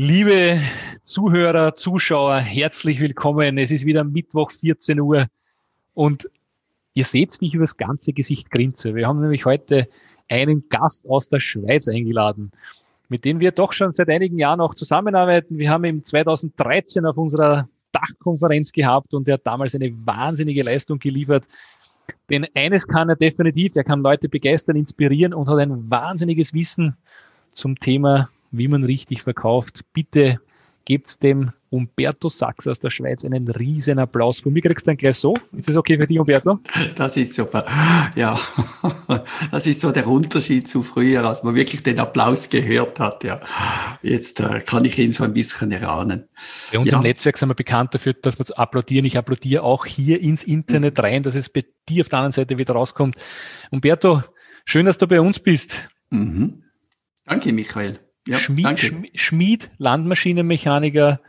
Liebe 0.00 0.60
Zuhörer, 1.02 1.74
Zuschauer, 1.74 2.38
herzlich 2.38 3.00
willkommen. 3.00 3.58
Es 3.58 3.72
ist 3.72 3.84
wieder 3.84 4.04
Mittwoch 4.04 4.52
14 4.52 5.00
Uhr 5.00 5.26
und 5.92 6.30
ihr 6.94 7.04
seht, 7.04 7.40
wie 7.40 7.48
ich 7.48 7.54
übers 7.54 7.76
ganze 7.76 8.12
Gesicht 8.12 8.48
grinse. 8.48 8.94
Wir 8.94 9.08
haben 9.08 9.20
nämlich 9.20 9.44
heute 9.44 9.88
einen 10.28 10.68
Gast 10.68 11.04
aus 11.10 11.30
der 11.30 11.40
Schweiz 11.40 11.88
eingeladen, 11.88 12.52
mit 13.08 13.24
dem 13.24 13.40
wir 13.40 13.50
doch 13.50 13.72
schon 13.72 13.92
seit 13.92 14.08
einigen 14.08 14.38
Jahren 14.38 14.60
auch 14.60 14.74
zusammenarbeiten. 14.74 15.58
Wir 15.58 15.68
haben 15.68 15.84
ihn 15.84 16.04
2013 16.04 17.04
auf 17.04 17.16
unserer 17.16 17.68
Dachkonferenz 17.90 18.70
gehabt 18.70 19.14
und 19.14 19.26
er 19.26 19.34
hat 19.34 19.46
damals 19.48 19.74
eine 19.74 19.92
wahnsinnige 20.06 20.62
Leistung 20.62 21.00
geliefert. 21.00 21.42
Denn 22.30 22.46
eines 22.54 22.86
kann 22.86 23.08
er 23.08 23.16
definitiv, 23.16 23.74
er 23.74 23.82
kann 23.82 24.02
Leute 24.02 24.28
begeistern, 24.28 24.76
inspirieren 24.76 25.34
und 25.34 25.48
hat 25.48 25.58
ein 25.58 25.90
wahnsinniges 25.90 26.54
Wissen 26.54 26.96
zum 27.52 27.80
Thema 27.80 28.28
wie 28.50 28.68
man 28.68 28.84
richtig 28.84 29.22
verkauft. 29.22 29.80
Bitte 29.92 30.40
gebt 30.84 31.22
dem 31.22 31.52
Umberto 31.70 32.30
Sachs 32.30 32.66
aus 32.66 32.80
der 32.80 32.88
Schweiz 32.88 33.22
einen 33.22 33.48
riesen 33.48 33.98
Applaus. 33.98 34.40
Von 34.40 34.54
mir 34.54 34.62
kriegst 34.62 34.86
du 34.86 34.90
dann 34.90 34.96
gleich 34.96 35.16
so. 35.16 35.34
Ist 35.52 35.68
das 35.68 35.76
okay 35.76 36.00
für 36.00 36.06
dich, 36.06 36.18
Umberto? 36.18 36.60
Das 36.96 37.16
ist 37.18 37.34
super. 37.34 37.66
Ja, 38.16 38.40
das 39.50 39.66
ist 39.66 39.82
so 39.82 39.92
der 39.92 40.06
Unterschied 40.06 40.66
zu 40.66 40.82
früher, 40.82 41.24
als 41.24 41.42
man 41.42 41.54
wirklich 41.54 41.82
den 41.82 42.00
Applaus 42.00 42.48
gehört 42.48 42.98
hat. 43.00 43.22
Ja, 43.22 43.40
jetzt 44.02 44.40
äh, 44.40 44.60
kann 44.60 44.86
ich 44.86 44.98
ihn 44.98 45.12
so 45.12 45.24
ein 45.24 45.34
bisschen 45.34 45.70
erahnen. 45.70 46.26
Bei 46.72 46.78
uns 46.78 46.90
ja. 46.90 46.96
im 46.96 47.02
Netzwerk 47.02 47.36
sind 47.36 47.50
wir 47.50 47.54
bekannt 47.54 47.94
dafür, 47.94 48.14
dass 48.14 48.38
wir 48.38 48.58
applaudieren. 48.58 49.04
Ich 49.04 49.18
applaudiere 49.18 49.62
auch 49.62 49.84
hier 49.84 50.22
ins 50.22 50.44
Internet 50.44 50.98
rein, 51.02 51.22
dass 51.22 51.34
es 51.34 51.50
bei 51.50 51.66
dir 51.88 52.00
auf 52.02 52.08
der 52.08 52.20
anderen 52.20 52.32
Seite 52.32 52.56
wieder 52.56 52.72
rauskommt. 52.72 53.16
Umberto, 53.70 54.22
schön, 54.64 54.86
dass 54.86 54.96
du 54.96 55.06
bei 55.06 55.20
uns 55.20 55.38
bist. 55.38 55.86
Mhm. 56.08 56.62
Danke, 57.26 57.52
Michael. 57.52 57.98
Ja, 58.28 58.38
Schmied, 58.38 59.10
Schmied, 59.14 59.70
Landmaschinenmechaniker, 59.78 61.20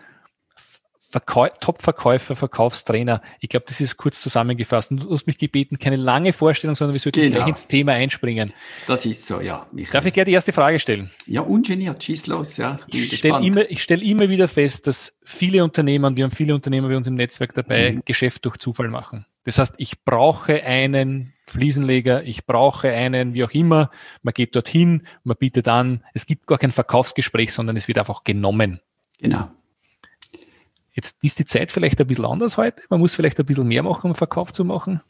Top-Verkäufer, 1.12 2.36
Verkaufstrainer. 2.36 3.22
Ich 3.40 3.50
glaube, 3.50 3.66
das 3.68 3.82
ist 3.82 3.98
kurz 3.98 4.22
zusammengefasst. 4.22 4.92
Und 4.92 5.04
du 5.04 5.14
hast 5.14 5.26
mich 5.26 5.38
gebeten, 5.38 5.80
keine 5.80 5.96
lange 5.96 6.34
Vorstellung, 6.34 6.76
sondern 6.76 6.94
wir 6.94 7.00
sollten 7.00 7.22
genau. 7.22 7.38
gleich 7.38 7.48
ins 7.48 7.68
Thema 7.68 7.94
einspringen. 7.94 8.54
Das 8.86 9.06
ist 9.06 9.26
so, 9.26 9.42
ja. 9.42 9.66
Michael. 9.72 9.94
Darf 9.94 10.06
ich 10.06 10.14
gleich 10.14 10.26
die 10.26 10.34
erste 10.34 10.52
Frage 10.52 10.80
stellen? 10.80 11.10
Ja, 11.26 11.42
ungeniert, 11.42 12.04
schieß 12.04 12.28
los. 12.28 12.58
Ja, 12.58 12.78
ich 12.88 13.18
stelle 13.18 13.44
immer, 13.44 13.64
stell 13.78 14.04
immer 14.04 14.30
wieder 14.30 14.48
fest, 14.48 14.86
dass 14.86 15.18
viele 15.24 15.64
Unternehmer, 15.64 16.08
und 16.10 16.18
wir 16.18 16.26
haben 16.26 16.32
viele 16.32 16.54
Unternehmer 16.54 16.90
bei 16.90 16.98
uns 16.98 17.08
im 17.08 17.16
Netzwerk 17.16 17.56
dabei, 17.56 17.94
mhm. 17.94 18.02
Geschäft 18.06 18.46
durch 18.46 18.58
Zufall 18.58 18.90
machen. 18.90 19.26
Das 19.44 19.58
heißt, 19.58 19.76
ich 19.78 20.04
brauche 20.04 20.64
einen 20.64 21.34
Fliesenleger, 21.48 22.24
ich 22.24 22.46
brauche 22.46 22.90
einen, 22.90 23.34
wie 23.34 23.44
auch 23.44 23.52
immer. 23.52 23.90
Man 24.22 24.34
geht 24.34 24.56
dorthin, 24.56 25.08
man 25.24 25.38
bietet 25.38 25.68
an. 25.68 26.04
Es 26.14 26.26
gibt 26.26 26.46
gar 26.46 26.58
kein 26.58 26.72
Verkaufsgespräch, 26.72 27.54
sondern 27.54 27.78
es 27.78 27.88
wird 27.88 27.98
einfach 27.98 28.24
genommen. 28.24 28.80
Genau. 29.20 29.50
Jetzt 30.92 31.24
ist 31.24 31.40
die 31.40 31.46
Zeit 31.46 31.72
vielleicht 31.72 32.00
ein 32.02 32.08
bisschen 32.08 32.26
anders 32.26 32.58
heute. 32.58 32.84
Man 32.90 33.00
muss 33.00 33.16
vielleicht 33.16 33.40
ein 33.40 33.46
bisschen 33.46 33.68
mehr 33.68 33.84
machen, 33.84 34.12
um 34.12 34.16
Verkauf 34.16 34.52
zu 34.52 34.66
machen. 34.66 35.02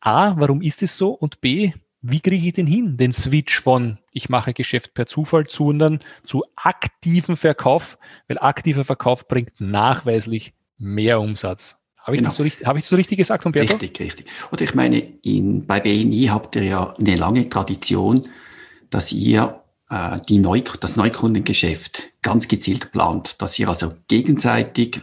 A, 0.00 0.34
warum 0.38 0.62
ist 0.62 0.82
es 0.82 0.96
so? 0.96 1.10
Und 1.10 1.40
B, 1.40 1.72
wie 2.02 2.20
kriege 2.20 2.46
ich 2.46 2.54
den 2.54 2.66
hin? 2.66 2.96
Den 2.96 3.12
Switch 3.12 3.60
von 3.60 3.98
ich 4.12 4.28
mache 4.28 4.54
Geschäft 4.54 4.94
per 4.94 5.06
Zufall 5.06 5.46
zu, 5.46 5.72
dann 5.72 6.00
zu 6.24 6.44
aktiven 6.56 7.36
Verkauf, 7.36 7.98
weil 8.28 8.38
aktiver 8.38 8.84
Verkauf 8.84 9.28
bringt 9.28 9.60
nachweislich 9.60 10.54
mehr 10.78 11.20
Umsatz. 11.20 11.79
Habe 12.02 12.16
ich, 12.16 12.20
genau. 12.20 12.28
das 12.28 12.36
so 12.36 12.42
richtig, 12.42 12.66
hab 12.66 12.76
ich 12.76 12.82
das 12.82 12.90
so 12.90 12.96
richtig 12.96 13.18
gesagt, 13.18 13.44
Umberto? 13.44 13.74
Richtig, 13.74 14.00
richtig. 14.00 14.26
Und 14.50 14.60
ich 14.60 14.74
meine, 14.74 14.98
in, 15.22 15.66
bei 15.66 15.80
BNI 15.80 16.28
habt 16.30 16.56
ihr 16.56 16.64
ja 16.64 16.94
eine 16.98 17.14
lange 17.14 17.48
Tradition, 17.48 18.26
dass 18.88 19.12
ihr 19.12 19.62
äh, 19.90 20.18
die 20.28 20.38
Neu 20.38 20.62
das 20.80 20.96
Neukundengeschäft 20.96 22.10
ganz 22.22 22.48
gezielt 22.48 22.92
plant, 22.92 23.40
dass 23.42 23.58
ihr 23.58 23.68
also 23.68 23.92
gegenseitig 24.08 25.02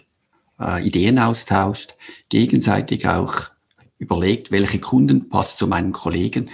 äh, 0.59 0.85
Ideen 0.85 1.19
austauscht, 1.19 1.95
gegenseitig 2.29 3.07
auch 3.07 3.51
überlegt, 3.99 4.51
welche 4.51 4.79
Kunden 4.79 5.29
passt 5.29 5.59
zu 5.59 5.67
meinem 5.67 5.91
Kollegen. 5.91 6.49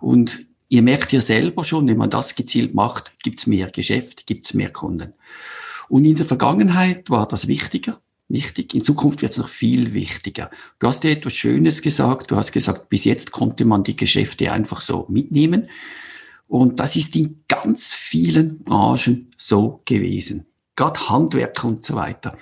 Und 0.00 0.40
ihr 0.68 0.82
merkt 0.82 1.12
ja 1.12 1.20
selber 1.20 1.64
schon, 1.64 1.88
wenn 1.88 1.96
man 1.98 2.10
das 2.10 2.34
gezielt 2.34 2.74
macht, 2.74 3.12
gibt's 3.22 3.46
mehr 3.46 3.70
Geschäft, 3.70 4.26
gibt's 4.26 4.54
mehr 4.54 4.70
Kunden. 4.70 5.12
Und 5.88 6.04
in 6.04 6.16
der 6.16 6.24
Vergangenheit 6.24 7.10
war 7.10 7.28
das 7.28 7.48
wichtiger 7.48 8.00
wichtig. 8.28 8.74
In 8.74 8.84
Zukunft 8.84 9.22
wird 9.22 9.32
es 9.32 9.38
noch 9.38 9.48
viel 9.48 9.92
wichtiger. 9.92 10.50
Du 10.78 10.88
hast 10.88 11.02
dir 11.02 11.10
etwas 11.10 11.34
Schönes 11.34 11.82
gesagt. 11.82 12.30
Du 12.30 12.36
hast 12.36 12.52
gesagt, 12.52 12.88
bis 12.88 13.04
jetzt 13.04 13.30
konnte 13.32 13.64
man 13.64 13.84
die 13.84 13.96
Geschäfte 13.96 14.52
einfach 14.52 14.80
so 14.80 15.06
mitnehmen. 15.08 15.68
Und 16.46 16.80
das 16.80 16.96
ist 16.96 17.16
in 17.16 17.42
ganz 17.48 17.92
vielen 17.92 18.62
Branchen 18.62 19.30
so 19.36 19.80
gewesen. 19.84 20.46
Gerade 20.76 21.08
Handwerk 21.08 21.62
und 21.64 21.84
so 21.84 21.94
weiter. 21.94 22.36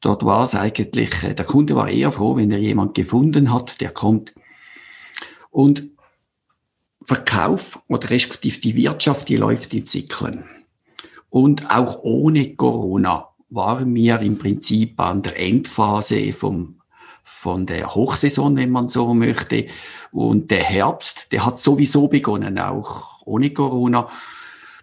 Dort 0.00 0.24
war 0.24 0.42
es 0.42 0.54
eigentlich, 0.54 1.22
äh, 1.22 1.34
der 1.34 1.44
Kunde 1.44 1.76
war 1.76 1.88
eher 1.88 2.10
froh, 2.10 2.36
wenn 2.36 2.50
er 2.50 2.58
jemand 2.58 2.94
gefunden 2.94 3.52
hat, 3.52 3.80
der 3.80 3.90
kommt. 3.90 4.34
Und 5.50 5.90
Verkauf 7.06 7.80
oder 7.88 8.10
respektive 8.10 8.60
die 8.60 8.74
Wirtschaft, 8.74 9.28
die 9.28 9.36
läuft 9.36 9.74
in 9.74 9.86
Zyklen. 9.86 10.44
Und 11.30 11.70
auch 11.70 12.02
ohne 12.02 12.54
Corona 12.56 13.28
waren 13.52 13.94
wir 13.94 14.20
im 14.20 14.38
Prinzip 14.38 14.98
an 14.98 15.22
der 15.22 15.38
Endphase 15.38 16.32
vom, 16.32 16.80
von 17.22 17.66
der 17.66 17.94
Hochsaison, 17.94 18.56
wenn 18.56 18.70
man 18.70 18.88
so 18.88 19.12
möchte. 19.14 19.66
Und 20.10 20.50
der 20.50 20.64
Herbst, 20.64 21.32
der 21.32 21.44
hat 21.44 21.58
sowieso 21.58 22.08
begonnen, 22.08 22.58
auch 22.58 23.22
ohne 23.24 23.50
Corona. 23.50 24.08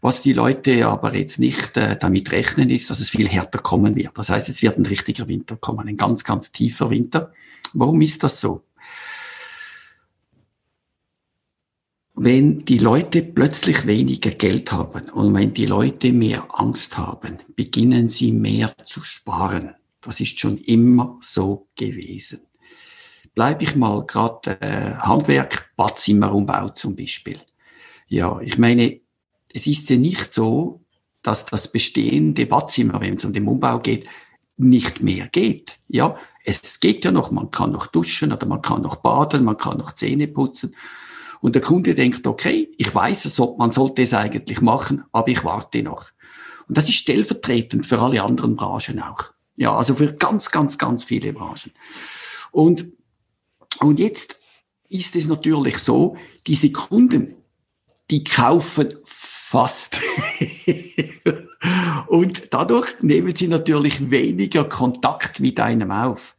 Was 0.01 0.21
die 0.21 0.33
Leute 0.33 0.87
aber 0.87 1.13
jetzt 1.15 1.39
nicht 1.39 1.75
äh, 1.75 1.97
damit 1.97 2.31
rechnen, 2.31 2.69
ist, 2.69 2.89
dass 2.89 3.01
es 3.01 3.09
viel 3.09 3.27
härter 3.27 3.59
kommen 3.59 3.95
wird. 3.95 4.17
Das 4.17 4.29
heißt, 4.29 4.47
es 4.47 4.61
wird 4.61 4.77
ein 4.77 4.85
richtiger 4.85 5.27
Winter 5.27 5.57
kommen, 5.57 5.89
ein 5.89 5.97
ganz, 5.97 6.23
ganz 6.23 6.51
tiefer 6.53 6.89
Winter. 6.89 7.33
Warum 7.73 7.99
ist 8.01 8.23
das 8.23 8.39
so? 8.39 8.63
Wenn 12.21 12.59
die 12.65 12.79
Leute 12.79 13.21
plötzlich 13.21 13.87
weniger 13.87 14.31
Geld 14.31 14.73
haben 14.73 15.09
und 15.11 15.33
wenn 15.33 15.53
die 15.53 15.65
Leute 15.65 16.11
mehr 16.11 16.45
Angst 16.49 16.97
haben, 16.97 17.37
beginnen 17.55 18.09
sie 18.09 18.33
mehr 18.33 18.73
zu 18.83 19.01
sparen. 19.03 19.75
Das 20.01 20.19
ist 20.19 20.37
schon 20.37 20.57
immer 20.57 21.17
so 21.21 21.69
gewesen. 21.77 22.41
Bleibe 23.33 23.63
ich 23.63 23.77
mal 23.77 24.05
gerade 24.05 24.59
äh, 24.59 24.95
Handwerk, 24.95 25.71
Badzimmerumbau 25.77 26.69
zum 26.69 26.93
Beispiel. 26.93 27.37
Ja, 28.09 28.41
ich 28.41 28.57
meine, 28.57 28.99
es 29.53 29.65
ist 29.65 29.89
ja 29.89 29.95
nicht 29.95 30.33
so, 30.33 30.81
dass 31.21 31.45
das 31.45 31.71
bestehende 31.71 32.45
Badzimmer, 32.47 32.99
wenn 32.99 33.15
es 33.15 33.23
um 33.23 33.31
den 33.31 33.47
Umbau 33.47 33.79
geht, 33.79 34.09
nicht 34.57 35.01
mehr 35.01 35.29
geht. 35.29 35.79
Ja, 35.87 36.17
es 36.43 36.81
geht 36.81 37.05
ja 37.05 37.13
noch, 37.13 37.31
man 37.31 37.49
kann 37.49 37.71
noch 37.71 37.87
duschen 37.87 38.33
oder 38.33 38.45
man 38.45 38.61
kann 38.61 38.81
noch 38.81 38.97
baden, 38.97 39.45
man 39.45 39.55
kann 39.55 39.77
noch 39.77 39.93
Zähne 39.93 40.27
putzen. 40.27 40.75
Und 41.41 41.55
der 41.55 41.61
Kunde 41.61 41.93
denkt, 41.93 42.27
okay, 42.27 42.69
ich 42.77 42.93
weiß 42.93 43.25
es, 43.25 43.39
man 43.57 43.71
sollte 43.71 44.01
es 44.01 44.13
eigentlich 44.13 44.61
machen, 44.61 45.03
aber 45.11 45.29
ich 45.29 45.43
warte 45.43 45.81
noch. 45.83 46.11
Und 46.67 46.77
das 46.77 46.89
ist 46.89 46.95
stellvertretend 46.95 47.85
für 47.85 47.99
alle 47.99 48.21
anderen 48.21 48.55
Branchen 48.55 49.01
auch. 49.01 49.31
Ja, 49.55 49.75
also 49.75 49.95
für 49.95 50.13
ganz, 50.13 50.51
ganz, 50.51 50.77
ganz 50.77 51.03
viele 51.03 51.33
Branchen. 51.33 51.71
Und, 52.51 52.85
und 53.79 53.99
jetzt 53.99 54.39
ist 54.89 55.15
es 55.15 55.27
natürlich 55.27 55.79
so, 55.79 56.17
diese 56.47 56.71
Kunden, 56.71 57.35
die 58.09 58.23
kaufen 58.23 58.93
fast. 59.03 59.99
und 62.07 62.53
dadurch 62.53 63.01
nehmen 63.01 63.35
sie 63.35 63.47
natürlich 63.47 64.09
weniger 64.11 64.65
Kontakt 64.65 65.39
mit 65.39 65.59
einem 65.59 65.91
auf. 65.91 66.35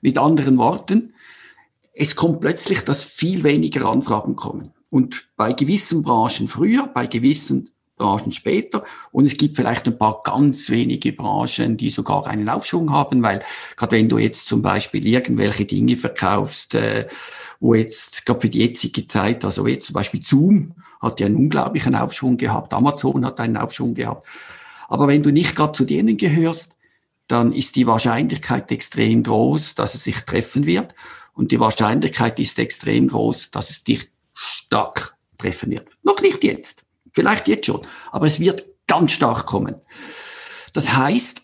Mit 0.00 0.18
anderen 0.18 0.58
Worten, 0.58 1.13
es 1.94 2.16
kommt 2.16 2.40
plötzlich, 2.40 2.80
dass 2.80 3.04
viel 3.04 3.44
weniger 3.44 3.86
Anfragen 3.86 4.36
kommen. 4.36 4.72
Und 4.90 5.28
bei 5.36 5.52
gewissen 5.52 6.02
Branchen 6.02 6.48
früher, 6.48 6.86
bei 6.86 7.06
gewissen 7.06 7.70
Branchen 7.96 8.32
später. 8.32 8.84
Und 9.12 9.26
es 9.26 9.36
gibt 9.36 9.56
vielleicht 9.56 9.86
ein 9.86 9.98
paar 9.98 10.22
ganz 10.24 10.68
wenige 10.70 11.12
Branchen, 11.12 11.76
die 11.76 11.90
sogar 11.90 12.26
einen 12.26 12.48
Aufschwung 12.48 12.90
haben, 12.90 13.22
weil 13.22 13.42
gerade 13.76 13.96
wenn 13.96 14.08
du 14.08 14.18
jetzt 14.18 14.46
zum 14.48 14.62
Beispiel 14.62 15.06
irgendwelche 15.06 15.64
Dinge 15.64 15.96
verkaufst, 15.96 16.74
äh, 16.74 17.06
wo 17.60 17.74
jetzt, 17.74 18.26
gerade 18.26 18.40
für 18.40 18.48
die 18.48 18.60
jetzige 18.60 19.06
Zeit, 19.06 19.44
also 19.44 19.66
jetzt 19.66 19.86
zum 19.86 19.94
Beispiel 19.94 20.22
Zoom 20.24 20.74
hat 21.00 21.20
ja 21.20 21.26
einen 21.26 21.36
unglaublichen 21.36 21.94
Aufschwung 21.94 22.36
gehabt, 22.36 22.74
Amazon 22.74 23.24
hat 23.24 23.38
einen 23.38 23.56
Aufschwung 23.56 23.94
gehabt. 23.94 24.26
Aber 24.88 25.06
wenn 25.06 25.22
du 25.22 25.30
nicht 25.30 25.54
gerade 25.54 25.72
zu 25.72 25.84
denen 25.84 26.16
gehörst, 26.16 26.76
dann 27.26 27.52
ist 27.52 27.76
die 27.76 27.86
Wahrscheinlichkeit 27.86 28.70
extrem 28.70 29.22
groß, 29.22 29.76
dass 29.76 29.94
es 29.94 30.04
sich 30.04 30.16
treffen 30.20 30.66
wird. 30.66 30.94
Und 31.34 31.50
die 31.50 31.60
Wahrscheinlichkeit 31.60 32.38
ist 32.38 32.58
extrem 32.58 33.08
groß, 33.08 33.50
dass 33.50 33.70
es 33.70 33.84
dich 33.84 34.08
stark 34.32 35.16
treffen 35.36 35.70
wird. 35.70 35.88
Noch 36.02 36.20
nicht 36.20 36.42
jetzt. 36.44 36.84
Vielleicht 37.12 37.48
jetzt 37.48 37.66
schon. 37.66 37.86
Aber 38.10 38.26
es 38.26 38.40
wird 38.40 38.64
ganz 38.86 39.12
stark 39.12 39.46
kommen. 39.46 39.76
Das 40.72 40.94
heißt, 40.96 41.42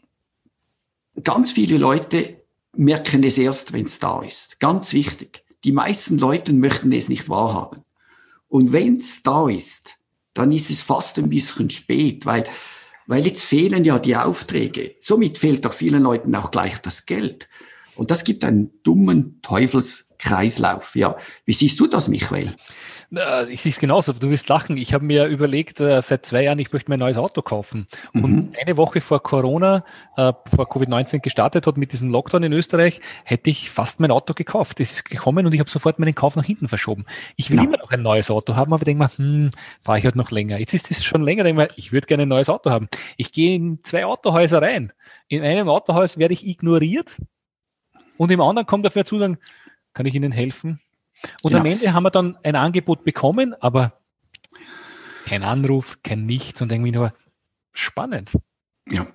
ganz 1.23 1.53
viele 1.53 1.77
Leute 1.77 2.43
merken 2.77 3.25
es 3.25 3.39
erst, 3.39 3.73
wenn 3.73 3.87
es 3.87 3.99
da 3.99 4.21
ist. 4.23 4.61
Ganz 4.61 4.93
wichtig. 4.93 5.45
Die 5.65 5.73
meisten 5.73 6.19
Leute 6.19 6.53
möchten 6.53 6.93
es 6.93 7.09
nicht 7.09 7.29
wahrhaben. 7.29 7.85
Und 8.49 8.73
wenn 8.73 8.97
es 8.97 9.23
da 9.23 9.49
ist, 9.49 9.97
dann 10.35 10.51
ist 10.53 10.71
es 10.71 10.81
fast 10.81 11.19
ein 11.19 11.29
bisschen 11.29 11.71
spät, 11.71 12.27
weil, 12.27 12.45
weil 13.07 13.27
jetzt 13.27 13.45
fehlen 13.45 13.85
ja 13.85 13.99
die 13.99 14.17
Aufträge. 14.17 14.95
Somit 15.01 15.39
fehlt 15.39 15.65
doch 15.65 15.73
vielen 15.73 16.03
Leuten 16.03 16.35
auch 16.35 16.51
gleich 16.51 16.79
das 16.79 17.07
Geld. 17.07 17.49
Und 18.01 18.11
das 18.11 18.25
gibt 18.25 18.45
einen 18.45 18.71
dummen 18.83 19.43
Teufelskreislauf. 19.43 20.97
Ja, 20.97 21.17
wie 21.45 21.53
siehst 21.53 21.79
du 21.79 21.87
das, 21.87 22.09
Michael? 22.09 22.55
Ich 23.51 23.61
sehe 23.61 23.73
es 23.73 23.79
genauso, 23.79 24.15
du 24.15 24.31
wirst 24.31 24.49
lachen. 24.49 24.79
Ich 24.79 24.95
habe 24.95 25.05
mir 25.05 25.27
überlegt, 25.27 25.81
äh, 25.81 26.01
seit 26.01 26.25
zwei 26.25 26.45
Jahren, 26.45 26.59
ich 26.61 26.73
möchte 26.73 26.91
mir 26.91 26.97
ein 26.97 27.01
neues 27.01 27.19
Auto 27.19 27.43
kaufen. 27.43 27.87
Und 28.15 28.23
mhm. 28.23 28.53
eine 28.59 28.79
Woche 28.79 29.03
vor 29.03 29.23
Corona, 29.23 29.85
äh, 30.17 30.33
vor 30.47 30.73
Covid-19 30.73 31.19
gestartet 31.19 31.67
hat 31.67 31.77
mit 31.77 31.93
diesem 31.93 32.09
Lockdown 32.09 32.45
in 32.45 32.55
Österreich, 32.55 33.03
hätte 33.25 33.51
ich 33.51 33.69
fast 33.69 34.01
mein 34.01 34.11
Auto 34.11 34.33
gekauft. 34.33 34.81
Es 34.81 34.93
ist 34.93 35.05
gekommen 35.05 35.45
und 35.45 35.53
ich 35.53 35.61
habe 35.61 35.69
sofort 35.69 35.99
meinen 35.99 36.15
Kauf 36.15 36.37
nach 36.37 36.47
hinten 36.47 36.69
verschoben. 36.69 37.05
Ich 37.37 37.51
will 37.51 37.59
ja. 37.59 37.65
immer 37.65 37.77
noch 37.77 37.91
ein 37.91 38.01
neues 38.01 38.31
Auto 38.31 38.57
haben, 38.57 38.73
aber 38.73 38.87
denke 38.87 39.01
mal, 39.01 39.11
hm, 39.15 39.51
fahre 39.83 39.99
ich 39.99 40.07
halt 40.07 40.17
noch 40.17 40.31
länger. 40.31 40.59
Jetzt 40.59 40.73
ist 40.73 40.91
es 40.91 41.05
schon 41.05 41.21
länger, 41.21 41.45
denke 41.45 41.65
mal, 41.65 41.69
ich 41.77 41.93
würde 41.93 42.07
gerne 42.07 42.23
ein 42.23 42.31
neues 42.31 42.49
Auto 42.49 42.71
haben. 42.71 42.89
Ich 43.19 43.31
gehe 43.35 43.55
in 43.55 43.81
zwei 43.83 44.07
Autohäuser 44.07 44.63
rein. 44.63 44.91
In 45.29 45.43
einem 45.43 45.69
Autohaus 45.69 46.17
werde 46.17 46.33
ich 46.33 46.47
ignoriert 46.47 47.19
und 48.21 48.31
im 48.31 48.43
anderen 48.43 48.67
kommt 48.67 48.85
dafür 48.85 49.07
zu 49.07 49.19
sagen, 49.19 49.39
kann 49.95 50.05
ich 50.05 50.15
Ihnen 50.15 50.31
helfen? 50.31 50.79
Und 51.43 51.53
ja. 51.53 51.59
am 51.59 51.65
Ende 51.65 51.95
haben 51.95 52.03
wir 52.03 52.11
dann 52.11 52.37
ein 52.43 52.55
Angebot 52.55 53.03
bekommen, 53.03 53.55
aber 53.61 53.95
kein 55.25 55.43
Anruf, 55.43 55.97
kein 56.03 56.27
Nichts 56.27 56.61
und 56.61 56.71
irgendwie 56.71 56.93
nur 56.93 57.15
spannend. 57.73 58.33
Ja, 58.91 59.07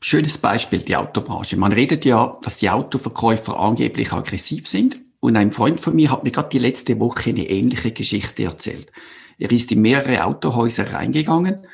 schönes 0.00 0.38
Beispiel, 0.38 0.78
die 0.78 0.96
Autobranche. 0.96 1.58
Man 1.58 1.72
redet 1.72 2.06
ja, 2.06 2.38
dass 2.40 2.56
die 2.56 2.70
Autoverkäufer 2.70 3.60
angeblich 3.60 4.14
aggressiv 4.14 4.66
sind. 4.66 4.98
Und 5.20 5.36
ein 5.36 5.52
Freund 5.52 5.78
von 5.78 5.94
mir 5.94 6.10
hat 6.10 6.24
mir 6.24 6.30
gerade 6.30 6.48
die 6.48 6.58
letzte 6.58 6.98
Woche 7.00 7.30
eine 7.30 7.46
ähnliche 7.46 7.92
Geschichte 7.92 8.44
erzählt. 8.44 8.90
Er 9.36 9.52
ist 9.52 9.72
in 9.72 9.82
mehrere 9.82 10.24
Autohäuser 10.24 10.90
reingegangen 10.90 11.66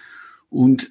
und 0.48 0.90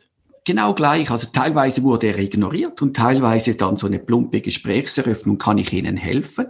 genau 0.49 0.73
gleich, 0.73 1.11
also 1.11 1.27
teilweise 1.31 1.83
wurde 1.83 2.07
er 2.07 2.17
ignoriert 2.17 2.81
und 2.81 2.95
teilweise 2.95 3.53
dann 3.53 3.77
so 3.77 3.85
eine 3.85 3.99
plumpe 3.99 4.41
Gesprächseröffnung, 4.41 5.37
kann 5.37 5.59
ich 5.59 5.71
Ihnen 5.73 5.95
helfen? 5.95 6.47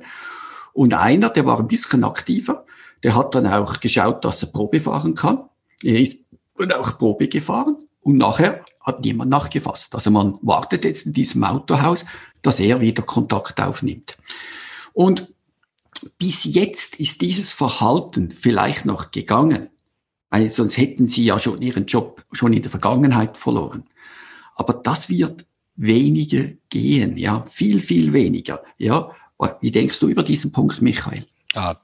Und 0.71 0.93
einer, 0.93 1.29
der 1.29 1.45
war 1.45 1.59
ein 1.59 1.67
bisschen 1.67 2.05
aktiver, 2.05 2.65
der 3.03 3.13
hat 3.17 3.35
dann 3.35 3.45
auch 3.45 3.81
geschaut, 3.81 4.23
dass 4.23 4.41
er 4.41 4.53
Probe 4.53 4.79
fahren 4.79 5.15
kann. 5.15 5.49
Er 5.83 5.99
ist 5.99 6.17
und 6.53 6.73
auch 6.73 6.97
Probe 6.97 7.27
gefahren. 7.27 7.75
Und 7.99 8.15
nachher 8.15 8.61
hat 8.79 9.01
niemand 9.01 9.31
nachgefasst. 9.31 9.93
Also 9.93 10.11
man 10.11 10.37
wartet 10.43 10.85
jetzt 10.85 11.05
in 11.05 11.11
diesem 11.11 11.43
Autohaus, 11.43 12.05
dass 12.41 12.61
er 12.61 12.79
wieder 12.79 13.03
Kontakt 13.03 13.59
aufnimmt. 13.59 14.17
Und 14.93 15.27
bis 16.17 16.45
jetzt 16.45 17.01
ist 17.01 17.19
dieses 17.19 17.51
Verhalten 17.51 18.33
vielleicht 18.33 18.85
noch 18.85 19.11
gegangen, 19.11 19.69
weil 20.29 20.49
sonst 20.49 20.77
hätten 20.77 21.07
sie 21.07 21.25
ja 21.25 21.39
schon 21.39 21.61
ihren 21.61 21.85
Job 21.85 22.23
schon 22.31 22.53
in 22.53 22.61
der 22.61 22.71
Vergangenheit 22.71 23.37
verloren. 23.37 23.83
Aber 24.55 24.73
das 24.73 25.09
wird 25.09 25.45
weniger 25.75 26.45
gehen, 26.69 27.15
ja, 27.17 27.41
viel, 27.43 27.79
viel 27.79 28.13
weniger, 28.13 28.63
ja. 28.77 29.11
Wie 29.61 29.71
denkst 29.71 29.99
du 29.99 30.09
über 30.09 30.23
diesen 30.23 30.51
Punkt, 30.51 30.81
Michael? 30.81 31.23
Ah, 31.55 31.75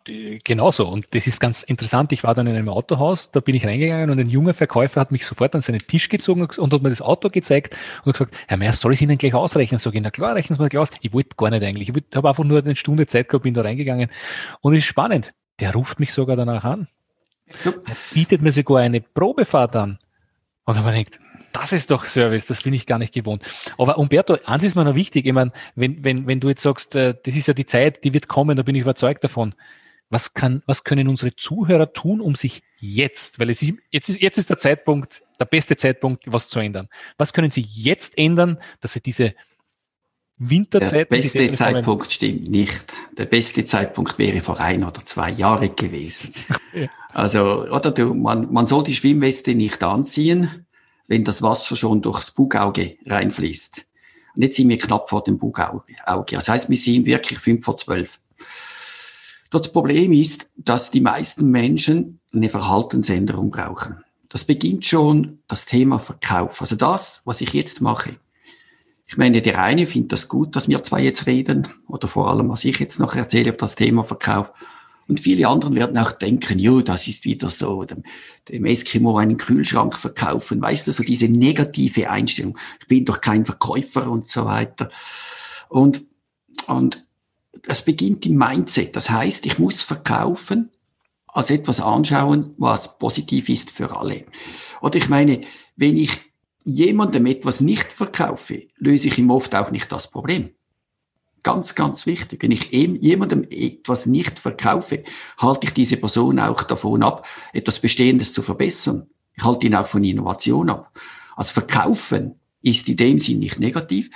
genauso. 0.44 0.88
Und 0.88 1.08
das 1.16 1.26
ist 1.26 1.40
ganz 1.40 1.64
interessant. 1.64 2.12
Ich 2.12 2.24
war 2.24 2.36
dann 2.36 2.46
in 2.46 2.56
einem 2.56 2.70
Autohaus, 2.70 3.32
da 3.32 3.40
bin 3.40 3.56
ich 3.56 3.66
reingegangen 3.66 4.12
und 4.12 4.20
ein 4.20 4.30
junger 4.30 4.54
Verkäufer 4.54 5.02
hat 5.02 5.12
mich 5.12 5.26
sofort 5.26 5.56
an 5.56 5.62
seinen 5.62 5.80
Tisch 5.80 6.08
gezogen 6.10 6.48
und 6.58 6.74
hat 6.74 6.82
mir 6.84 6.90
das 6.90 7.02
Auto 7.02 7.30
gezeigt 7.30 7.76
und 8.04 8.12
gesagt, 8.12 8.36
Herr 8.48 8.58
Meier, 8.58 8.74
soll 8.74 8.94
ich 8.94 8.98
es 8.98 9.02
Ihnen 9.02 9.18
gleich 9.18 9.34
ausrechnen? 9.34 9.80
Sag 9.80 9.96
ich, 9.96 10.02
na 10.02 10.12
klar, 10.12 10.36
rechnen 10.36 10.56
Sie 10.56 10.62
mal 10.62 10.70
gleich 10.70 10.82
aus. 10.82 10.92
Ich 11.02 11.14
wollte 11.14 11.36
gar 11.36 11.50
nicht 11.50 11.64
eigentlich. 11.64 11.90
Ich 11.90 11.96
habe 12.16 12.30
einfach 12.30 12.44
nur 12.44 12.60
eine 12.60 12.76
Stunde 12.76 13.08
Zeit 13.08 13.28
gehabt, 13.28 13.44
bin 13.44 13.56
da 13.56 13.62
reingegangen. 13.62 14.10
Und 14.62 14.74
es 14.74 14.80
ist 14.80 14.86
spannend. 14.86 15.34
Der 15.60 15.74
ruft 15.74 16.00
mich 16.00 16.14
sogar 16.14 16.36
danach 16.36 16.64
an. 16.64 16.88
So. 17.58 17.74
Bietet 18.14 18.42
mir 18.42 18.52
sogar 18.52 18.80
eine 18.80 19.02
Probefahrt 19.02 19.76
an. 19.76 20.00
Und 20.66 20.78
ich 20.78 21.06
gedacht, 21.06 21.20
das 21.54 21.72
ist 21.72 21.92
doch 21.92 22.06
Service, 22.06 22.48
das 22.48 22.64
bin 22.64 22.74
ich 22.74 22.86
gar 22.86 23.00
nicht 23.00 23.14
gewohnt. 23.14 23.44
Aber 23.78 23.98
Umberto, 23.98 24.38
eins 24.46 24.64
ist 24.64 24.76
mir 24.76 24.84
noch 24.84 24.96
wichtig, 24.96 25.26
ich 25.26 25.32
meine, 25.32 25.52
wenn, 25.76 26.04
wenn, 26.04 26.28
wenn 26.28 26.40
du 26.40 26.50
jetzt 26.50 26.64
sagst, 26.64 26.96
äh, 26.96 27.16
das 27.24 27.36
ist 27.36 27.48
ja 27.48 27.54
die 27.54 27.66
Zeit, 27.66 28.04
die 28.04 28.14
wird 28.14 28.28
kommen, 28.28 28.58
da 28.58 28.64
bin 28.64 28.76
ich 28.76 28.82
überzeugt 28.82 29.24
davon. 29.24 29.56
Was 30.10 30.34
kann, 30.34 30.64
was 30.66 30.84
können 30.84 31.08
unsere 31.08 31.36
Zuhörer 31.36 31.94
tun, 31.94 32.20
um 32.20 32.36
sich 32.36 32.62
jetzt, 32.78 33.40
weil 33.40 33.50
es 33.50 33.62
ist, 33.62 33.74
jetzt 33.90 34.10
ist, 34.10 34.22
jetzt 34.22 34.38
ist 34.38 34.50
der 34.50 34.58
Zeitpunkt, 34.58 35.24
der 35.40 35.46
beste 35.46 35.78
Zeitpunkt, 35.78 36.24
was 36.28 36.50
zu 36.50 36.60
ändern. 36.60 36.90
Was 37.18 37.32
können 37.32 37.52
sie 37.52 37.62
jetzt 37.62 38.18
ändern, 38.18 38.60
dass 38.82 38.94
sie 38.94 39.02
diese 39.02 39.34
Winterzeit. 40.38 40.94
Der 40.94 41.06
beste 41.06 41.52
Zeitpunkt 41.54 42.12
stimmt 42.12 42.50
nicht. 42.50 42.94
Der 43.18 43.26
beste 43.26 43.64
Zeitpunkt 43.64 44.18
wäre 44.18 44.42
vor 44.42 44.60
ein 44.60 44.84
oder 44.84 45.04
zwei 45.06 45.32
Jahren 45.32 45.76
gewesen. 45.76 46.34
ja. 46.74 46.88
Also, 47.14 47.64
oder 47.70 47.92
du, 47.92 48.14
man, 48.14 48.52
man 48.52 48.68
soll 48.68 48.84
die 48.84 48.94
Schwimmweste 48.94 49.56
nicht 49.56 49.82
anziehen, 49.84 50.66
wenn 51.08 51.24
das 51.24 51.42
Wasser 51.42 51.78
schon 51.78 52.02
durchs 52.02 52.32
Bugauge 52.32 52.98
reinfließt. 53.06 53.86
Und 54.36 54.42
jetzt 54.42 54.58
sind 54.58 54.68
wir 54.68 54.78
knapp 54.78 55.10
vor 55.10 55.24
dem 55.24 55.38
Bugauge. 55.38 55.86
Das 56.06 56.50
heißt, 56.50 56.70
wir 56.70 56.78
sind 56.78 57.06
wirklich 57.06 57.40
fünf 57.40 57.64
vor 57.64 57.78
zwölf. 57.78 58.20
Das 59.50 59.72
Problem 59.72 60.12
ist, 60.12 60.50
dass 60.58 60.92
die 60.92 61.00
meisten 61.00 61.50
Menschen 61.50 62.20
eine 62.34 62.50
Verhaltensänderung 62.50 63.52
brauchen. 63.52 64.04
Das 64.28 64.44
beginnt 64.44 64.86
schon 64.86 65.40
das 65.48 65.66
Thema 65.66 66.00
Verkauf. 66.00 66.62
Also 66.62 66.76
das, 66.76 67.22
was 67.24 67.40
ich 67.40 67.54
jetzt 67.54 67.80
mache. 67.80 68.14
Ich 69.08 69.18
meine, 69.18 69.42
der 69.42 69.62
eine 69.62 69.86
findet 69.86 70.14
das 70.14 70.28
gut, 70.28 70.56
dass 70.56 70.68
wir 70.68 70.82
zwei 70.84 71.04
jetzt 71.04 71.28
reden, 71.28 71.68
oder 71.88 72.08
vor 72.08 72.30
allem, 72.30 72.50
was 72.50 72.66
ich 72.66 72.80
jetzt 72.80 73.00
noch 73.00 73.16
erzähle 73.16 73.50
über 73.50 73.58
das 73.58 73.76
Thema 73.76 74.04
Verkauf. 74.04 74.52
Und 75.08 75.20
viele 75.20 75.48
anderen 75.48 75.76
werden 75.76 75.98
auch 76.00 76.12
denken, 76.14 76.58
jo, 76.58 76.82
das 76.82 77.08
ist 77.08 77.26
wieder 77.26 77.52
so, 77.52 77.84
dem, 77.84 78.04
dem 78.50 78.66
Eskimo 78.66 79.18
einen 79.18 79.38
Kühlschrank 79.38 79.96
verkaufen. 79.96 80.60
Weißt 80.60 80.88
du, 80.88 80.92
so 80.92 81.04
diese 81.04 81.28
negative 81.28 82.10
Einstellung. 82.10 82.58
Ich 82.80 82.88
bin 82.88 83.06
doch 83.06 83.22
kein 83.22 83.46
Verkäufer 83.46 84.10
und 84.10 84.28
so 84.28 84.46
weiter. 84.46 84.90
Und, 85.70 86.02
und 86.66 87.06
das 87.62 87.86
beginnt 87.86 88.26
im 88.26 88.38
Mindset. 88.38 88.96
Das 88.96 89.12
heißt, 89.12 89.46
ich 89.46 89.60
muss 89.60 89.82
verkaufen, 89.84 90.72
als 91.28 91.52
etwas 91.52 91.82
anschauen, 91.82 92.56
was 92.58 92.98
positiv 92.98 93.50
ist 93.50 93.70
für 93.70 93.96
alle. 93.96 94.26
Oder 94.82 94.98
ich 94.98 95.10
meine, 95.10 95.42
wenn 95.76 95.98
ich 95.98 96.10
jemandem 96.66 97.28
etwas 97.28 97.62
nicht 97.62 97.94
verkaufe, 97.94 98.64
löse 98.78 99.08
ich 99.08 99.18
ihm 99.18 99.30
oft 99.30 99.56
auch 99.56 99.72
nicht 99.72 99.92
das 99.92 100.10
Problem. 100.12 100.50
Ganz, 101.44 101.76
ganz 101.76 102.08
wichtig. 102.08 102.42
Wenn 102.42 102.52
ich 102.52 102.72
jemandem 102.72 103.46
etwas 103.50 104.08
nicht 104.08 104.40
verkaufe, 104.40 105.04
halte 105.38 105.68
ich 105.68 105.74
diese 105.74 105.96
Person 105.96 106.40
auch 106.40 106.64
davon 106.64 107.04
ab, 107.04 107.28
etwas 107.54 107.80
Bestehendes 107.80 108.34
zu 108.34 108.42
verbessern. 108.42 109.08
Ich 109.36 109.44
halte 109.44 109.68
ihn 109.68 109.76
auch 109.76 109.86
von 109.86 110.04
Innovation 110.04 110.72
ab. 110.72 111.00
Also 111.36 111.54
verkaufen 111.54 112.40
ist 112.64 112.90
in 112.90 112.98
dem 112.98 113.20
Sinn 113.20 113.40
nicht 113.40 113.60
negativ. 113.60 114.10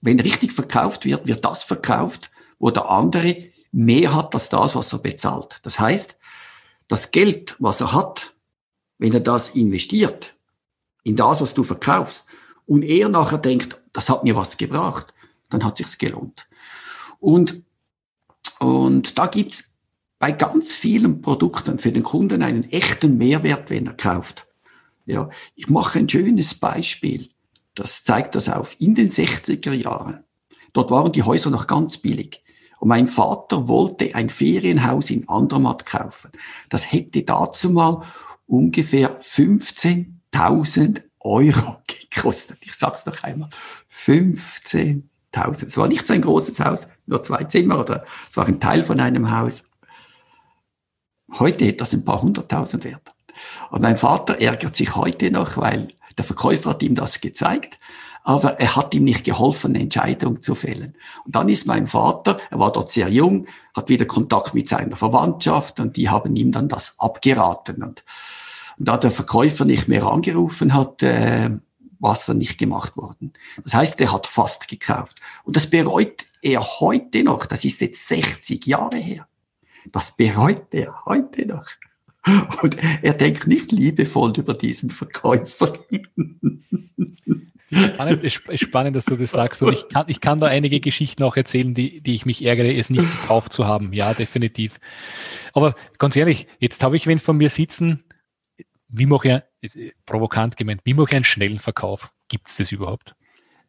Wenn 0.00 0.18
richtig 0.18 0.52
verkauft 0.52 1.04
wird, 1.04 1.28
wird 1.28 1.44
das 1.44 1.62
verkauft, 1.62 2.32
wo 2.58 2.70
der 2.70 2.90
andere 2.90 3.50
mehr 3.70 4.12
hat 4.12 4.34
als 4.34 4.48
das, 4.48 4.74
was 4.74 4.92
er 4.92 4.98
bezahlt. 4.98 5.60
Das 5.62 5.78
heißt, 5.78 6.18
das 6.88 7.12
Geld, 7.12 7.54
was 7.60 7.80
er 7.80 7.92
hat, 7.92 8.34
wenn 8.98 9.12
er 9.12 9.20
das 9.20 9.50
investiert 9.50 10.35
in 11.06 11.14
das, 11.14 11.40
was 11.40 11.54
du 11.54 11.62
verkaufst, 11.62 12.24
und 12.66 12.82
er 12.82 13.08
nachher 13.08 13.38
denkt, 13.38 13.80
das 13.92 14.08
hat 14.08 14.24
mir 14.24 14.34
was 14.34 14.56
gebracht, 14.56 15.14
dann 15.50 15.64
hat 15.64 15.76
sich's 15.76 15.98
gelohnt. 15.98 16.48
Und, 17.20 17.62
und 18.58 19.16
da 19.16 19.28
gibt's 19.28 19.72
bei 20.18 20.32
ganz 20.32 20.72
vielen 20.72 21.22
Produkten 21.22 21.78
für 21.78 21.92
den 21.92 22.02
Kunden 22.02 22.42
einen 22.42 22.64
echten 22.72 23.18
Mehrwert, 23.18 23.70
wenn 23.70 23.86
er 23.86 23.94
kauft. 23.94 24.48
Ja, 25.04 25.30
ich 25.54 25.68
mache 25.68 26.00
ein 26.00 26.08
schönes 26.08 26.54
Beispiel. 26.54 27.28
Das 27.76 28.02
zeigt 28.02 28.34
das 28.34 28.48
auf. 28.48 28.74
In 28.80 28.96
den 28.96 29.08
60er 29.08 29.74
Jahren, 29.74 30.24
dort 30.72 30.90
waren 30.90 31.12
die 31.12 31.22
Häuser 31.22 31.50
noch 31.50 31.68
ganz 31.68 31.98
billig. 31.98 32.42
Und 32.80 32.88
mein 32.88 33.06
Vater 33.06 33.68
wollte 33.68 34.12
ein 34.16 34.28
Ferienhaus 34.28 35.10
in 35.10 35.28
Andermatt 35.28 35.86
kaufen. 35.86 36.32
Das 36.68 36.90
hätte 36.90 37.22
dazu 37.22 37.70
mal 37.70 38.02
ungefähr 38.46 39.20
15.000 40.36 41.02
Euro 41.20 41.78
gekostet. 42.10 42.58
Ich 42.60 42.74
sag's 42.74 43.06
noch 43.06 43.22
einmal. 43.22 43.48
15.000 43.90 45.02
1000. 45.36 45.70
Es 45.70 45.76
war 45.76 45.88
nicht 45.88 46.06
so 46.06 46.14
ein 46.14 46.22
großes 46.22 46.60
Haus, 46.60 46.88
nur 47.06 47.22
zwei 47.22 47.44
Zimmer 47.44 47.78
oder 47.78 48.04
es 48.28 48.36
war 48.36 48.46
ein 48.46 48.60
Teil 48.60 48.84
von 48.84 49.00
einem 49.00 49.30
Haus. 49.30 49.64
Heute 51.38 51.64
hätte 51.64 51.78
das 51.78 51.92
ein 51.92 52.04
paar 52.04 52.22
hunderttausend 52.22 52.84
wert. 52.84 53.12
Und 53.70 53.82
mein 53.82 53.96
Vater 53.96 54.40
ärgert 54.40 54.76
sich 54.76 54.96
heute 54.96 55.30
noch, 55.30 55.56
weil 55.56 55.88
der 56.16 56.24
Verkäufer 56.24 56.70
hat 56.70 56.82
ihm 56.82 56.94
das 56.94 57.20
gezeigt. 57.20 57.78
aber 58.24 58.58
er 58.58 58.74
hat 58.74 58.92
ihm 58.92 59.04
nicht 59.04 59.22
geholfen, 59.22 59.70
eine 59.70 59.84
Entscheidung 59.84 60.42
zu 60.42 60.56
fällen. 60.56 60.96
Und 61.24 61.36
dann 61.36 61.48
ist 61.48 61.68
mein 61.68 61.86
Vater, 61.86 62.38
er 62.50 62.58
war 62.58 62.72
dort 62.72 62.90
sehr 62.90 63.08
jung, 63.08 63.46
hat 63.72 63.88
wieder 63.88 64.04
Kontakt 64.04 64.52
mit 64.52 64.68
seiner 64.68 64.96
Verwandtschaft 64.96 65.78
und 65.78 65.96
die 65.96 66.08
haben 66.08 66.34
ihm 66.34 66.50
dann 66.50 66.66
das 66.68 66.96
abgeraten. 66.98 67.84
Und, 67.84 68.02
und 68.78 68.88
da 68.88 68.96
der 68.96 69.10
Verkäufer 69.10 69.64
nicht 69.64 69.88
mehr 69.88 70.04
angerufen 70.04 70.74
hat, 70.74 71.02
äh, 71.02 71.50
war 71.98 72.12
es 72.12 72.26
dann 72.26 72.38
nicht 72.38 72.58
gemacht 72.58 72.96
worden. 72.96 73.32
Das 73.64 73.74
heißt, 73.74 74.00
er 74.00 74.12
hat 74.12 74.26
fast 74.26 74.68
gekauft. 74.68 75.18
Und 75.44 75.56
das 75.56 75.68
bereut 75.68 76.26
er 76.42 76.60
heute 76.60 77.24
noch. 77.24 77.46
Das 77.46 77.64
ist 77.64 77.80
jetzt 77.80 78.06
60 78.08 78.66
Jahre 78.66 78.98
her. 78.98 79.26
Das 79.92 80.16
bereut 80.16 80.74
er 80.74 81.04
heute 81.06 81.46
noch. 81.46 81.66
Und 82.62 82.76
er 83.02 83.14
denkt 83.14 83.46
nicht 83.46 83.72
liebevoll 83.72 84.32
über 84.36 84.52
diesen 84.52 84.90
Verkäufer. 84.90 85.72
Spannend, 87.72 88.42
spannend, 88.54 88.96
dass 88.96 89.04
du 89.06 89.16
das 89.16 89.30
sagst. 89.30 89.62
Und 89.62 89.72
ich 89.72 89.88
kann, 89.88 90.06
ich 90.08 90.20
kann 90.20 90.40
da 90.40 90.46
einige 90.46 90.80
Geschichten 90.80 91.22
auch 91.22 91.36
erzählen, 91.36 91.74
die, 91.74 92.00
die 92.00 92.14
ich 92.14 92.26
mich 92.26 92.44
ärgere, 92.44 92.72
es 92.72 92.90
nicht 92.90 93.02
gekauft 93.22 93.52
zu 93.52 93.66
haben. 93.66 93.92
Ja, 93.92 94.14
definitiv. 94.14 94.78
Aber 95.52 95.74
ganz 95.98 96.16
ehrlich, 96.16 96.46
jetzt 96.58 96.82
habe 96.82 96.96
ich 96.96 97.06
wen 97.06 97.18
von 97.18 97.36
mir 97.36 97.50
sitzen, 97.50 98.04
wie 98.88 99.06
mache 99.06 99.44
ich, 99.60 99.94
provokant 100.04 100.56
gemeint, 100.56 100.80
wie 100.84 100.94
mache 100.94 101.08
ich 101.10 101.16
einen 101.16 101.24
schnellen 101.24 101.58
Verkauf? 101.58 102.12
Gibt 102.28 102.48
es 102.48 102.56
das 102.56 102.72
überhaupt? 102.72 103.14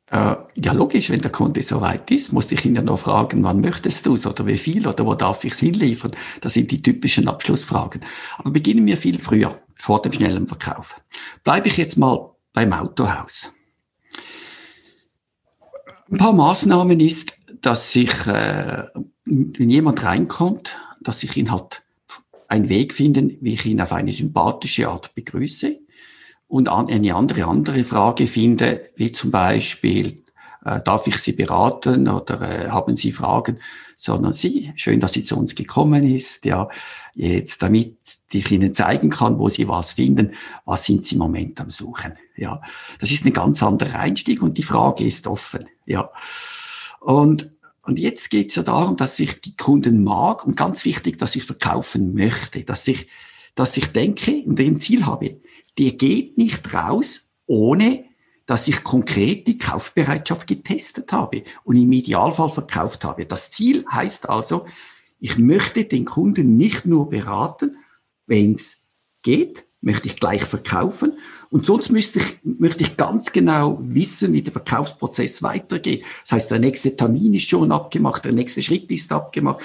Äh, 0.10 0.36
ja, 0.56 0.72
logisch, 0.72 1.10
wenn 1.10 1.22
der 1.22 1.32
Kunde 1.32 1.62
so 1.62 1.82
weit 1.82 2.10
ist, 2.12 2.32
musste 2.32 2.56
ich 2.56 2.64
ihn 2.64 2.76
ja 2.76 2.82
noch 2.82 3.00
fragen, 3.00 3.44
wann 3.44 3.60
möchtest 3.60 4.06
du 4.06 4.16
es 4.16 4.26
oder 4.26 4.46
wie 4.48 4.58
viel 4.58 4.88
oder 4.88 5.06
wo 5.06 5.16
darf 5.16 5.44
ich 5.44 5.52
es 5.52 5.60
hinliefern? 5.60 6.12
Das 6.40 6.54
sind 6.54 6.72
die 6.72 6.82
typischen 6.82 7.28
Abschlussfragen. 7.28 8.02
Aber 8.38 8.52
beginnen 8.52 8.86
wir 8.86 8.96
viel 8.96 9.20
früher, 9.20 9.60
vor 9.76 10.02
dem 10.02 10.14
schnellen 10.14 10.48
Verkauf. 10.48 11.02
Bleibe 11.44 11.68
ich 11.68 11.78
jetzt 11.78 11.98
mal 11.98 12.32
beim 12.54 12.72
Autohaus. 12.72 13.52
Ein 16.10 16.18
paar 16.18 16.32
Maßnahmen 16.32 17.02
ist, 17.02 17.38
dass 17.62 17.94
ich, 17.94 18.28
äh, 18.28 18.86
wenn 19.26 19.70
jemand 19.70 20.04
reinkommt, 20.04 20.80
dass 21.02 21.22
ich 21.24 21.36
ihn 21.36 21.52
halt 21.52 21.84
einen 22.48 22.70
Weg 22.70 22.94
finden, 22.94 23.38
wie 23.42 23.54
ich 23.54 23.66
ihn 23.66 23.82
auf 23.82 23.94
eine 23.94 24.12
sympathische 24.12 24.90
Art 24.90 25.14
begrüße 25.16 25.78
und 26.48 26.70
eine 26.70 27.16
andere, 27.16 27.46
andere 27.46 27.84
Frage 27.84 28.28
finde, 28.28 28.90
wie 28.96 29.12
zum 29.12 29.32
Beispiel, 29.32 30.22
äh, 30.64 30.82
darf 30.84 31.08
ich 31.08 31.18
Sie 31.18 31.34
beraten 31.34 32.08
oder 32.08 32.42
äh, 32.42 32.70
haben 32.70 32.96
Sie 32.96 33.12
Fragen, 33.12 33.60
sondern 33.96 34.34
Sie, 34.34 34.72
schön, 34.76 35.00
dass 35.00 35.14
Sie 35.14 35.24
zu 35.24 35.38
uns 35.38 35.56
gekommen 35.56 36.08
ist, 36.08 36.46
ja, 36.46 36.70
jetzt, 37.16 37.62
damit 37.64 37.98
ich 38.32 38.52
Ihnen 38.52 38.74
zeigen 38.74 39.10
kann, 39.10 39.40
wo 39.40 39.50
Sie 39.50 39.68
was 39.68 39.94
finden, 39.94 40.34
was 40.66 40.86
sind 40.86 41.04
Sie 41.04 41.16
im 41.16 41.20
Moment 41.20 41.60
am 41.60 41.70
Suchen, 41.70 42.14
ja. 42.36 42.62
Das 43.00 43.12
ist 43.12 43.26
ein 43.26 43.34
ganz 43.34 43.62
anderer 43.64 44.00
Einstieg 44.00 44.42
und 44.42 44.58
die 44.58 44.64
Frage 44.64 45.04
ist 45.06 45.28
offen, 45.28 45.66
ja. 45.86 46.10
Und 47.00 47.52
und 47.88 48.00
jetzt 48.00 48.30
geht 48.30 48.50
es 48.50 48.56
ja 48.56 48.64
darum, 48.64 48.98
dass 48.98 49.18
ich 49.18 49.40
die 49.40 49.56
Kunden 49.56 50.04
mag 50.04 50.46
und 50.46 50.58
ganz 50.58 50.84
wichtig, 50.84 51.18
dass 51.18 51.38
ich 51.38 51.44
verkaufen 51.44 52.14
möchte, 52.14 52.66
dass 52.66 52.86
ich, 52.86 53.08
dass 53.56 53.78
ich 53.78 53.94
denke 53.94 54.44
und 54.46 54.60
ein 54.60 54.76
Ziel 54.76 55.06
habe. 55.06 55.40
Der 55.78 55.94
geht 55.94 56.38
nicht 56.38 56.74
raus, 56.74 57.22
ohne 57.46 58.04
dass 58.46 58.68
ich 58.68 58.84
konkret 58.84 59.48
die 59.48 59.58
Kaufbereitschaft 59.58 60.48
getestet 60.48 61.14
habe 61.14 61.44
und 61.64 61.78
im 61.78 61.92
Idealfall 61.94 62.50
verkauft 62.50 63.06
habe. 63.06 63.26
Das 63.26 63.52
Ziel 63.52 63.86
heißt 63.90 64.28
also, 64.28 64.66
ich 65.20 65.38
möchte 65.38 65.86
den 65.86 66.04
Kunden 66.04 66.58
nicht 66.58 66.86
nur 66.86 67.10
beraten, 67.10 67.78
wenn 68.26 68.56
es 68.56 68.82
geht, 69.22 69.66
möchte 69.82 70.08
ich 70.08 70.20
gleich 70.20 70.44
verkaufen. 70.44 71.18
Und 71.50 71.66
sonst 71.66 71.92
müsste 71.92 72.20
ich, 72.20 72.38
möchte 72.44 72.84
ich 72.84 72.98
ganz 72.98 73.32
genau 73.32 73.78
wissen, 73.82 74.34
wie 74.34 74.42
der 74.42 74.54
Verkaufsprozess 74.54 75.44
weitergeht. 75.44 76.04
Das 76.24 76.34
heißt, 76.34 76.52
der 76.52 76.60
nächste 76.60 76.96
Termin 76.96 77.34
ist 77.34 77.50
schon 77.50 77.72
abgemacht, 77.72 78.26
der 78.26 78.34
nächste 78.34 78.62
Schritt 78.62 78.92
ist 78.92 79.12
abgemacht. 79.12 79.64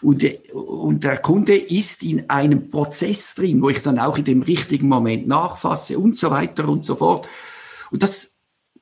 Und, 0.00 0.24
und 0.52 1.02
der 1.02 1.18
Kunde 1.18 1.56
ist 1.56 2.02
in 2.04 2.30
einem 2.30 2.70
Prozess 2.70 3.34
drin, 3.34 3.60
wo 3.60 3.68
ich 3.68 3.82
dann 3.82 3.98
auch 3.98 4.16
in 4.16 4.24
dem 4.24 4.42
richtigen 4.42 4.88
Moment 4.88 5.26
nachfasse 5.26 5.98
und 5.98 6.16
so 6.16 6.30
weiter 6.30 6.68
und 6.68 6.86
so 6.86 6.94
fort. 6.94 7.28
Und 7.90 8.02
das 8.02 8.34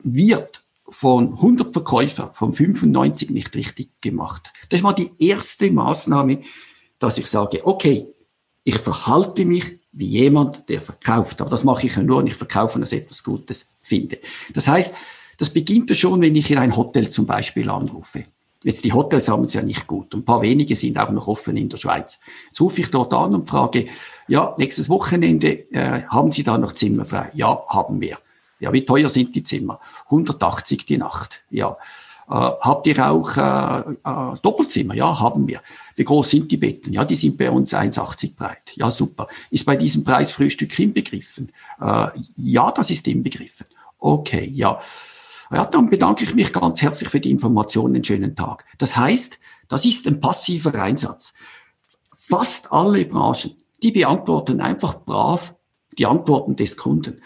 wird 0.03 0.63
von 0.89 1.33
100 1.33 1.73
Verkäufern, 1.73 2.31
von 2.35 2.53
95 2.53 3.31
nicht 3.31 3.55
richtig 3.57 3.91
gemacht. 4.01 4.53
Das 4.69 4.81
ist 4.81 4.85
mal 4.85 4.93
die 4.93 5.11
erste 5.19 5.71
Maßnahme, 5.71 6.43
dass 6.99 7.19
ich 7.19 7.27
sage, 7.27 7.67
okay, 7.67 8.07
ich 8.63 8.79
verhalte 8.79 9.45
mich 9.45 9.81
wie 9.97 10.07
jemand, 10.07 10.69
der 10.69 10.81
verkauft. 10.81 11.41
Aber 11.41 11.51
das 11.51 11.65
mache 11.65 11.87
ich 11.87 11.97
ja 11.97 12.03
nur, 12.03 12.21
wenn 12.21 12.27
ich 12.27 12.35
verkaufe, 12.35 12.79
dass 12.79 12.93
ich 12.93 13.03
etwas 13.03 13.25
Gutes 13.25 13.67
finde. 13.81 14.19
Das 14.55 14.69
heißt, 14.69 14.95
das 15.39 15.51
beginnt 15.51 15.91
ja 15.91 15.97
schon, 15.97 16.21
wenn 16.21 16.37
ich 16.37 16.51
in 16.51 16.59
ein 16.59 16.77
Hotel 16.77 17.11
zum 17.11 17.27
Beispiel 17.27 17.69
anrufe. 17.71 18.25
Jetzt 18.63 18.85
die 18.85 18.93
Hotels 18.93 19.29
haben 19.29 19.45
es 19.45 19.55
ja 19.55 19.63
nicht 19.63 19.87
gut. 19.87 20.15
Ein 20.15 20.25
paar 20.25 20.43
wenige 20.43 20.77
sind 20.77 20.99
auch 20.99 21.11
noch 21.11 21.29
offen 21.29 21.57
in 21.57 21.69
der 21.69 21.77
Schweiz. 21.77 22.19
Jetzt 22.47 22.61
rufe 22.61 22.81
ich 22.81 22.91
dort 22.91 23.13
an 23.13 23.35
und 23.35 23.49
frage, 23.49 23.87
ja, 24.29 24.55
nächstes 24.59 24.89
Wochenende, 24.89 25.71
äh, 25.73 26.03
haben 26.09 26.33
Sie 26.33 26.43
da 26.43 26.59
noch 26.59 26.73
Zimmer 26.73 27.05
frei? 27.05 27.31
Ja, 27.35 27.61
haben 27.69 28.01
wir. 28.01 28.19
Ja, 28.59 28.73
wie 28.73 28.85
teuer 28.85 29.09
sind 29.09 29.35
die 29.35 29.43
Zimmer? 29.43 29.81
180 30.07 30.85
die 30.85 30.97
Nacht. 30.97 31.45
Ja. 31.51 31.77
Äh, 32.29 32.33
habt 32.35 32.87
ihr 32.87 33.07
auch 33.09 33.37
äh, 33.37 33.93
äh, 33.93 34.39
Doppelzimmer? 34.43 34.95
Ja, 34.95 35.19
haben 35.19 35.47
wir. 35.47 35.61
Wie 35.95 36.05
groß 36.05 36.31
sind 36.31 36.51
die 36.51 36.57
Betten? 36.57 36.93
Ja, 36.93 37.05
die 37.05 37.15
sind 37.15 37.39
bei 37.39 37.51
uns 37.51 37.73
1,80 37.73 38.35
breit. 38.35 38.73
Ja, 38.75 38.91
super. 38.91 39.29
Ist 39.51 39.65
bei 39.65 39.77
diesem 39.77 40.05
Preis 40.05 40.31
Frühstück 40.31 40.77
inbegriffen? 40.79 41.53
Äh, 41.81 42.09
ja, 42.37 42.73
das 42.73 42.91
ist 42.91 43.07
inbegriffen. 43.07 43.67
Okay, 43.99 44.49
ja. 44.53 44.79
Ja, 45.53 45.65
dann 45.65 45.89
bedanke 45.89 46.25
ich 46.25 46.35
mich 46.35 46.53
ganz 46.53 46.83
herzlich 46.83 47.09
für 47.09 47.21
die 47.21 47.31
Informationen. 47.31 47.95
Einen 47.95 48.05
schönen 48.05 48.35
Tag. 48.35 48.65
Das 48.79 48.97
heißt, 48.97 49.39
das 49.69 49.85
ist 49.85 50.07
ein 50.09 50.21
passiver 50.21 50.75
Einsatz. 50.75 51.33
Fast 52.17 52.73
alle 52.73 53.05
Branchen, 53.05 53.53
die 53.83 53.93
beantworten 53.93 54.61
einfach 54.61 55.05
brav 55.05 55.55
die 55.99 56.07
Antworten 56.07 56.57
des 56.57 56.77
Kunden. 56.77 57.23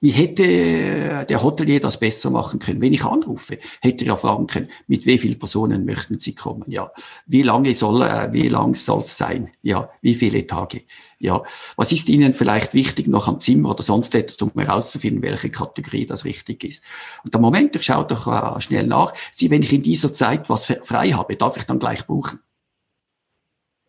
Wie 0.00 0.10
hätte 0.10 1.26
der 1.28 1.42
Hotelier 1.42 1.80
das 1.80 1.98
besser 1.98 2.30
machen 2.30 2.60
können? 2.60 2.80
Wenn 2.80 2.92
ich 2.92 3.04
anrufe, 3.04 3.58
hätte 3.80 4.04
er 4.04 4.08
ja 4.08 4.16
fragen 4.16 4.46
können, 4.46 4.68
mit 4.86 5.06
wie 5.06 5.18
vielen 5.18 5.40
Personen 5.40 5.84
möchten 5.84 6.20
Sie 6.20 6.36
kommen? 6.36 6.62
Ja, 6.68 6.92
wie 7.26 7.42
lange 7.42 7.74
soll, 7.74 8.02
äh, 8.02 8.32
wie 8.32 8.46
lang 8.46 8.74
soll 8.74 9.00
es 9.00 9.16
sein? 9.16 9.50
Ja, 9.62 9.90
wie 10.00 10.14
viele 10.14 10.46
Tage? 10.46 10.82
Ja, 11.18 11.42
was 11.74 11.90
ist 11.90 12.08
Ihnen 12.08 12.32
vielleicht 12.32 12.74
wichtig 12.74 13.08
noch 13.08 13.26
am 13.26 13.40
Zimmer 13.40 13.70
oder 13.70 13.82
sonst 13.82 14.14
etwas, 14.14 14.40
um 14.40 14.52
herauszufinden, 14.54 15.20
welche 15.20 15.50
Kategorie 15.50 16.06
das 16.06 16.24
richtig 16.24 16.62
ist? 16.62 16.84
Und 17.24 17.34
der 17.34 17.40
Moment, 17.40 17.74
ich 17.74 17.82
schaue 17.82 18.06
doch 18.06 18.28
äh, 18.28 18.60
schnell 18.60 18.86
nach. 18.86 19.14
Sie, 19.32 19.50
wenn 19.50 19.62
ich 19.62 19.72
in 19.72 19.82
dieser 19.82 20.12
Zeit 20.12 20.48
was 20.48 20.66
frei 20.66 21.10
habe, 21.10 21.34
darf 21.34 21.56
ich 21.56 21.64
dann 21.64 21.80
gleich 21.80 22.06
buchen? 22.06 22.38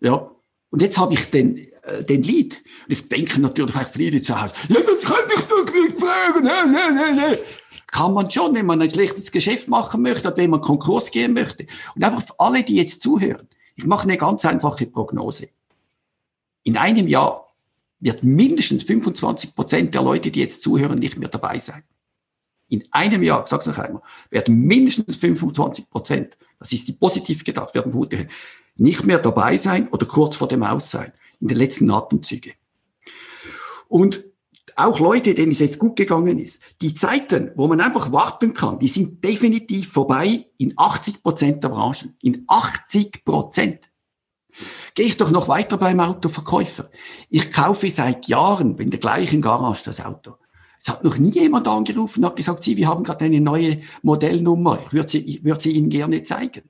Ja, 0.01 0.31
und 0.71 0.81
jetzt 0.81 0.97
habe 0.97 1.13
ich 1.13 1.29
den, 1.29 1.67
äh, 1.91 2.03
den 2.03 2.23
Lied. 2.23 2.61
Und 2.87 2.95
jetzt 2.95 3.11
denken 3.11 3.41
natürlich 3.41 3.71
vielleicht 3.71 3.93
viele 3.93 4.21
zu 4.21 4.39
Hause, 4.39 4.53
ja, 4.69 4.79
das 4.81 5.01
kann 5.01 5.17
ich 5.35 5.41
doch 5.41 5.65
nicht 5.65 5.99
fragen. 5.99 6.43
Nee, 6.43 6.51
nee, 6.71 7.11
nee, 7.13 7.29
nee. 7.29 7.37
Kann 7.87 8.13
man 8.13 8.29
schon, 8.29 8.53
wenn 8.53 8.65
man 8.65 8.81
ein 8.81 8.91
schlechtes 8.91 9.31
Geschäft 9.31 9.67
machen 9.67 10.01
möchte 10.01 10.27
oder 10.27 10.37
wenn 10.37 10.51
man 10.51 10.61
Konkurs 10.61 11.09
gehen 11.11 11.33
möchte. 11.33 11.65
Und 11.95 12.03
einfach 12.03 12.23
für 12.23 12.39
alle, 12.39 12.63
die 12.63 12.75
jetzt 12.75 13.01
zuhören, 13.01 13.47
ich 13.75 13.85
mache 13.85 14.03
eine 14.03 14.17
ganz 14.17 14.45
einfache 14.45 14.85
Prognose. 14.85 15.49
In 16.63 16.77
einem 16.77 17.07
Jahr 17.07 17.49
wird 17.99 18.23
mindestens 18.23 18.83
25 18.83 19.55
Prozent 19.55 19.95
der 19.95 20.03
Leute, 20.03 20.31
die 20.31 20.39
jetzt 20.39 20.61
zuhören, 20.61 20.99
nicht 20.99 21.17
mehr 21.17 21.29
dabei 21.29 21.59
sein. 21.59 21.83
In 22.67 22.83
einem 22.91 23.23
Jahr, 23.23 23.43
ich 23.43 23.49
sag's 23.49 23.65
noch 23.65 23.77
einmal, 23.77 24.01
werden 24.29 24.59
mindestens 24.59 25.15
25 25.15 25.89
Prozent, 25.89 26.37
das 26.59 26.71
ist 26.71 26.87
die 26.87 26.93
positiv 26.93 27.43
gedacht, 27.43 27.73
werden 27.73 27.91
gute, 27.91 28.27
nicht 28.75 29.03
mehr 29.05 29.19
dabei 29.19 29.57
sein 29.57 29.87
oder 29.89 30.05
kurz 30.05 30.35
vor 30.35 30.47
dem 30.47 30.63
Aus 30.63 30.91
sein, 30.91 31.11
in 31.39 31.47
den 31.47 31.57
letzten 31.57 31.89
Atemzüge. 31.91 32.53
Und 33.87 34.25
auch 34.75 34.99
Leute, 34.99 35.33
denen 35.33 35.51
es 35.51 35.59
jetzt 35.59 35.79
gut 35.79 35.95
gegangen 35.95 36.39
ist, 36.39 36.61
die 36.81 36.93
Zeiten, 36.93 37.51
wo 37.55 37.67
man 37.67 37.81
einfach 37.81 38.11
warten 38.11 38.53
kann, 38.53 38.79
die 38.79 38.87
sind 38.87 39.23
definitiv 39.23 39.91
vorbei 39.91 40.45
in 40.57 40.73
80 40.77 41.21
Prozent 41.21 41.63
der 41.63 41.69
Branchen. 41.69 42.15
In 42.21 42.45
80 42.47 43.25
Prozent. 43.25 43.91
Gehe 44.95 45.05
ich 45.05 45.17
doch 45.17 45.31
noch 45.31 45.47
weiter 45.47 45.77
beim 45.77 45.99
Autoverkäufer. 45.99 46.89
Ich 47.29 47.51
kaufe 47.51 47.89
seit 47.89 48.27
Jahren 48.27 48.77
in 48.77 48.89
der 48.89 48.99
gleichen 48.99 49.41
Garage 49.41 49.83
das 49.85 50.03
Auto. 50.03 50.35
Es 50.77 50.87
hat 50.87 51.03
noch 51.03 51.17
nie 51.17 51.31
jemand 51.31 51.67
angerufen 51.67 52.23
und 52.23 52.29
hat 52.29 52.37
gesagt, 52.37 52.63
Sie, 52.63 52.77
wir 52.77 52.87
haben 52.87 53.03
gerade 53.03 53.25
eine 53.25 53.41
neue 53.41 53.81
Modellnummer. 54.01 54.81
Ich 54.85 54.93
würde 54.93 55.09
sie, 55.09 55.19
ich 55.19 55.43
würde 55.43 55.61
sie 55.61 55.71
Ihnen 55.73 55.89
gerne 55.89 56.23
zeigen. 56.23 56.63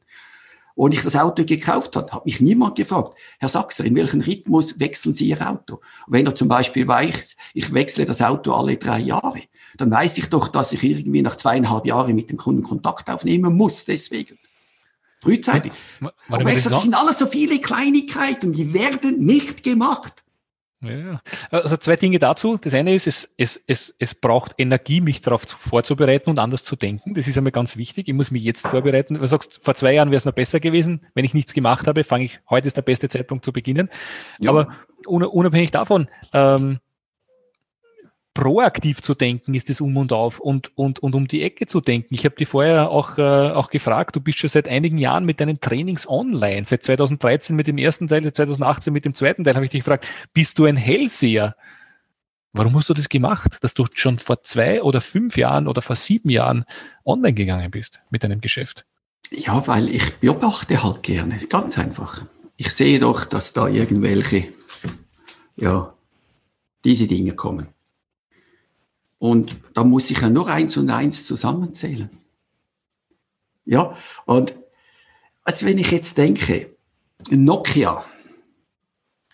Und 0.80 0.94
ich 0.94 1.02
das 1.02 1.18
Auto 1.18 1.44
gekauft 1.44 1.98
habe, 1.98 2.10
hat 2.10 2.26
mich 2.26 2.40
niemand 2.40 2.78
gefragt, 2.78 3.18
Herr 3.38 3.50
Sachser, 3.50 3.84
in 3.84 3.96
welchem 3.96 4.22
Rhythmus 4.22 4.80
wechseln 4.80 5.12
Sie 5.12 5.28
Ihr 5.28 5.46
Auto? 5.46 5.82
Und 6.08 6.14
wenn 6.14 6.26
er 6.26 6.36
zum 6.36 6.48
Beispiel 6.48 6.88
weiß, 6.88 7.36
ich 7.54 7.74
wechsle 7.74 8.06
das 8.06 8.22
Auto 8.22 8.54
alle 8.54 8.78
drei 8.78 9.00
Jahre, 9.00 9.42
dann 9.76 9.92
weiß 9.92 10.18
ich 10.20 10.30
doch, 10.30 10.48
dass 10.48 10.72
ich 10.72 10.82
irgendwie 10.82 11.22
nach 11.22 11.36
zweieinhalb 11.36 11.86
Jahren 11.86 12.16
mit 12.16 12.30
dem 12.30 12.38
Kunden 12.38 12.64
Kontakt 12.64 13.10
aufnehmen 13.10 13.56
muss, 13.56 13.84
deswegen. 13.84 14.40
Frühzeitig. 15.22 15.74
Aber 16.30 16.50
ich 16.50 16.64
sage, 16.64 16.76
das 16.76 16.84
sind 16.84 16.94
alles 16.94 17.20
so 17.20 17.26
viele 17.26 17.60
Kleinigkeiten, 17.60 18.54
die 18.54 18.74
werden 18.74 19.20
nicht 19.20 19.64
gemacht. 19.64 20.24
Ja, 20.82 21.20
also 21.52 21.76
zwei 21.76 21.98
Dinge 21.98 22.20
dazu. 22.20 22.58
Das 22.58 22.74
eine 22.74 22.96
ist, 22.96 23.06
es, 23.06 23.30
es, 23.36 23.60
es, 23.68 23.94
es 24.00 24.16
braucht 24.16 24.54
Energie, 24.58 25.02
mich 25.02 25.22
darauf 25.22 25.42
vorzubereiten 25.42 26.30
und 26.30 26.40
anders 26.40 26.64
zu 26.64 26.78
denken. 26.78 27.14
Das 27.16 27.28
ist 27.28 27.38
einmal 27.38 27.52
ganz 27.52 27.76
wichtig. 27.76 28.08
Ich 28.08 28.14
muss 28.14 28.32
mich 28.32 28.44
jetzt 28.44 28.66
vorbereiten. 28.66 29.16
Du 29.16 29.26
sagst, 29.26 29.60
vor 29.62 29.76
zwei 29.76 29.94
Jahren 29.94 30.12
wäre 30.12 30.20
es 30.20 30.26
noch 30.26 30.34
besser 30.34 30.62
gewesen. 30.62 31.06
Wenn 31.14 31.26
ich 31.26 31.34
nichts 31.34 31.54
gemacht 31.54 31.86
habe, 31.88 32.06
fange 32.06 32.26
ich, 32.26 32.40
heute 32.50 32.68
ist 32.68 32.78
der 32.78 32.82
beste 32.82 33.10
Zeitpunkt 33.10 33.44
zu 33.44 33.52
beginnen. 33.52 33.90
Ja. 34.40 34.52
Aber 34.52 34.70
unabhängig 35.06 35.72
davon, 35.72 36.08
ähm, 36.34 36.80
proaktiv 38.34 39.02
zu 39.02 39.16
denken 39.16 39.54
ist 39.54 39.70
das 39.70 39.82
um 39.82 39.98
und 39.98 40.14
auf 40.14 40.40
und, 40.40 40.76
und, 40.78 41.00
und 41.00 41.16
um 41.16 41.28
die 41.28 41.44
Ecke 41.44 41.68
zu 41.68 41.82
denken. 41.82 42.14
Ich 42.14 42.26
habe 42.26 42.36
dich 42.36 42.48
vorher 42.48 42.90
auch, 42.90 43.18
äh, 43.18 43.22
auch 43.22 43.70
gefragt, 43.70 44.16
du 44.16 44.22
bist 44.22 44.40
schon 44.40 44.50
seit 44.50 44.68
einigen 44.68 44.98
Jahren 44.98 45.26
mit 45.26 45.42
deinen 45.42 45.60
Trainings 45.60 46.08
online, 46.08 46.64
seit 46.66 46.84
2013 46.84 47.56
mit 47.56 47.68
dem 47.68 47.78
ersten 47.78 48.08
Teil, 48.08 48.24
seit 48.24 48.36
2018 48.36 48.94
mit 48.94 49.06
dem 49.06 49.14
zweiten 49.14 49.44
Teil, 49.44 49.56
habe 49.56 49.66
ich 49.66 49.72
dich 49.72 49.82
gefragt, 49.82 50.08
bist 50.34 50.60
du 50.60 50.66
ein 50.66 50.78
Hellseher? 50.78 51.56
Warum 52.54 52.76
hast 52.76 52.90
du 52.90 52.94
das 52.94 53.10
gemacht, 53.10 53.58
dass 53.62 53.74
du 53.74 53.86
schon 53.94 54.20
vor 54.20 54.42
zwei 54.44 54.82
oder 54.82 55.02
fünf 55.02 55.38
Jahren 55.38 55.68
oder 55.68 55.82
vor 55.82 55.96
sieben 55.96 56.30
Jahren 56.30 56.66
online 57.06 57.34
gegangen 57.34 57.70
bist 57.72 58.02
mit 58.10 58.24
deinem 58.24 58.42
Geschäft? 58.42 58.86
Ja, 59.32 59.68
weil 59.68 59.90
ich 59.90 60.16
beobachte 60.16 60.82
halt 60.82 61.04
gerne, 61.04 61.38
ganz 61.50 61.78
einfach. 61.78 62.24
Ich 62.58 62.72
sehe 62.72 63.00
doch, 63.00 63.26
dass 63.26 63.54
da 63.54 63.68
irgendwelche, 63.68 64.48
ja, 65.56 65.94
diese 66.84 67.08
Dinge 67.08 67.34
kommen. 67.34 67.68
Und 69.20 69.58
da 69.74 69.84
muss 69.84 70.10
ich 70.10 70.22
ja 70.22 70.30
nur 70.30 70.48
eins 70.48 70.78
und 70.78 70.90
eins 70.90 71.28
zusammenzählen. 71.28 72.10
Ja, 73.66 73.96
und 74.26 74.56
also 75.44 75.66
wenn 75.66 75.78
ich 75.78 75.92
jetzt 75.92 76.18
denke, 76.18 76.76
Nokia, 77.30 78.04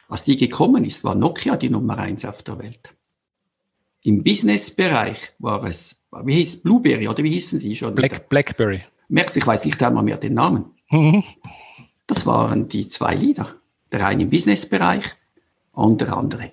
als 0.09 0.23
die 0.23 0.37
gekommen 0.37 0.83
ist, 0.83 1.03
war 1.03 1.15
Nokia 1.15 1.55
die 1.55 1.69
Nummer 1.69 1.97
eins 1.97 2.25
auf 2.25 2.43
der 2.43 2.59
Welt. 2.59 2.95
Im 4.01 4.23
Businessbereich 4.23 5.33
war 5.39 5.63
es, 5.63 6.01
wie 6.23 6.35
hieß 6.35 6.63
Blueberry 6.63 7.07
oder 7.07 7.23
wie 7.23 7.31
hießen 7.31 7.59
die 7.59 7.75
schon? 7.75 7.95
Black, 7.95 8.27
Blackberry. 8.29 8.83
Merkst 9.07 9.35
du, 9.35 9.39
ich 9.39 9.47
weiß 9.47 9.65
nicht 9.65 9.81
einmal 9.81 10.03
mehr 10.03 10.17
den 10.17 10.33
Namen. 10.33 10.65
Mhm. 10.89 11.23
Das 12.07 12.25
waren 12.25 12.67
die 12.67 12.87
zwei 12.87 13.15
Lieder. 13.15 13.47
Der 13.91 14.05
eine 14.05 14.23
im 14.23 14.29
Businessbereich 14.29 15.05
und 15.71 16.01
der 16.01 16.15
andere. 16.15 16.51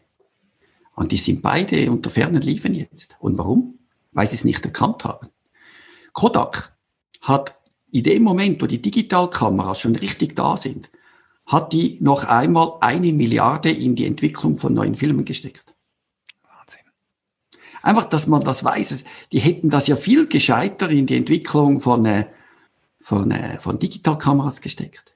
Und 0.95 1.13
die 1.13 1.17
sind 1.17 1.43
beide 1.43 1.91
unter 1.91 2.11
fernen 2.11 2.43
Liefen 2.43 2.75
jetzt. 2.75 3.17
Und 3.21 3.39
warum? 3.39 3.79
Weil 4.13 4.27
sie 4.27 4.37
es 4.37 4.45
nicht 4.45 4.65
erkannt 4.65 5.05
haben. 5.05 5.29
Kodak 6.13 6.77
hat 7.23 7.59
in 7.91 8.05
dem 8.05 8.23
Moment, 8.23 8.61
wo 8.63 8.67
die 8.67 8.81
Digitalkameras 8.81 9.81
schon 9.81 9.97
richtig 9.97 10.37
da 10.37 10.57
sind, 10.57 10.91
hat 11.47 11.73
die 11.73 11.99
noch 12.01 12.25
einmal 12.25 12.75
eine 12.81 13.13
Milliarde 13.13 13.71
in 13.71 13.95
die 13.95 14.07
Entwicklung 14.07 14.57
von 14.57 14.75
neuen 14.75 14.97
Filmen 14.97 15.25
gesteckt. 15.25 15.75
Wahnsinn. 16.43 16.87
Einfach, 17.83 18.05
dass 18.07 18.27
man 18.27 18.43
das 18.45 18.65
weiß. 18.65 19.05
Die 19.33 19.41
hätten 19.41 19.69
das 19.71 19.87
ja 19.87 19.97
viel 19.97 20.27
gescheiter 20.27 20.89
in 20.91 21.07
die 21.07 21.17
Entwicklung 21.17 21.81
von, 21.81 22.05
äh, 22.07 22.27
von, 23.01 23.31
äh, 23.31 23.59
von 23.59 23.79
Digitalkameras 23.79 24.61
gesteckt. 24.61 25.15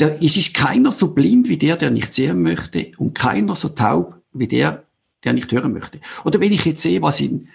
Der, 0.00 0.22
es 0.22 0.36
ist 0.36 0.54
keiner 0.54 0.92
so 0.92 1.12
blind 1.14 1.48
wie 1.48 1.56
der, 1.56 1.76
der 1.76 1.90
nicht 1.90 2.12
sehen 2.12 2.42
möchte 2.42 2.92
und 2.98 3.14
keiner 3.14 3.56
so 3.56 3.70
taub 3.70 4.17
wie 4.32 4.48
der, 4.48 4.84
der 5.24 5.32
nicht 5.32 5.50
hören 5.52 5.72
möchte. 5.72 6.00
Oder 6.24 6.40
wenn 6.40 6.52
ich 6.52 6.64
jetzt 6.64 6.82
sehe, 6.82 7.02
was 7.02 7.20
in, 7.20 7.46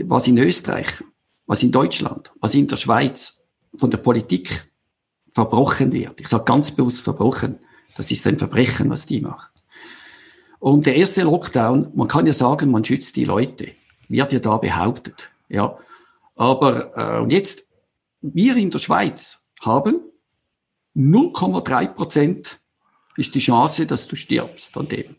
was 0.00 0.26
in 0.26 0.38
Österreich, 0.38 0.88
was 1.46 1.62
in 1.62 1.72
Deutschland, 1.72 2.32
was 2.40 2.54
in 2.54 2.68
der 2.68 2.76
Schweiz 2.76 3.44
von 3.76 3.90
der 3.90 3.98
Politik 3.98 4.70
verbrochen 5.32 5.92
wird. 5.92 6.20
Ich 6.20 6.28
sage 6.28 6.44
ganz 6.44 6.70
bewusst 6.70 7.02
verbrochen. 7.02 7.58
Das 7.96 8.10
ist 8.10 8.26
ein 8.26 8.38
Verbrechen, 8.38 8.90
was 8.90 9.06
die 9.06 9.20
machen. 9.20 9.50
Und 10.60 10.86
der 10.86 10.96
erste 10.96 11.22
Lockdown, 11.22 11.90
man 11.94 12.08
kann 12.08 12.26
ja 12.26 12.32
sagen, 12.32 12.70
man 12.70 12.84
schützt 12.84 13.16
die 13.16 13.24
Leute. 13.24 13.72
Wird 14.08 14.32
ja 14.32 14.38
da 14.38 14.56
behauptet. 14.56 15.30
Ja. 15.48 15.78
Aber 16.36 16.96
äh, 16.96 17.20
und 17.20 17.30
jetzt, 17.30 17.66
wir 18.22 18.56
in 18.56 18.70
der 18.70 18.78
Schweiz 18.78 19.40
haben 19.60 20.00
0,3 20.96 21.88
Prozent 21.88 22.60
ist 23.16 23.34
die 23.34 23.40
Chance, 23.40 23.86
dass 23.86 24.06
du 24.08 24.16
stirbst 24.16 24.76
an 24.76 24.88
dem. 24.88 25.16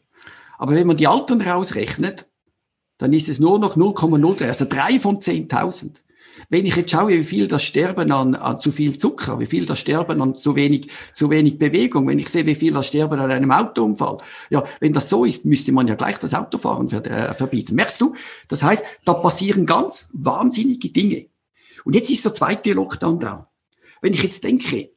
Aber 0.58 0.74
wenn 0.74 0.88
man 0.88 0.98
die 0.98 1.08
Alten 1.08 1.42
rausrechnet, 1.42 2.28
dann 2.98 3.14
ist 3.14 3.30
es 3.30 3.40
nur 3.40 3.60
noch 3.60 3.76
0,03, 3.76 4.48
also 4.48 4.66
drei 4.66 5.00
von 5.00 5.18
10.000. 5.18 6.02
Wenn 6.50 6.66
ich 6.66 6.76
jetzt 6.76 6.92
schaue, 6.92 7.14
wie 7.14 7.24
viel 7.24 7.48
das 7.48 7.64
Sterben 7.64 8.12
an, 8.12 8.36
an 8.36 8.60
zu 8.60 8.72
viel 8.72 8.98
Zucker, 8.98 9.40
wie 9.40 9.46
viel 9.46 9.66
das 9.66 9.80
Sterben 9.80 10.22
an 10.22 10.36
zu 10.36 10.56
wenig, 10.56 10.90
zu 11.14 11.30
wenig 11.30 11.58
Bewegung, 11.58 12.08
wenn 12.08 12.20
ich 12.20 12.30
sehe, 12.30 12.46
wie 12.46 12.56
viel 12.56 12.74
das 12.74 12.88
Sterben 12.88 13.20
an 13.20 13.32
einem 13.32 13.52
Autounfall, 13.52 14.18
ja, 14.50 14.64
wenn 14.80 14.94
das 14.94 15.10
so 15.10 15.26
ist, 15.26 15.46
müsste 15.46 15.72
man 15.72 15.88
ja 15.88 15.96
gleich 15.96 16.18
das 16.20 16.34
Autofahren 16.34 16.90
ver, 16.90 17.06
äh, 17.06 17.34
verbieten. 17.34 17.76
Merkst 17.76 18.02
du? 18.02 18.16
Das 18.48 18.64
heißt, 18.64 18.84
da 19.06 19.14
passieren 19.14 19.66
ganz 19.66 20.10
wahnsinnige 20.14 20.90
Dinge. 20.90 21.28
Und 21.84 21.96
jetzt 21.96 22.12
ist 22.12 22.26
der 22.26 22.34
zweite 22.34 22.74
Lockdown 22.74 23.20
da. 23.20 23.50
Wenn 24.02 24.14
ich 24.14 24.24
jetzt 24.24 24.44
denke, 24.44 24.90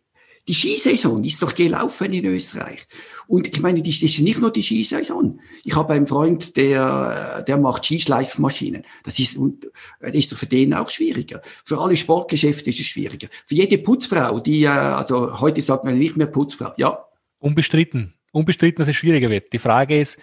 die 0.49 0.55
Skisaison 0.55 1.23
ist 1.25 1.43
doch 1.43 1.55
gelaufen 1.55 2.13
in 2.13 2.25
Österreich. 2.25 2.87
Und 3.29 3.47
ich 3.47 3.61
meine, 3.61 3.83
das 3.83 4.03
ist 4.03 4.21
nicht 4.21 4.41
nur 4.41 4.51
die 4.51 4.63
Skisaison. 4.63 5.39
Ich 5.63 5.77
habe 5.77 5.93
einen 5.93 6.07
Freund, 6.07 6.57
der, 6.57 7.43
der 7.47 7.59
macht 7.59 7.85
Skischleifmaschinen. 7.85 8.85
Das 9.05 9.19
ist, 9.19 9.37
und 9.37 9.71
das 10.01 10.15
ist 10.15 10.35
für 10.35 10.47
den 10.47 10.73
auch 10.73 10.89
schwieriger. 10.89 11.43
Für 11.45 11.79
alle 11.79 11.95
Sportgeschäfte 11.95 12.71
ist 12.71 12.81
es 12.81 12.87
schwieriger. 12.87 13.29
Für 13.45 13.55
jede 13.55 13.77
Putzfrau, 13.77 14.41
die, 14.41 14.65
äh, 14.65 14.69
also 14.69 15.41
heute 15.41 15.61
sagt 15.61 15.85
man 15.85 15.99
nicht 15.99 16.17
mehr 16.17 16.27
Putzfrau, 16.27 16.73
ja. 16.79 17.05
Unbestritten. 17.39 18.15
Unbestritten, 18.33 18.81
dass 18.81 18.89
es 18.89 18.97
schwieriger 18.97 19.29
wird. 19.29 19.53
Die 19.53 19.59
Frage 19.59 20.01
ist, 20.01 20.19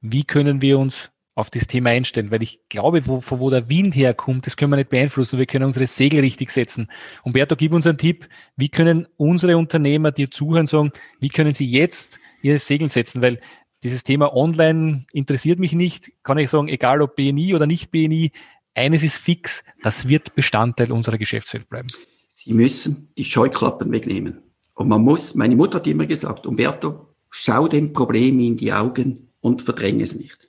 wie 0.00 0.24
können 0.24 0.60
wir 0.60 0.80
uns 0.80 1.12
auf 1.34 1.50
das 1.50 1.66
Thema 1.66 1.90
einstellen, 1.90 2.30
weil 2.30 2.42
ich 2.42 2.60
glaube, 2.68 3.06
wo, 3.06 3.20
von 3.20 3.40
wo 3.40 3.50
der 3.50 3.68
Wind 3.68 3.96
herkommt, 3.96 4.46
das 4.46 4.56
können 4.56 4.70
wir 4.70 4.76
nicht 4.76 4.90
beeinflussen. 4.90 5.38
Wir 5.38 5.46
können 5.46 5.64
unsere 5.64 5.86
Segel 5.86 6.20
richtig 6.20 6.50
setzen. 6.50 6.88
Umberto, 7.24 7.56
gib 7.56 7.72
uns 7.72 7.86
einen 7.86 7.98
Tipp. 7.98 8.28
Wie 8.56 8.68
können 8.68 9.06
unsere 9.16 9.56
Unternehmer, 9.56 10.12
die 10.12 10.30
zuhören, 10.30 10.66
sagen, 10.66 10.92
wie 11.20 11.28
können 11.28 11.52
sie 11.52 11.66
jetzt 11.66 12.20
ihre 12.42 12.60
Segel 12.60 12.88
setzen? 12.88 13.20
Weil 13.20 13.40
dieses 13.82 14.04
Thema 14.04 14.34
Online 14.34 15.06
interessiert 15.12 15.58
mich 15.58 15.72
nicht. 15.72 16.12
Kann 16.22 16.38
ich 16.38 16.50
sagen, 16.50 16.68
egal 16.68 17.02
ob 17.02 17.16
BNI 17.16 17.54
oder 17.54 17.66
nicht 17.66 17.90
BNI, 17.90 18.30
eines 18.74 19.02
ist 19.02 19.16
fix, 19.16 19.64
das 19.82 20.08
wird 20.08 20.34
Bestandteil 20.34 20.92
unserer 20.92 21.18
Geschäftswelt 21.18 21.68
bleiben. 21.68 21.88
Sie 22.28 22.52
müssen 22.52 23.08
die 23.16 23.24
Scheuklappen 23.24 23.90
wegnehmen. 23.90 24.42
Und 24.74 24.88
man 24.88 25.02
muss, 25.02 25.34
meine 25.34 25.56
Mutter 25.56 25.78
hat 25.78 25.86
immer 25.86 26.06
gesagt, 26.06 26.46
Umberto, 26.46 27.14
schau 27.30 27.68
dem 27.68 27.92
Problem 27.92 28.38
in 28.40 28.56
die 28.56 28.72
Augen 28.72 29.28
und 29.40 29.62
verdränge 29.62 30.02
es 30.02 30.14
nicht. 30.14 30.43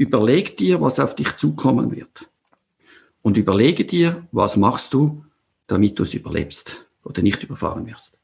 Überleg 0.00 0.56
dir, 0.56 0.80
was 0.80 0.98
auf 0.98 1.14
dich 1.14 1.36
zukommen 1.36 1.94
wird. 1.94 2.30
Und 3.20 3.36
überlege 3.36 3.84
dir, 3.84 4.26
was 4.32 4.56
machst 4.56 4.94
du, 4.94 5.26
damit 5.66 5.98
du 5.98 6.04
es 6.04 6.14
überlebst 6.14 6.88
oder 7.04 7.20
nicht 7.20 7.42
überfahren 7.42 7.86
wirst. 7.86 8.18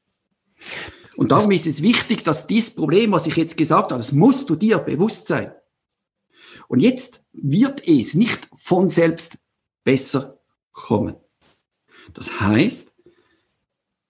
Und 1.17 1.33
darum 1.33 1.51
ist 1.51 1.67
es 1.67 1.83
wichtig, 1.83 2.25
dass 2.25 2.47
dieses 2.47 2.71
Problem, 2.71 3.13
was 3.13 3.27
ich 3.27 3.37
jetzt 3.37 3.59
gesagt 3.59 3.91
habe, 3.91 3.99
das 3.99 4.13
musst 4.13 4.49
du 4.49 4.57
dir 4.57 4.79
bewusst 4.79 5.27
sein. 5.27 5.53
Und 6.67 6.81
jetzt 6.81 7.23
wird 7.35 7.87
es 7.87 8.15
nicht 8.15 8.49
von 8.57 8.89
selbst 8.89 9.37
besser 9.85 10.41
kommen. 10.73 11.17
Das 12.15 12.41
heißt, 12.41 12.95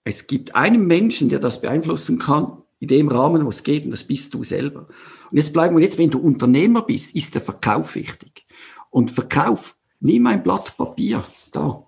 es 0.05 0.29
gibt 0.29 0.55
einen 0.55 0.87
Menschen, 0.87 1.31
der 1.31 1.40
das 1.40 1.61
beeinflussen 1.61 2.16
kann, 2.16 2.62
in 2.87 2.99
dem 2.99 3.09
Rahmen, 3.09 3.44
wo 3.44 3.49
es 3.49 3.62
geht, 3.62 3.85
und 3.85 3.90
das 3.90 4.05
bist 4.05 4.33
du 4.33 4.44
selber. 4.44 4.88
Und 5.31 5.37
jetzt 5.37 5.53
bleiben 5.53 5.77
wir 5.77 5.83
jetzt, 5.83 5.99
wenn 5.99 6.11
du 6.11 6.18
Unternehmer 6.18 6.83
bist, 6.83 7.14
ist 7.14 7.35
der 7.35 7.42
Verkauf 7.42 7.94
wichtig. 7.96 8.46
Und 8.90 9.11
Verkauf, 9.11 9.77
nimm 10.01 10.27
ein 10.27 10.42
Blatt 10.42 10.77
Papier 10.77 11.25
da 11.53 11.83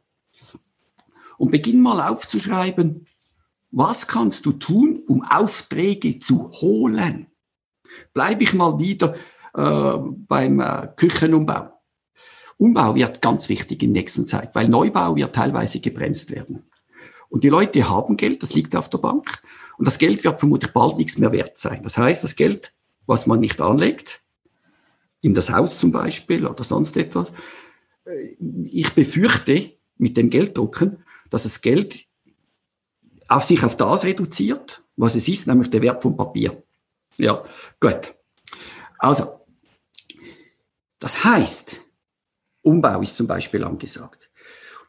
und 1.39 1.53
beginn 1.53 1.81
mal 1.81 2.07
aufzuschreiben, 2.11 3.07
was 3.71 4.07
kannst 4.07 4.45
du 4.45 4.53
tun, 4.53 5.03
um 5.07 5.23
Aufträge 5.23 6.19
zu 6.19 6.51
holen? 6.51 7.29
Bleibe 8.13 8.43
ich 8.43 8.55
mal 8.55 8.79
wieder 8.79 9.15
äh, 9.55 9.99
beim 10.27 10.61
äh, 10.61 10.89
Küchenumbau. 10.97 11.73
Umbau 12.57 12.95
wird 12.97 13.23
ganz 13.23 13.49
wichtig 13.49 13.83
in 13.85 13.93
nächster 13.93 14.27
Zeit, 14.27 14.55
weil 14.55 14.69
Neubau 14.69 15.15
wird 15.15 15.35
teilweise 15.35 15.81
gebremst 15.81 16.31
werden. 16.31 16.69
Und 17.29 17.45
die 17.45 17.51
Leute 17.51 17.89
haben 17.89 18.17
Geld, 18.17 18.43
das 18.43 18.55
liegt 18.55 18.75
auf 18.75 18.91
der 18.91 18.99
Bank. 18.99 19.43
Und 19.79 19.87
das 19.87 19.99
Geld 19.99 20.25
wird 20.25 20.41
vermutlich 20.41 20.73
bald 20.73 20.99
nichts 20.99 21.19
mehr 21.19 21.31
wert 21.31 21.57
sein. 21.57 21.83
Das 21.85 21.97
heißt, 21.97 22.25
das 22.25 22.35
Geld, 22.35 22.75
was 23.07 23.27
man 23.27 23.39
nicht 23.39 23.61
anlegt, 23.61 24.23
in 25.21 25.35
das 25.35 25.51
Haus 25.51 25.79
zum 25.79 25.93
Beispiel 25.93 26.47
oder 26.47 26.65
sonst 26.65 26.97
etwas, 26.97 27.33
äh, 28.05 28.37
ich 28.65 28.93
befürchte 28.93 29.73
mit 29.97 30.17
dem 30.17 30.31
Gelddrucken, 30.31 31.05
dass 31.31 31.45
das 31.45 31.61
Geld 31.61 32.07
auf 33.29 33.45
sich 33.45 33.63
auf 33.63 33.77
das 33.77 34.05
reduziert, 34.05 34.83
was 34.97 35.15
es 35.15 35.29
ist, 35.29 35.47
nämlich 35.47 35.71
der 35.71 35.83
Wert 35.83 36.03
vom 36.03 36.17
Papier. 36.17 36.61
Ja, 37.17 37.45
gut. 37.79 38.15
Also, 38.99 39.47
das 40.99 41.23
heißt, 41.25 41.83
Umbau 42.63 43.01
ist 43.03 43.17
zum 43.17 43.29
Beispiel 43.29 43.63
angesagt. 43.63 44.29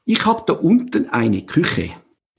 Ich 0.05 0.25
habe 0.25 0.43
da 0.47 0.53
unten 0.53 1.09
eine 1.09 1.45
Küche, 1.45 1.91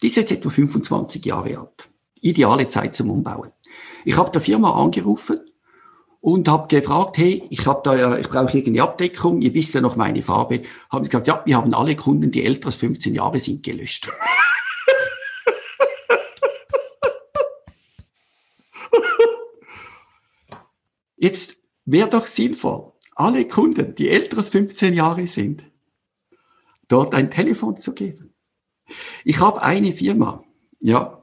die 0.03 0.09
ist 0.09 0.17
jetzt 0.17 0.33
etwa 0.33 0.51
25 0.51 1.25
Jahre 1.25 1.59
alt 1.59 1.91
ideale 2.21 2.69
Zeit 2.69 2.95
zum 2.95 3.11
Umbauen. 3.11 3.51
Ich 4.05 4.17
habe 4.17 4.31
der 4.31 4.41
Firma 4.41 4.73
angerufen 4.73 5.41
und 6.21 6.49
habe 6.49 6.69
gefragt, 6.69 7.19
hey, 7.19 7.43
ich 7.51 7.67
habe 7.67 7.81
da 7.83 8.19
ich 8.19 8.29
brauche 8.29 8.57
irgendeine 8.57 8.83
Abdeckung, 8.89 9.41
ihr 9.41 9.55
wisst 9.55 9.75
ja 9.75 9.81
noch 9.81 9.97
meine 9.97 10.23
Farbe. 10.23 10.63
Haben 10.91 11.05
sie 11.05 11.11
gesagt, 11.11 11.27
ja, 11.29 11.43
wir 11.45 11.57
haben 11.57 11.75
alle 11.75 11.97
Kunden, 11.97 12.31
die 12.31 12.45
älter 12.45 12.67
als 12.67 12.77
15 12.77 13.15
Jahre 13.15 13.41
sind, 13.41 13.63
gelöscht. 13.63 14.09
Jetzt 21.17 21.57
wäre 21.85 22.09
doch 22.09 22.27
sinnvoll, 22.27 22.93
alle 23.15 23.47
Kunden, 23.47 23.95
die 23.95 24.09
älter 24.09 24.39
als 24.39 24.49
15 24.51 24.95
Jahre 24.95 25.27
sind, 25.27 25.67
dort 26.89 27.15
ein 27.15 27.31
Telefon 27.31 27.77
zu 27.77 27.93
geben. 27.93 28.35
Ich 29.25 29.41
habe 29.41 29.63
eine 29.63 29.93
Firma, 29.93 30.43
ja, 30.81 31.20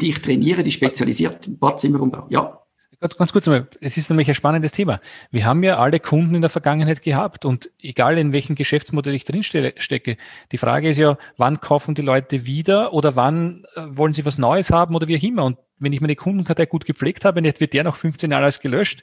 die 0.00 0.10
ich 0.10 0.20
trainiere, 0.20 0.62
die 0.62 0.70
spezialisiert 0.70 1.46
im 1.46 1.58
Badzimmerumbau. 1.58 2.26
Ja, 2.30 2.60
Ganz 2.98 3.32
kurz 3.32 3.46
einmal, 3.46 3.68
es 3.82 3.98
ist 3.98 4.08
nämlich 4.08 4.26
ein 4.28 4.34
spannendes 4.34 4.72
Thema. 4.72 5.00
Wir 5.30 5.44
haben 5.44 5.62
ja 5.62 5.76
alle 5.76 6.00
Kunden 6.00 6.34
in 6.34 6.40
der 6.40 6.48
Vergangenheit 6.48 7.02
gehabt 7.02 7.44
und 7.44 7.70
egal 7.78 8.16
in 8.16 8.32
welchem 8.32 8.54
Geschäftsmodell 8.54 9.14
ich 9.14 9.26
drin 9.26 9.42
stecke, 9.42 10.16
die 10.50 10.56
Frage 10.56 10.88
ist 10.88 10.96
ja, 10.96 11.18
wann 11.36 11.60
kaufen 11.60 11.94
die 11.94 12.00
Leute 12.02 12.46
wieder 12.46 12.94
oder 12.94 13.14
wann 13.14 13.66
äh, 13.74 13.82
wollen 13.90 14.14
sie 14.14 14.24
was 14.24 14.38
Neues 14.38 14.70
haben 14.70 14.94
oder 14.94 15.08
wie 15.08 15.18
auch 15.18 15.22
immer. 15.22 15.44
Und 15.44 15.58
wenn 15.78 15.92
ich 15.92 16.00
meine 16.00 16.16
Kundenkartei 16.16 16.64
gut 16.64 16.86
gepflegt 16.86 17.26
habe, 17.26 17.42
wird 17.42 17.72
der 17.74 17.84
nach 17.84 17.96
15 17.96 18.30
Jahren 18.30 18.44
als 18.44 18.60
gelöscht. 18.60 19.02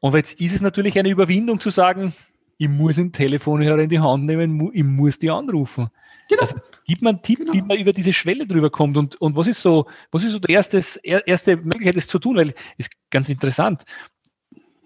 Und 0.00 0.14
jetzt 0.14 0.40
ist 0.40 0.56
es 0.56 0.60
natürlich 0.60 0.98
eine 0.98 1.08
Überwindung 1.08 1.60
zu 1.60 1.70
sagen, 1.70 2.14
ich 2.56 2.68
muss 2.68 2.98
ein 2.98 3.12
Telefonhörer 3.12 3.78
in 3.78 3.90
die 3.90 4.00
Hand 4.00 4.24
nehmen, 4.24 4.70
ich 4.74 4.82
muss 4.82 5.20
die 5.20 5.30
anrufen. 5.30 5.88
Genau. 6.28 6.42
Also, 6.42 6.56
gib 6.86 7.02
mir 7.02 7.10
einen 7.10 7.22
Tipp, 7.22 7.38
genau. 7.38 7.52
wie 7.52 7.62
man 7.62 7.78
über 7.78 7.92
diese 7.92 8.12
Schwelle 8.12 8.46
drüber 8.46 8.70
kommt 8.70 8.96
und, 8.96 9.20
und 9.20 9.34
was 9.34 9.46
ist 9.46 9.62
so, 9.62 9.86
was 10.10 10.22
ist 10.22 10.32
so 10.32 10.38
die 10.38 10.52
erste, 10.52 10.82
erste 11.02 11.56
Möglichkeit, 11.56 11.96
das 11.96 12.06
zu 12.06 12.18
tun, 12.18 12.36
weil 12.36 12.54
ist 12.76 12.90
ganz 13.10 13.28
interessant, 13.28 13.84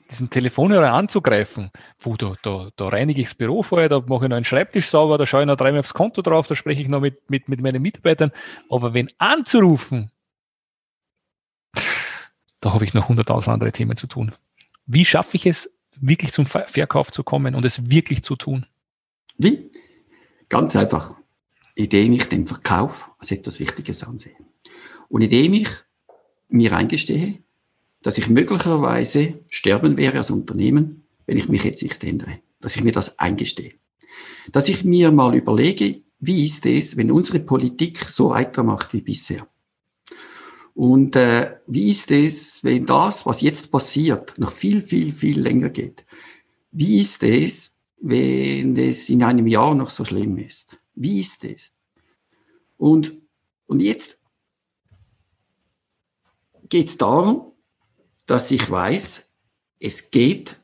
diesen 0.09 0.31
Telefonhörer 0.31 0.93
anzugreifen, 0.93 1.71
wo 1.99 2.17
da, 2.17 2.35
da, 2.43 2.71
da 2.77 2.89
reinige 2.89 3.23
ich 3.23 3.29
das 3.29 3.35
Büro 3.35 3.63
vorher, 3.63 3.89
da 3.89 4.01
mache 4.01 4.27
ich 4.27 4.29
noch 4.29 4.37
einen 4.37 4.45
Schreibtisch 4.45 4.89
sauber, 4.89 5.19
da 5.19 5.27
schaue 5.27 5.43
ich 5.43 5.47
noch 5.47 5.57
dreimal 5.57 5.81
aufs 5.81 5.95
Konto 5.95 6.23
drauf, 6.23 6.47
da 6.47 6.55
spreche 6.55 6.83
ich 6.83 6.89
noch 6.89 7.01
mit, 7.01 7.29
mit, 7.31 7.49
mit 7.49 7.61
meinen 7.61 7.83
Mitarbeitern. 7.83 8.31
Aber 8.69 8.95
wenn 8.95 9.09
anzurufen, 9.19 10.11
da 12.61 12.75
habe 12.75 12.85
ich 12.85 12.95
noch 12.95 13.09
hunderttausend 13.09 13.53
andere 13.53 13.73
Themen 13.73 13.97
zu 13.97 14.07
tun. 14.07 14.33
Wie 14.87 15.05
schaffe 15.05 15.37
ich 15.37 15.47
es, 15.47 15.75
wirklich 15.97 16.33
zum 16.33 16.47
Verkauf 16.47 17.11
zu 17.11 17.25
kommen 17.25 17.55
und 17.55 17.65
es 17.65 17.91
wirklich 17.91 18.23
zu 18.23 18.37
tun? 18.37 18.67
Wie? 19.39 19.71
Ganz 20.49 20.77
einfach 20.77 21.15
indem 21.75 22.13
ich 22.13 22.25
den 22.25 22.47
Verkauf 22.47 23.11
als 23.19 23.31
etwas 23.31 23.61
Wichtiges 23.61 24.05
ansehe. 24.05 24.37
Und 25.09 25.23
indem 25.23 25.55
ich 25.55 25.69
mir 26.49 26.77
eingestehe, 26.77 27.39
dass 28.03 28.19
ich 28.19 28.29
möglicherweise 28.29 29.41
sterben 29.49 29.97
wäre 29.97 30.19
als 30.19 30.31
Unternehmen, 30.31 31.05
wenn 31.27 31.39
ich 31.39 31.49
mich 31.49 31.65
jetzt 31.65 31.83
nicht 31.83 32.03
ändere. 32.05 32.41
Dass 32.61 32.77
ich 32.77 32.85
mir 32.85 32.93
das 32.93 33.19
eingestehe. 33.19 33.75
Dass 34.51 34.69
ich 34.69 34.85
mir 34.85 35.11
mal 35.11 35.35
überlege, 35.35 36.03
wie 36.19 36.45
ist 36.45 36.67
es, 36.67 36.97
wenn 36.97 37.11
unsere 37.11 37.41
Politik 37.41 37.99
so 37.99 38.31
weitermacht 38.31 38.93
wie 38.93 39.01
bisher? 39.01 39.47
Und 40.75 41.17
äh, 41.17 41.57
wie 41.67 41.91
ist 41.91 42.11
es, 42.11 42.65
wenn 42.65 42.87
das, 42.87 43.27
was 43.27 43.41
jetzt 43.41 43.71
passiert, 43.71 44.39
noch 44.39 44.53
viel, 44.53 44.83
viel, 44.83 45.13
viel 45.13 45.41
länger 45.41 45.69
geht? 45.69 46.07
Wie 46.71 47.01
ist 47.01 47.23
es, 47.23 47.75
wenn 48.01 48.77
es 48.77 49.09
in 49.09 49.23
einem 49.23 49.47
Jahr 49.47 49.75
noch 49.75 49.91
so 49.91 50.05
schlimm 50.05 50.39
ist? 50.39 50.79
Wie 50.95 51.21
ist 51.21 51.45
es? 51.45 51.73
Und, 52.77 53.13
und 53.67 53.81
jetzt 53.81 54.19
geht 56.69 56.89
es 56.89 56.99
darum, 56.99 57.53
dass 58.27 58.51
ich 58.51 58.71
weiß, 58.71 59.25
es 59.79 60.11
geht 60.11 60.59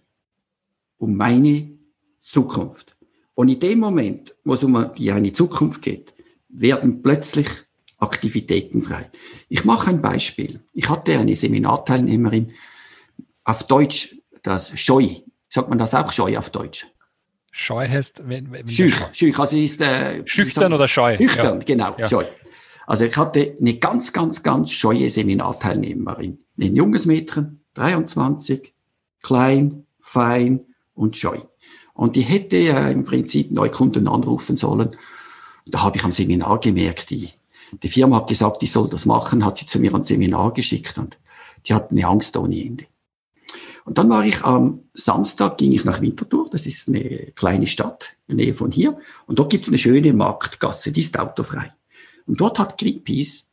um 0.97 1.17
meine 1.17 1.79
Zukunft. 2.21 2.97
Und 3.35 3.49
in 3.49 3.61
dem 3.61 3.79
Moment, 3.79 4.35
wo 4.45 4.55
es 4.55 4.64
um 4.64 4.77
eine 4.77 5.33
Zukunft 5.33 5.83
geht, 5.83 6.14
werden 6.49 7.03
plötzlich 7.03 7.49
Aktivitäten 7.99 8.83
frei. 8.83 9.11
Ich 9.49 9.64
mache 9.64 9.91
ein 9.91 10.01
Beispiel. 10.01 10.61
Ich 10.73 10.88
hatte 10.88 11.19
eine 11.19 11.35
Seminarteilnehmerin 11.35 12.53
auf 13.43 13.67
Deutsch, 13.67 14.17
das 14.43 14.79
Scheu. 14.79 15.09
Sagt 15.49 15.69
man 15.69 15.79
das 15.79 15.95
auch 15.95 16.12
Scheu 16.12 16.38
auf 16.38 16.51
Deutsch? 16.51 16.87
Scheu 17.61 17.88
heißt, 17.88 18.23
wenn, 18.29 18.53
wenn 18.53 18.68
schüch, 18.68 18.94
schüch, 19.12 19.37
also 19.37 19.57
ist 19.57 19.81
äh, 19.81 20.23
schüchtern 20.27 20.73
oder 20.73 20.87
scheu. 20.87 21.16
Schüchtern, 21.16 21.59
ja. 21.59 21.64
genau, 21.64 21.94
ja. 21.99 22.09
scheu. 22.09 22.25
Also 22.87 23.05
ich 23.05 23.16
hatte 23.16 23.57
eine 23.61 23.75
ganz, 23.75 24.12
ganz, 24.12 24.44
ganz 24.44 24.71
scheue 24.71 25.11
Seminarteilnehmerin. 25.11 26.38
Ein 26.57 26.77
junges 26.77 27.05
Mädchen, 27.05 27.64
23, 27.75 28.73
klein, 29.25 29.87
fein 29.99 30.66
und 30.94 31.16
scheu. 31.16 31.40
Und 31.94 32.14
die 32.14 32.23
hätte 32.23 32.59
äh, 32.59 32.92
im 32.92 33.05
Prinzip 33.05 33.51
Neukunden 33.51 34.07
anrufen 34.07 34.57
sollen. 34.57 34.94
Da 35.66 35.83
habe 35.83 35.97
ich 35.97 36.05
am 36.05 36.12
Seminar 36.12 36.61
gemerkt, 36.61 37.11
die, 37.11 37.31
die 37.83 37.88
Firma 37.88 38.18
hat 38.18 38.29
gesagt, 38.29 38.62
ich 38.62 38.71
soll 38.71 38.88
das 38.88 39.05
machen, 39.05 39.44
hat 39.44 39.57
sie 39.57 39.66
zu 39.66 39.81
mir 39.81 39.92
ein 39.92 40.05
Seminar 40.05 40.55
geschickt 40.55 40.97
und 40.97 41.18
die 41.66 41.75
hat 41.75 41.90
eine 41.90 42.07
Angst 42.07 42.37
ohne 42.37 42.64
Ende. 42.64 42.85
Und 43.88 43.96
dann 43.96 44.11
war 44.11 44.22
ich 44.22 44.44
am 44.44 44.81
Samstag, 44.92 45.57
ging 45.57 45.72
ich 45.72 45.87
nach 45.87 46.03
Winterthur, 46.03 46.46
das 46.51 46.66
ist 46.66 46.88
eine 46.88 47.33
kleine 47.35 47.66
Stadt 47.66 48.16
in 48.27 48.37
der 48.37 48.44
Nähe 48.44 48.55
von 48.55 48.70
hier, 48.70 48.98
und 49.27 49.38
dort 49.38 49.48
gibt 49.48 49.64
es 49.64 49.70
eine 49.70 49.79
schöne 49.79 50.12
Marktgasse, 50.12 50.92
die 50.92 51.01
ist 51.01 51.18
autofrei. 51.18 51.72
Und 52.27 52.38
dort 52.38 52.59
hat 52.59 52.77
Greenpeace 52.77 53.48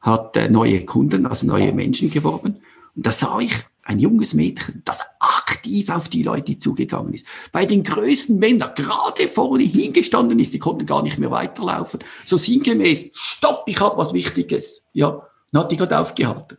hat 0.00 0.36
äh, 0.36 0.48
neue 0.48 0.84
Kunden, 0.84 1.24
also 1.24 1.46
neue 1.46 1.72
Menschen 1.72 2.10
geworben. 2.10 2.54
Und 2.96 3.06
da 3.06 3.12
sah 3.12 3.38
ich 3.38 3.52
ein 3.84 4.00
junges 4.00 4.34
Mädchen, 4.34 4.82
das 4.84 5.02
aktiv 5.20 5.88
auf 5.88 6.08
die 6.08 6.24
Leute 6.24 6.58
zugegangen 6.58 7.14
ist. 7.14 7.24
Bei 7.52 7.64
den 7.64 7.84
größten 7.84 8.36
Männern 8.40 8.72
gerade 8.74 9.28
vorne 9.28 9.62
hingestanden 9.62 10.40
ist, 10.40 10.52
die 10.52 10.58
konnten 10.58 10.86
gar 10.86 11.04
nicht 11.04 11.18
mehr 11.18 11.30
weiterlaufen. 11.30 12.00
So 12.26 12.36
sinngemäß, 12.36 13.10
stopp, 13.12 13.62
ich 13.68 13.78
habe 13.78 13.98
was 13.98 14.12
Wichtiges. 14.12 14.84
Ja, 14.92 15.28
dann 15.52 15.62
hat 15.62 15.70
die 15.70 15.76
gerade 15.76 15.96
aufgehalten. 15.96 16.58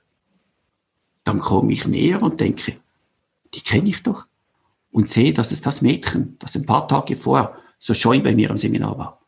Dann 1.26 1.40
komme 1.40 1.74
ich 1.74 1.86
näher 1.86 2.24
und 2.24 2.40
denke, 2.40 2.76
die 3.54 3.62
kenne 3.62 3.90
ich 3.90 4.04
doch. 4.04 4.28
Und 4.92 5.10
sehe, 5.10 5.34
dass 5.34 5.52
es 5.52 5.62
das 5.62 5.82
Mädchen, 5.82 6.38
das 6.40 6.56
ein 6.56 6.66
paar 6.66 6.88
Tage 6.88 7.16
vorher 7.16 7.58
so 7.78 7.94
scheu 7.94 8.20
bei 8.22 8.34
mir 8.34 8.50
im 8.50 8.58
Seminar 8.58 8.98
war. 8.98 9.26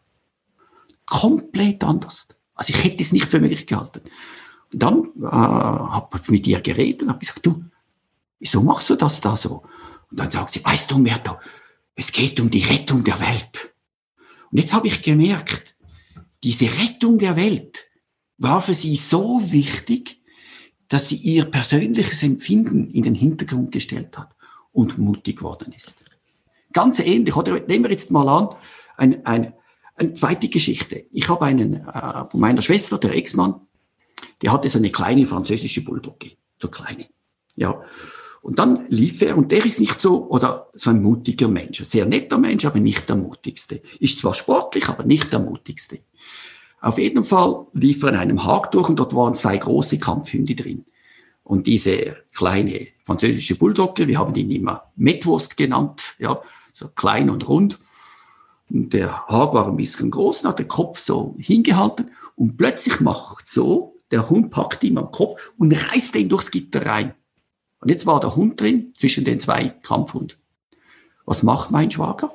Komplett 1.05 1.83
anders. 1.83 2.27
Also 2.55 2.73
ich 2.73 2.83
hätte 2.83 3.03
es 3.03 3.11
nicht 3.11 3.27
für 3.27 3.39
möglich 3.39 3.67
gehalten. 3.67 4.01
Und 4.71 4.83
dann 4.83 5.11
äh, 5.21 5.25
habe 5.25 6.19
ich 6.21 6.29
mit 6.29 6.47
ihr 6.47 6.61
geredet 6.61 7.03
und 7.03 7.09
habe 7.09 7.19
gesagt, 7.19 7.45
du, 7.45 7.63
wieso 8.39 8.61
machst 8.61 8.89
du 8.89 8.95
das 8.95 9.21
da 9.21 9.37
so? 9.37 9.63
Und 10.09 10.19
dann 10.19 10.31
sagt 10.31 10.51
sie, 10.51 10.63
weißt 10.63 10.89
du, 10.91 10.97
Merto, 10.97 11.37
es 11.95 12.11
geht 12.11 12.39
um 12.39 12.49
die 12.49 12.63
Rettung 12.63 13.03
der 13.03 13.19
Welt. 13.19 13.73
Und 14.51 14.57
jetzt 14.57 14.73
habe 14.73 14.87
ich 14.87 15.01
gemerkt, 15.01 15.75
diese 16.43 16.65
Rettung 16.65 17.19
der 17.19 17.35
Welt 17.35 17.85
war 18.37 18.61
für 18.61 18.73
sie 18.73 18.95
so 18.95 19.41
wichtig, 19.51 20.18
dass 20.89 21.07
sie 21.07 21.15
ihr 21.15 21.45
persönliches 21.45 22.23
Empfinden 22.23 22.89
in 22.89 23.03
den 23.03 23.15
Hintergrund 23.15 23.71
gestellt 23.71 24.17
hat 24.17 24.35
und 24.71 24.97
mutig 24.97 25.37
geworden 25.37 25.73
ist. 25.75 25.95
Ganz 26.73 26.99
ähnlich, 26.99 27.35
oder 27.35 27.59
nehmen 27.61 27.85
wir 27.85 27.91
jetzt 27.91 28.11
mal 28.11 28.27
an, 28.27 28.49
ein, 28.97 29.25
ein, 29.25 29.53
eine 29.95 30.13
zweite 30.13 30.49
Geschichte. 30.49 31.05
Ich 31.11 31.29
habe 31.29 31.45
einen 31.45 31.85
äh, 31.87 32.25
von 32.27 32.39
meiner 32.39 32.61
Schwester, 32.61 32.97
der 32.97 33.15
Ex-Mann, 33.15 33.61
der 34.41 34.51
hatte 34.51 34.69
so 34.69 34.79
eine 34.79 34.91
kleine 34.91 35.25
französische 35.25 35.83
Bulldogge, 35.83 36.31
so 36.57 36.67
kleine. 36.67 37.07
Ja. 37.55 37.81
Und 38.41 38.57
dann 38.57 38.85
lief 38.89 39.21
er, 39.21 39.37
und 39.37 39.51
der 39.51 39.65
ist 39.65 39.79
nicht 39.79 39.99
so, 39.99 40.27
oder 40.29 40.69
so 40.73 40.91
ein 40.91 41.01
mutiger 41.01 41.49
Mensch, 41.49 41.81
ein 41.81 41.85
sehr 41.85 42.05
netter 42.05 42.37
Mensch, 42.37 42.65
aber 42.65 42.79
nicht 42.79 43.09
der 43.09 43.17
mutigste. 43.17 43.81
Ist 43.99 44.19
zwar 44.19 44.33
sportlich, 44.33 44.87
aber 44.87 45.03
nicht 45.03 45.31
der 45.31 45.39
mutigste. 45.39 45.99
Auf 46.81 46.97
jeden 46.97 47.23
Fall 47.23 47.67
lief 47.73 48.03
er 48.03 48.09
in 48.09 48.15
einem 48.15 48.45
Hag 48.45 48.71
durch 48.71 48.89
und 48.89 48.99
dort 48.99 49.13
waren 49.13 49.35
zwei 49.35 49.57
große 49.57 49.99
Kampfhunde 49.99 50.55
drin. 50.55 50.85
Und 51.43 51.67
diese 51.67 52.15
kleine 52.33 52.87
französische 53.03 53.55
Bulldogge, 53.55 54.07
wir 54.07 54.19
haben 54.19 54.35
ihn 54.35 54.51
immer 54.51 54.91
Metwurst 54.95 55.57
genannt, 55.57 56.15
ja, 56.19 56.41
so 56.71 56.87
klein 56.89 57.29
und 57.29 57.47
rund. 57.47 57.79
Und 58.69 58.93
der 58.93 59.27
Hag 59.27 59.53
war 59.53 59.67
ein 59.67 59.77
bisschen 59.77 60.11
groß, 60.11 60.45
hat 60.45 60.59
den 60.59 60.67
Kopf 60.67 60.99
so 60.99 61.35
hingehalten 61.39 62.11
und 62.35 62.55
plötzlich 62.55 62.99
macht 62.99 63.47
so, 63.47 63.95
der 64.11 64.29
Hund 64.29 64.51
packt 64.51 64.83
ihn 64.83 64.97
am 64.97 65.11
Kopf 65.11 65.51
und 65.57 65.73
reißt 65.73 66.15
ihn 66.15 66.29
durchs 66.29 66.51
Gitter 66.51 66.85
rein. 66.85 67.13
Und 67.81 67.89
jetzt 67.89 68.05
war 68.05 68.19
der 68.19 68.35
Hund 68.35 68.59
drin 68.61 68.93
zwischen 68.97 69.25
den 69.25 69.39
zwei 69.39 69.69
Kampfhunden. 69.69 70.37
Was 71.25 71.43
macht 71.43 71.71
mein 71.71 71.91
Schwager? 71.91 72.31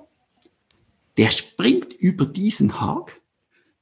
Der 1.17 1.31
springt 1.31 1.93
über 1.93 2.27
diesen 2.27 2.81
Hag 2.81 3.21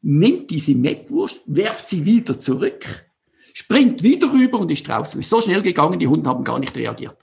nimmt 0.03 0.51
diese 0.51 0.75
Mettwurst, 0.75 1.43
werft 1.47 1.89
sie 1.89 2.05
wieder 2.05 2.39
zurück, 2.39 3.07
springt 3.55 4.03
wieder 4.03 4.33
rüber 4.33 4.59
und 4.59 4.71
ist 4.71 4.87
draußen. 4.87 5.21
Ist 5.21 5.31
so 5.31 5.41
schnell 5.41 5.63
gegangen, 5.63 5.99
die 5.99 6.09
Hunde 6.09 6.29
haben 6.29 6.45
gar 6.45 6.59
nicht 6.59 6.77
reagiert. 6.77 7.17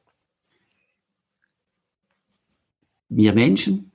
Wir 3.10 3.34
Menschen 3.34 3.92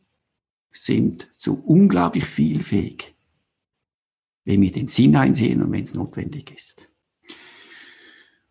sind 0.73 1.29
so 1.39 1.55
unglaublich 1.55 2.25
vielfähig, 2.25 3.15
wenn 4.45 4.61
wir 4.61 4.73
den 4.73 4.89
Sinn 4.89 5.17
einsehen 5.17 5.63
und 5.63 5.73
wenn 5.73 5.85
es 5.85 5.95
notwendig 5.95 6.51
ist. 6.55 6.89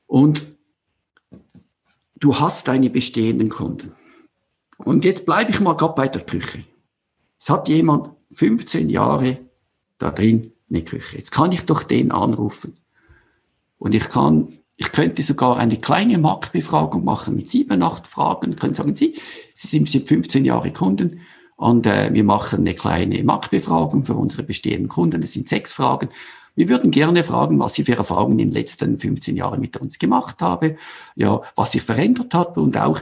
Und 0.08 0.48
du 2.15 2.39
hast 2.39 2.67
deine 2.67 2.89
bestehenden 2.89 3.50
Kunden. 3.50 3.93
Und 4.78 5.04
jetzt 5.04 5.26
bleibe 5.26 5.52
ich 5.52 5.60
mal 5.60 5.76
gerade 5.76 5.96
bei 5.96 6.08
der 6.08 6.26
Küche. 6.26 6.65
Es 7.39 7.50
hat 7.50 7.67
jemand 7.67 8.15
15 8.32 8.89
Jahre 8.89 9.50
da 10.04 10.12
drin 10.12 10.52
eine 10.70 10.84
Küche. 10.84 11.18
Jetzt 11.18 11.32
kann 11.32 11.52
ich 11.52 11.66
doch 11.66 11.84
den 11.84 12.12
anrufen. 12.12 12.78
Und 13.78 13.94
ich 13.94 14.10
kann, 14.10 14.60
ich 14.76 14.92
könnte 14.92 15.22
sogar 15.22 15.58
eine 15.58 15.78
kleine 15.78 16.18
Marktbefragung 16.18 17.04
machen 17.04 17.36
mit 17.36 17.50
sieben, 17.50 17.82
acht 17.84 18.08
Fragen. 18.08 18.56
Könnte 18.56 18.76
sagen, 18.76 18.94
Sie, 18.94 19.16
Sie 19.54 19.68
sind, 19.68 19.89
sind 19.89 20.08
15 20.08 20.46
Jahre 20.46 20.72
Kunden 20.72 21.22
und 21.56 21.86
äh, 21.86 22.13
wir 22.13 22.24
machen 22.24 22.60
eine 22.60 22.74
kleine 22.74 23.24
Marktbefragung 23.24 24.04
für 24.04 24.16
unsere 24.16 24.44
bestehenden 24.44 24.88
Kunden. 24.88 25.24
Es 25.24 25.34
sind 25.34 25.48
sechs 25.48 25.72
Fragen. 25.72 26.10
Wir 26.56 26.70
würden 26.70 26.92
gerne 26.92 27.24
fragen, 27.24 27.60
was 27.60 27.74
Sie 27.74 27.84
für 27.84 27.98
Erfahrungen 27.98 28.39
in 28.39 28.50
den 28.50 28.54
letzten 28.54 28.98
15 28.98 29.36
Jahren 29.36 29.60
mit 29.60 29.78
uns 29.78 29.98
gemacht 29.98 30.42
haben, 30.42 30.78
ja, 31.16 31.42
was 31.56 31.72
sich 31.72 31.82
verändert 31.82 32.34
hat 32.34 32.58
und 32.58 32.78
auch, 32.78 33.02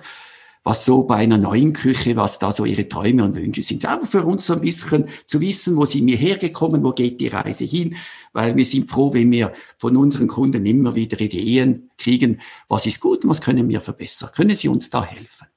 was 0.63 0.86
so 0.86 1.04
bei 1.04 1.15
einer 1.15 1.38
neuen 1.38 1.74
Küche, 1.74 2.15
was 2.15 2.38
da 2.38 2.52
so 2.52 2.65
Ihre 2.65 2.88
Träume 2.88 3.24
und 3.24 3.36
Wünsche 3.36 3.63
sind. 3.63 3.86
Einfach 3.86 4.08
für 4.08 4.26
uns 4.26 4.45
so 4.45 4.54
ein 4.54 4.62
bisschen 4.62 5.08
zu 5.26 5.41
wissen, 5.41 5.76
wo 5.76 5.86
sind 5.86 6.06
wir 6.06 6.17
hergekommen, 6.17 6.84
wo 6.84 6.91
geht 6.91 7.19
die 7.19 7.30
Reise 7.30 7.65
hin, 7.65 7.95
weil 8.34 8.56
wir 8.56 8.65
sind 8.65 8.89
froh, 8.89 9.13
wenn 9.13 9.32
wir 9.32 9.54
von 9.78 9.97
unseren 9.97 10.28
Kunden 10.28 10.65
immer 10.65 10.93
wieder 10.93 11.19
Ideen 11.19 11.89
kriegen, 11.97 12.41
was 12.67 12.86
ist 12.86 13.00
gut 13.00 13.24
und 13.24 13.32
was 13.32 13.41
können 13.41 13.69
wir 13.69 13.82
verbessern. 13.82 14.30
Können 14.36 14.56
Sie 14.56 14.67
uns 14.67 14.89
da 14.89 15.04
helfen? 15.04 15.47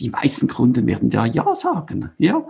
Die 0.00 0.10
meisten 0.10 0.48
Kunden 0.48 0.86
werden 0.86 1.10
da 1.10 1.26
Ja 1.26 1.54
sagen, 1.54 2.10
ja. 2.18 2.44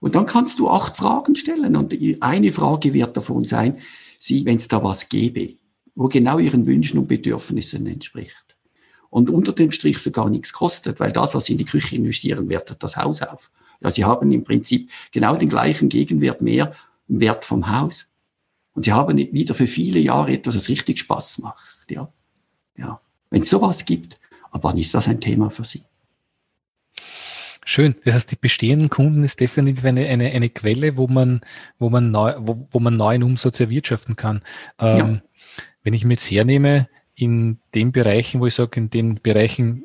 Und 0.00 0.14
dann 0.14 0.26
kannst 0.26 0.58
du 0.58 0.68
acht 0.68 0.96
Fragen 0.96 1.34
stellen 1.34 1.76
und 1.76 1.96
eine 2.20 2.52
Frage 2.52 2.92
wird 2.92 3.16
davon 3.16 3.44
sein, 3.44 3.78
sie, 4.18 4.44
wenn 4.44 4.56
es 4.56 4.68
da 4.68 4.82
was 4.82 5.08
gäbe, 5.08 5.56
wo 5.94 6.08
genau 6.08 6.38
ihren 6.38 6.66
Wünschen 6.66 6.98
und 6.98 7.08
Bedürfnissen 7.08 7.86
entspricht. 7.86 8.53
Und 9.14 9.30
unter 9.30 9.52
dem 9.52 9.70
Strich 9.70 9.98
sogar 9.98 10.28
nichts 10.28 10.52
kostet, 10.52 10.98
weil 10.98 11.12
das, 11.12 11.36
was 11.36 11.44
sie 11.44 11.52
in 11.52 11.58
die 11.58 11.64
Küche 11.64 11.94
investieren, 11.94 12.48
wertet 12.48 12.82
das 12.82 12.96
Haus 12.96 13.22
auf. 13.22 13.52
Ja, 13.80 13.88
sie 13.92 14.04
haben 14.04 14.32
im 14.32 14.42
Prinzip 14.42 14.90
genau 15.12 15.36
den 15.36 15.48
gleichen 15.48 15.88
Gegenwert 15.88 16.42
mehr 16.42 16.74
im 17.08 17.20
Wert 17.20 17.44
vom 17.44 17.70
Haus. 17.70 18.08
Und 18.72 18.84
sie 18.84 18.92
haben 18.92 19.16
wieder 19.16 19.54
für 19.54 19.68
viele 19.68 20.00
Jahre 20.00 20.32
etwas, 20.32 20.54
das 20.54 20.68
richtig 20.68 20.98
Spaß 20.98 21.38
macht. 21.38 21.88
Ja, 21.88 22.12
ja. 22.76 23.00
Wenn 23.30 23.42
es 23.42 23.50
sowas 23.50 23.84
gibt, 23.84 24.18
aber 24.50 24.70
wann 24.70 24.78
ist 24.78 24.92
das 24.92 25.06
ein 25.06 25.20
Thema 25.20 25.48
für 25.48 25.64
Sie? 25.64 25.84
Schön. 27.64 27.94
Das 28.04 28.14
heißt, 28.14 28.32
die 28.32 28.36
bestehenden 28.36 28.90
Kunden 28.90 29.22
ist 29.22 29.38
definitiv 29.38 29.84
eine, 29.84 30.08
eine, 30.08 30.32
eine 30.32 30.50
Quelle, 30.50 30.96
wo 30.96 31.06
man, 31.06 31.42
wo 31.78 31.88
man 31.88 32.10
neu, 32.10 32.34
wo, 32.38 32.66
wo 32.72 32.80
man 32.80 32.96
neuen 32.96 33.22
Umsatz 33.22 33.60
erwirtschaften 33.60 34.16
kann. 34.16 34.42
Ähm, 34.80 34.98
ja. 34.98 35.22
Wenn 35.84 35.94
ich 35.94 36.04
mir 36.04 36.14
jetzt 36.14 36.28
hernehme, 36.28 36.88
in 37.14 37.58
den 37.74 37.92
Bereichen, 37.92 38.40
wo 38.40 38.46
ich 38.46 38.54
sage, 38.54 38.80
in 38.80 38.90
den 38.90 39.16
Bereichen, 39.16 39.84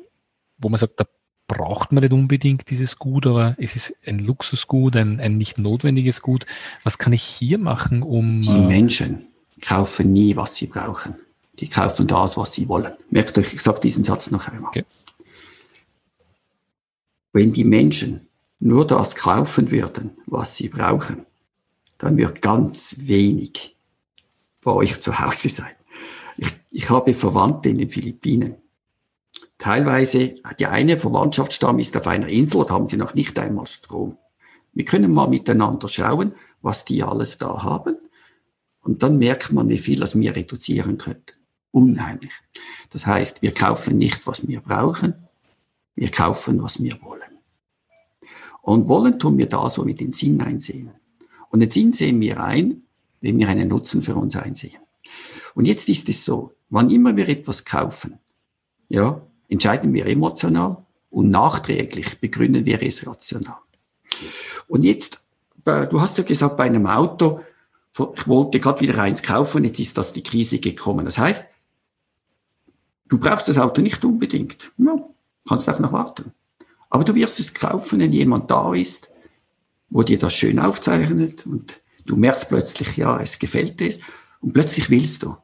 wo 0.58 0.68
man 0.68 0.78
sagt, 0.78 1.00
da 1.00 1.04
braucht 1.46 1.90
man 1.90 2.02
nicht 2.02 2.12
unbedingt 2.12 2.70
dieses 2.70 2.98
Gut, 2.98 3.26
aber 3.26 3.56
es 3.58 3.74
ist 3.74 3.94
ein 4.06 4.20
Luxusgut, 4.20 4.94
ein, 4.96 5.20
ein 5.20 5.36
nicht 5.36 5.58
notwendiges 5.58 6.22
Gut. 6.22 6.46
Was 6.84 6.98
kann 6.98 7.12
ich 7.12 7.22
hier 7.22 7.58
machen, 7.58 8.02
um. 8.02 8.42
Die 8.42 8.48
äh, 8.50 8.66
Menschen 8.66 9.26
kaufen 9.60 10.12
nie, 10.12 10.36
was 10.36 10.54
sie 10.54 10.66
brauchen. 10.66 11.16
Die 11.58 11.68
kaufen 11.68 12.06
das, 12.06 12.36
was 12.36 12.52
sie 12.52 12.68
wollen. 12.68 12.92
Merkt 13.10 13.36
euch, 13.36 13.52
ich 13.52 13.60
sage 13.60 13.80
diesen 13.80 14.04
Satz 14.04 14.30
noch 14.30 14.48
einmal. 14.48 14.68
Okay. 14.68 14.84
Wenn 17.32 17.52
die 17.52 17.64
Menschen 17.64 18.28
nur 18.60 18.86
das 18.86 19.14
kaufen 19.16 19.70
würden, 19.70 20.16
was 20.26 20.56
sie 20.56 20.68
brauchen, 20.68 21.26
dann 21.98 22.16
wird 22.16 22.42
ganz 22.42 22.94
wenig 22.98 23.76
bei 24.62 24.72
euch 24.72 25.00
zu 25.00 25.18
Hause 25.18 25.48
sein. 25.48 25.72
Ich, 26.40 26.54
ich 26.70 26.88
habe 26.88 27.12
Verwandte 27.12 27.68
in 27.68 27.76
den 27.76 27.90
Philippinen. 27.90 28.56
Teilweise, 29.58 30.36
die 30.58 30.66
eine 30.66 30.96
Verwandtschaftsstamm 30.96 31.78
ist 31.78 31.94
auf 31.98 32.06
einer 32.06 32.30
Insel, 32.30 32.64
da 32.64 32.72
haben 32.72 32.88
sie 32.88 32.96
noch 32.96 33.12
nicht 33.12 33.38
einmal 33.38 33.66
Strom. 33.66 34.16
Wir 34.72 34.86
können 34.86 35.12
mal 35.12 35.28
miteinander 35.28 35.86
schauen, 35.88 36.32
was 36.62 36.86
die 36.86 37.02
alles 37.02 37.36
da 37.36 37.62
haben. 37.62 37.98
Und 38.80 39.02
dann 39.02 39.18
merkt 39.18 39.52
man, 39.52 39.68
wie 39.68 39.76
viel 39.76 40.00
das 40.00 40.18
wir 40.18 40.34
reduzieren 40.34 40.96
könnten. 40.96 41.36
Unheimlich. 41.72 42.32
Das 42.88 43.04
heißt, 43.04 43.42
wir 43.42 43.52
kaufen 43.52 43.98
nicht, 43.98 44.26
was 44.26 44.48
wir 44.48 44.62
brauchen, 44.62 45.14
wir 45.94 46.08
kaufen, 46.08 46.62
was 46.62 46.82
wir 46.82 47.02
wollen. 47.02 47.38
Und 48.62 48.88
wollen 48.88 49.18
tun 49.18 49.36
wir 49.36 49.46
das, 49.46 49.76
wo 49.76 49.84
wir 49.84 49.94
den 49.94 50.14
Sinn 50.14 50.40
einsehen. 50.40 50.90
Und 51.50 51.60
den 51.60 51.70
Sinn 51.70 51.92
sehen 51.92 52.18
wir 52.22 52.42
ein, 52.42 52.84
wenn 53.20 53.38
wir 53.38 53.48
einen 53.48 53.68
Nutzen 53.68 54.00
für 54.00 54.14
uns 54.14 54.36
einsehen. 54.36 54.80
Und 55.54 55.64
jetzt 55.66 55.88
ist 55.88 56.08
es 56.08 56.24
so, 56.24 56.52
wann 56.68 56.90
immer 56.90 57.16
wir 57.16 57.28
etwas 57.28 57.64
kaufen, 57.64 58.18
ja, 58.88 59.20
entscheiden 59.48 59.92
wir 59.92 60.06
emotional 60.06 60.84
und 61.10 61.30
nachträglich 61.30 62.20
begründen 62.20 62.64
wir 62.66 62.82
es 62.82 63.06
rational. 63.06 63.58
Und 64.68 64.84
jetzt, 64.84 65.24
du 65.64 66.00
hast 66.00 66.18
ja 66.18 66.24
gesagt, 66.24 66.56
bei 66.56 66.64
einem 66.64 66.86
Auto, 66.86 67.40
ich 68.14 68.28
wollte 68.28 68.60
gerade 68.60 68.80
wieder 68.80 69.00
eins 69.02 69.22
kaufen, 69.22 69.64
jetzt 69.64 69.80
ist 69.80 69.98
das 69.98 70.12
die 70.12 70.22
Krise 70.22 70.60
gekommen. 70.60 71.04
Das 71.04 71.18
heißt, 71.18 71.46
du 73.08 73.18
brauchst 73.18 73.48
das 73.48 73.58
Auto 73.58 73.82
nicht 73.82 74.04
unbedingt. 74.04 74.70
Ja, 74.78 74.96
kannst 75.48 75.68
auch 75.68 75.80
noch 75.80 75.92
warten. 75.92 76.32
Aber 76.88 77.04
du 77.04 77.14
wirst 77.14 77.40
es 77.40 77.52
kaufen, 77.52 77.98
wenn 77.98 78.12
jemand 78.12 78.50
da 78.50 78.72
ist, 78.74 79.10
wo 79.88 80.02
dir 80.04 80.18
das 80.18 80.34
schön 80.34 80.60
aufzeichnet 80.60 81.46
und 81.46 81.80
du 82.06 82.16
merkst 82.16 82.48
plötzlich, 82.48 82.96
ja, 82.96 83.20
es 83.20 83.38
gefällt 83.38 83.80
es 83.80 83.98
und 84.40 84.52
plötzlich 84.52 84.90
willst 84.90 85.22
du. 85.22 85.36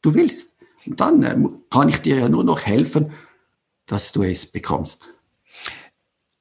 Du 0.00 0.14
willst. 0.14 0.56
Und 0.86 1.00
dann 1.00 1.22
äh, 1.22 1.36
kann 1.70 1.88
ich 1.88 1.98
dir 1.98 2.18
ja 2.18 2.28
nur 2.28 2.44
noch 2.44 2.62
helfen, 2.62 3.12
dass 3.86 4.12
du 4.12 4.22
es 4.22 4.46
bekommst. 4.46 5.14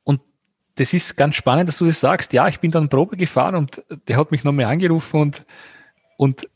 Und 0.03 0.21
das 0.75 0.93
ist 0.93 1.15
ganz 1.15 1.35
spannend, 1.35 1.67
dass 1.67 1.77
du 1.77 1.85
das 1.85 1.99
sagst. 1.99 2.33
Ja, 2.33 2.47
ich 2.47 2.59
bin 2.59 2.71
dann 2.71 2.89
Probe 2.89 3.17
gefahren 3.17 3.55
und 3.55 3.83
der 4.07 4.17
hat 4.17 4.31
mich 4.31 4.43
nochmal 4.43 4.65
angerufen 4.65 5.21
und, 5.21 5.45
und, 6.17 6.47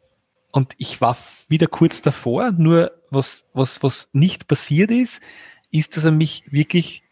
und 0.51 0.73
ich 0.77 1.01
war 1.01 1.17
wieder 1.47 1.67
kurz 1.67 2.01
davor. 2.01 2.51
Nur 2.51 2.91
was, 3.09 3.45
was, 3.53 3.83
was 3.83 4.09
nicht 4.13 4.47
passiert 4.47 4.89
ist, 4.89 5.21
ist, 5.69 5.97
dass 5.97 6.05
er 6.05 6.11
mich 6.11 6.51
wirklich 6.51 7.03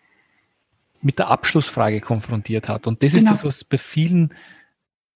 mit 1.02 1.20
der 1.20 1.28
Abschlussfrage 1.28 2.02
konfrontiert 2.02 2.70
hat. 2.70 2.88
Und 2.88 3.04
das 3.04 3.14
genau. 3.14 3.32
ist 3.32 3.40
das, 3.40 3.46
was 3.46 3.64
bei 3.64 3.78
vielen 3.78 4.34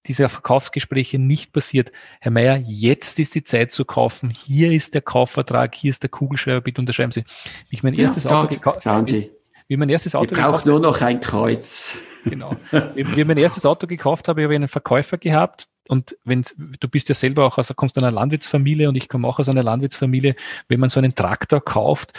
dieser 0.08 0.30
Verkaufsgespräche 0.30 1.20
nicht 1.20 1.54
passiert. 1.54 1.92
Herr 2.20 2.32
Mayer, 2.32 2.58
jetzt 2.66 3.20
ist 3.20 3.36
die 3.36 3.44
Zeit 3.44 3.72
zu 3.72 3.86
kaufen. 3.86 4.30
Hier 4.30 4.72
ist 4.72 4.94
der 4.94 5.02
Kaufvertrag, 5.02 5.76
hier 5.76 5.90
ist 5.90 6.04
der 6.04 6.10
Kugelschreiber, 6.10 6.62
bitte 6.62 6.82
unterschreiben 6.82 7.12
Sie. 7.12 7.24
Wie 7.70 7.76
ich 7.76 7.84
mein 7.84 7.94
ja, 7.94 8.04
erstes 8.04 8.26
Auto 8.26 8.48
gekauft 8.48 8.84
Schauen 8.84 9.06
Sie. 9.06 9.32
Wie 9.68 9.78
mein 9.78 9.90
erstes 9.90 10.16
Auto 10.16 10.34
ich 10.34 10.42
brauche 10.42 10.68
nur 10.68 10.80
noch 10.80 11.02
ein 11.02 11.20
Kreuz. 11.20 11.98
Genau. 12.24 12.56
Wie, 12.96 13.24
mein 13.24 13.38
erstes 13.38 13.66
Auto 13.66 13.86
gekauft 13.86 14.28
habe, 14.28 14.44
habe 14.44 14.54
ich 14.54 14.58
einen 14.58 14.68
Verkäufer 14.68 15.18
gehabt, 15.18 15.68
und 15.88 16.18
wenn 16.26 16.44
du 16.80 16.88
bist 16.88 17.10
ja 17.10 17.16
selber 17.16 17.46
auch 17.46 17.58
aus, 17.58 17.72
kommst 17.76 17.98
aus 17.98 18.04
einer 18.04 18.12
Landwirtsfamilie 18.12 18.90
und 18.90 18.96
ich 18.96 19.08
komme 19.08 19.28
auch 19.28 19.40
aus 19.40 19.50
einer 19.50 19.64
Landwirtsfamilie, 19.64 20.36
wenn 20.68 20.80
man 20.80 20.90
so 20.90 21.00
einen 21.00 21.16
Traktor 21.16 21.64
kauft, 21.64 22.14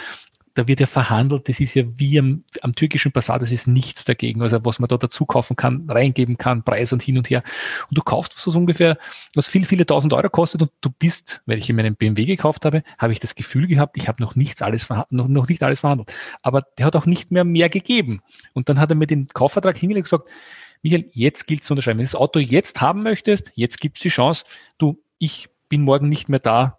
da 0.53 0.67
wird 0.67 0.79
ja 0.79 0.85
verhandelt, 0.85 1.47
das 1.47 1.59
ist 1.59 1.75
ja 1.75 1.83
wie 1.95 2.19
am, 2.19 2.43
am 2.61 2.73
türkischen 2.73 3.11
Basar, 3.11 3.39
das 3.39 3.51
ist 3.51 3.67
nichts 3.67 4.05
dagegen, 4.05 4.41
also 4.41 4.63
was 4.65 4.79
man 4.79 4.87
da 4.87 4.97
dazu 4.97 5.25
kaufen 5.25 5.55
kann, 5.55 5.89
reingeben 5.89 6.37
kann, 6.37 6.63
Preis 6.63 6.91
und 6.91 7.01
hin 7.01 7.17
und 7.17 7.29
her. 7.29 7.43
Und 7.89 7.97
du 7.97 8.01
kaufst 8.01 8.35
was, 8.35 8.47
was 8.47 8.55
ungefähr, 8.55 8.97
was 9.35 9.47
viel, 9.47 9.65
viele 9.65 9.85
tausend 9.85 10.13
Euro 10.13 10.29
kostet 10.29 10.61
und 10.61 10.71
du 10.81 10.89
bist, 10.89 11.41
weil 11.45 11.57
ich 11.57 11.69
in 11.69 11.75
meinem 11.75 11.95
BMW 11.95 12.25
gekauft 12.25 12.65
habe, 12.65 12.83
habe 12.97 13.13
ich 13.13 13.19
das 13.19 13.35
Gefühl 13.35 13.67
gehabt, 13.67 13.97
ich 13.97 14.07
habe 14.07 14.21
noch 14.21 14.35
nichts 14.35 14.61
alles, 14.61 14.87
noch, 15.09 15.27
noch 15.27 15.47
nicht 15.47 15.63
alles 15.63 15.81
verhandelt. 15.81 16.11
Aber 16.41 16.63
der 16.77 16.85
hat 16.85 16.95
auch 16.95 17.05
nicht 17.05 17.31
mehr 17.31 17.43
mehr 17.43 17.69
gegeben. 17.69 18.21
Und 18.53 18.69
dann 18.69 18.79
hat 18.79 18.89
er 18.89 18.95
mir 18.95 19.07
den 19.07 19.27
Kaufvertrag 19.27 19.77
hingelegt 19.77 20.11
und 20.11 20.19
gesagt, 20.19 20.29
Michael, 20.81 21.09
jetzt 21.13 21.45
gilt 21.45 21.61
es 21.61 21.67
zu 21.67 21.73
unterschreiben. 21.73 21.99
Wenn 21.99 22.05
du 22.05 22.11
das 22.11 22.19
Auto 22.19 22.39
jetzt 22.39 22.81
haben 22.81 23.03
möchtest, 23.03 23.51
jetzt 23.55 23.81
gibt 23.81 23.97
es 23.97 24.01
die 24.01 24.09
Chance, 24.09 24.45
du, 24.77 25.01
ich 25.17 25.49
bin 25.67 25.81
morgen 25.83 26.09
nicht 26.09 26.29
mehr 26.29 26.39
da, 26.39 26.78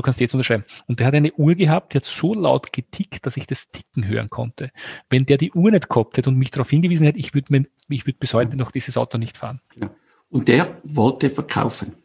du 0.00 0.04
kannst 0.04 0.20
jetzt 0.20 0.34
unterschreiben. 0.34 0.64
Und 0.86 0.98
der 0.98 1.06
hat 1.06 1.14
eine 1.14 1.32
Uhr 1.34 1.54
gehabt, 1.54 1.92
die 1.92 1.98
hat 1.98 2.04
so 2.04 2.34
laut 2.34 2.72
getickt, 2.72 3.26
dass 3.26 3.36
ich 3.36 3.46
das 3.46 3.70
Ticken 3.70 4.08
hören 4.08 4.30
konnte. 4.30 4.70
Wenn 5.10 5.26
der 5.26 5.36
die 5.36 5.52
Uhr 5.52 5.70
nicht 5.70 5.88
gehabt 5.88 6.16
hätte 6.16 6.30
und 6.30 6.36
mich 6.36 6.50
darauf 6.50 6.70
hingewiesen 6.70 7.04
hätte, 7.04 7.18
ich 7.18 7.34
würde 7.34 7.66
würd 7.88 8.18
bis 8.18 8.34
heute 8.34 8.56
noch 8.56 8.70
dieses 8.70 8.96
Auto 8.96 9.18
nicht 9.18 9.36
fahren. 9.36 9.60
Ja. 9.76 9.90
Und 10.30 10.48
der 10.48 10.80
wollte 10.84 11.28
verkaufen. 11.28 11.96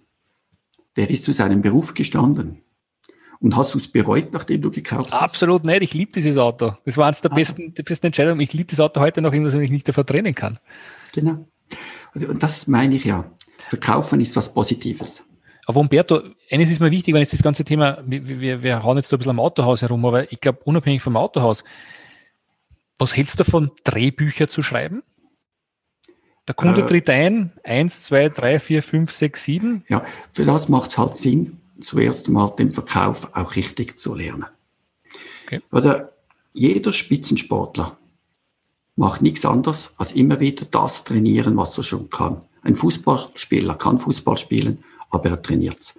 Der 0.98 1.10
ist 1.10 1.24
zu 1.24 1.34
seinem 1.34 1.62
Beruf 1.62 1.94
gestanden. 1.94 2.62
Und 3.40 3.56
hast 3.56 3.74
du 3.74 3.78
es 3.78 3.88
bereut, 3.88 4.34
nachdem 4.34 4.62
du 4.62 4.72
gekauft 4.72 5.12
hast? 5.12 5.22
Absolut 5.22 5.64
nicht. 5.64 5.82
Ich 5.82 5.94
liebe 5.94 6.12
dieses 6.12 6.38
Auto. 6.38 6.74
Das 6.86 6.98
war 6.98 7.08
eines 7.08 7.22
der, 7.22 7.32
also. 7.32 7.40
besten, 7.40 7.74
der 7.74 7.84
besten 7.84 8.08
Entscheidungen. 8.08 8.40
Ich 8.40 8.54
liebe 8.54 8.70
das 8.70 8.80
Auto 8.80 9.00
heute 9.02 9.22
noch 9.22 9.34
immer, 9.34 9.52
wenn 9.52 9.62
ich 9.62 9.72
nicht 9.72 9.88
davor 9.88 10.06
trennen 10.06 10.34
kann. 10.34 10.60
Genau. 11.14 11.48
Also, 12.14 12.28
und 12.28 12.42
das 12.42 12.68
meine 12.68 12.96
ich 12.96 13.06
ja. 13.06 13.30
Verkaufen 13.70 14.22
ist 14.22 14.36
was 14.36 14.54
Positives. 14.54 15.24
Aber 15.66 15.80
Umberto, 15.80 16.22
eines 16.52 16.70
ist 16.70 16.80
mir 16.80 16.92
wichtig, 16.92 17.14
wenn 17.14 17.22
jetzt 17.22 17.34
das 17.34 17.42
ganze 17.42 17.66
Thema, 17.66 18.04
wir, 18.06 18.28
wir, 18.28 18.64
wir 18.64 18.84
hauen 18.84 18.98
jetzt 18.98 19.10
so 19.10 19.16
ein 19.16 19.20
bisschen 19.20 19.32
am 19.32 19.40
Autohaus 19.40 19.82
herum, 19.82 20.06
aber 20.06 20.32
ich 20.32 20.40
glaube, 20.40 20.60
unabhängig 20.64 21.02
vom 21.02 21.18
Autohaus, 21.18 21.64
was 23.00 23.16
hältst 23.16 23.40
du 23.40 23.44
davon, 23.44 23.72
Drehbücher 23.84 24.48
zu 24.48 24.62
schreiben? 24.64 25.04
Der 26.48 26.54
Kunde 26.54 26.84
äh, 26.84 26.86
tritt 26.86 27.10
ein, 27.10 27.52
eins, 27.64 28.04
zwei, 28.04 28.30
drei, 28.30 28.60
vier, 28.60 28.84
fünf, 28.84 29.12
sechs, 29.12 29.44
sieben. 29.44 29.84
Ja, 29.90 30.06
für 30.32 30.46
das 30.46 30.70
macht 30.70 30.92
es 30.92 30.98
halt 30.98 31.18
Sinn, 31.18 31.60
zuerst 31.82 32.30
mal 32.30 32.50
den 32.50 32.72
Verkauf 32.72 33.36
auch 33.36 33.56
richtig 33.56 33.98
zu 33.98 34.14
lernen. 34.14 34.46
Okay. 35.46 35.62
Oder 35.72 36.12
jeder 36.54 36.94
Spitzensportler 36.94 37.98
macht 38.96 39.22
nichts 39.22 39.46
anderes, 39.46 39.96
als 39.98 40.12
immer 40.14 40.40
wieder 40.40 40.66
das 40.66 41.04
trainieren, 41.04 41.58
was 41.58 41.78
er 41.78 41.84
schon 41.84 42.10
kann. 42.10 42.44
Ein 42.62 42.76
Fußballspieler 42.76 43.76
kann 43.76 44.00
Fußball 44.00 44.38
spielen, 44.38 44.84
aber 45.10 45.30
er 45.30 45.42
trainiert's. 45.42 45.96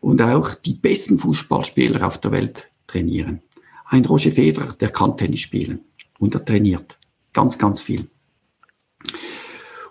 Und 0.00 0.22
auch 0.22 0.54
die 0.54 0.74
besten 0.74 1.18
Fußballspieler 1.18 2.06
auf 2.06 2.18
der 2.18 2.32
Welt 2.32 2.70
trainieren. 2.86 3.42
Ein 3.86 4.04
Roger 4.04 4.30
Federer, 4.30 4.74
der 4.74 4.90
kann 4.90 5.16
Tennis 5.16 5.40
spielen 5.40 5.80
und 6.18 6.34
er 6.34 6.44
trainiert 6.44 6.98
ganz, 7.32 7.58
ganz 7.58 7.80
viel. 7.80 8.08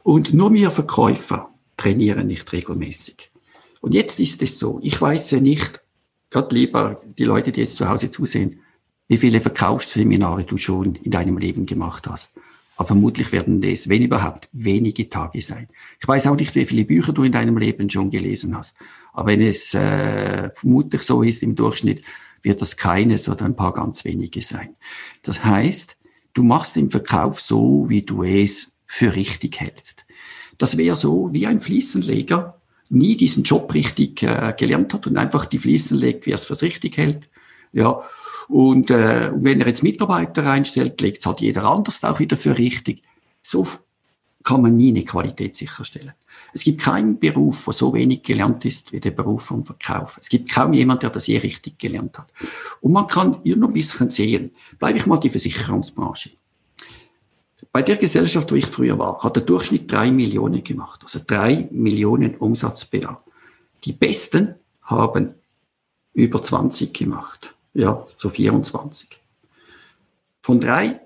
Und 0.03 0.33
nur 0.33 0.53
wir 0.53 0.71
Verkäufer 0.71 1.53
trainieren 1.77 2.27
nicht 2.27 2.51
regelmäßig. 2.51 3.31
Und 3.81 3.93
jetzt 3.93 4.19
ist 4.19 4.41
es 4.41 4.59
so, 4.59 4.79
ich 4.81 4.99
weiß 4.99 5.31
ja 5.31 5.39
nicht, 5.39 5.81
Gott 6.29 6.51
lieber 6.51 7.01
die 7.17 7.23
Leute, 7.23 7.51
die 7.51 7.61
jetzt 7.61 7.77
zu 7.77 7.87
Hause 7.87 8.11
zusehen, 8.11 8.61
wie 9.07 9.17
viele 9.17 9.39
Verkaufsseminare 9.39 10.43
du 10.43 10.57
schon 10.57 10.95
in 10.95 11.11
deinem 11.11 11.37
Leben 11.37 11.65
gemacht 11.65 12.07
hast. 12.07 12.31
Aber 12.79 12.87
vermutlich 12.87 13.33
werden 13.33 13.59
das, 13.59 13.89
wenn 13.89 14.03
überhaupt, 14.03 14.47
wenige 14.53 15.09
Tage 15.09 15.41
sein. 15.41 15.67
Ich 15.99 16.07
weiß 16.07 16.27
auch 16.27 16.37
nicht, 16.37 16.55
wie 16.55 16.65
viele 16.65 16.85
Bücher 16.85 17.11
du 17.11 17.23
in 17.23 17.33
deinem 17.33 17.57
Leben 17.57 17.89
schon 17.89 18.09
gelesen 18.09 18.55
hast. 18.55 18.73
Aber 19.11 19.27
wenn 19.27 19.41
es 19.41 19.73
äh, 19.73 20.49
vermutlich 20.55 21.01
so 21.01 21.21
ist 21.21 21.43
im 21.43 21.57
Durchschnitt, 21.57 22.03
wird 22.41 22.61
das 22.61 22.77
keines 22.77 23.27
oder 23.27 23.43
ein 23.43 23.57
paar 23.57 23.73
ganz 23.73 24.05
wenige 24.05 24.41
sein. 24.41 24.77
Das 25.23 25.43
heißt, 25.43 25.97
du 26.33 26.43
machst 26.43 26.77
den 26.77 26.89
Verkauf 26.89 27.41
so, 27.41 27.87
wie 27.89 28.03
du 28.03 28.23
es 28.23 28.71
für 28.85 29.13
richtig 29.13 29.59
hältst. 29.59 30.05
Das 30.57 30.77
wäre 30.77 30.95
so 30.95 31.33
wie 31.33 31.47
ein 31.47 31.59
Fliesenleger, 31.59 32.61
nie 32.89 33.17
diesen 33.17 33.43
Job 33.43 33.73
richtig 33.73 34.23
äh, 34.23 34.53
gelernt 34.57 34.93
hat 34.93 35.05
und 35.05 35.17
einfach 35.17 35.47
die 35.47 35.59
Fliesen 35.59 35.97
legt, 35.97 36.25
wie 36.25 36.31
er 36.31 36.35
es 36.35 36.45
fürs 36.45 36.61
richtig 36.61 36.95
hält. 36.95 37.29
Ja, 37.73 38.03
und, 38.49 38.89
äh, 38.89 39.31
wenn 39.35 39.61
er 39.61 39.67
jetzt 39.67 39.83
Mitarbeiter 39.83 40.43
reinstellt, 40.43 40.99
legt 41.01 41.19
es 41.19 41.25
halt 41.27 41.39
jeder 41.39 41.65
anders 41.65 42.03
auch 42.03 42.19
wieder 42.19 42.35
für 42.35 42.57
richtig. 42.57 43.03
So 43.43 43.67
kann 44.43 44.63
man 44.63 44.75
nie 44.75 44.89
eine 44.89 45.05
Qualität 45.05 45.55
sicherstellen. 45.55 46.13
Es 46.51 46.63
gibt 46.63 46.81
keinen 46.81 47.19
Beruf, 47.19 47.65
der 47.65 47.73
so 47.75 47.93
wenig 47.93 48.23
gelernt 48.23 48.65
ist 48.65 48.91
wie 48.91 48.99
der 48.99 49.11
Beruf 49.11 49.43
vom 49.43 49.65
Verkauf. 49.65 50.17
Es 50.19 50.29
gibt 50.29 50.51
kaum 50.51 50.73
jemand, 50.73 51.03
der 51.03 51.11
das 51.11 51.27
je 51.27 51.37
richtig 51.37 51.77
gelernt 51.77 52.17
hat. 52.17 52.33
Und 52.81 52.91
man 52.91 53.05
kann 53.05 53.39
hier 53.43 53.55
noch 53.55 53.67
ein 53.67 53.73
bisschen 53.73 54.09
sehen. 54.09 54.51
Bleibe 54.79 54.97
ich 54.97 55.05
mal 55.05 55.19
die 55.19 55.29
Versicherungsbranche. 55.29 56.31
Bei 57.71 57.83
der 57.83 57.97
Gesellschaft, 57.97 58.51
wo 58.51 58.55
ich 58.55 58.65
früher 58.65 58.97
war, 58.97 59.19
hat 59.19 59.35
der 59.35 59.43
Durchschnitt 59.43 59.91
drei 59.91 60.11
Millionen 60.11 60.63
gemacht. 60.63 61.01
Also 61.03 61.19
drei 61.25 61.67
Millionen 61.69 62.35
Umsatz 62.37 62.83
per 62.85 63.01
Jahr. 63.01 63.23
Die 63.85 63.93
Besten 63.93 64.55
haben 64.81 65.35
über 66.13 66.41
20 66.41 66.91
gemacht 66.91 67.55
ja, 67.73 68.05
so 68.17 68.29
24. 68.29 69.19
Von 70.41 70.59
3 70.59 70.99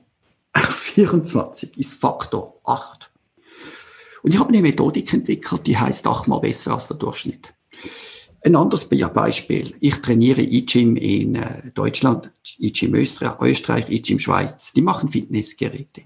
auf 0.53 0.75
24 0.75 1.77
ist 1.77 1.99
Faktor 1.99 2.59
8. 2.63 3.11
Und 4.23 4.33
ich 4.33 4.39
habe 4.39 4.49
eine 4.49 4.61
Methodik 4.61 5.13
entwickelt, 5.13 5.67
die 5.67 5.77
heißt 5.77 6.07
achtmal 6.07 6.39
besser 6.39 6.73
als 6.73 6.87
der 6.87 6.97
Durchschnitt. 6.97 7.53
Ein 8.45 8.55
anderes 8.55 8.89
Beispiel. 8.89 9.75
Ich 9.79 10.01
trainiere 10.01 10.41
E-Gym 10.41 10.97
in 10.97 11.35
äh, 11.35 11.71
Deutschland, 11.73 12.31
E-Gym 12.59 12.93
Österreich, 12.95 13.89
E-Gym 13.89 14.19
Schweiz. 14.19 14.73
Die 14.73 14.81
machen 14.81 15.07
Fitnessgeräte. 15.07 16.03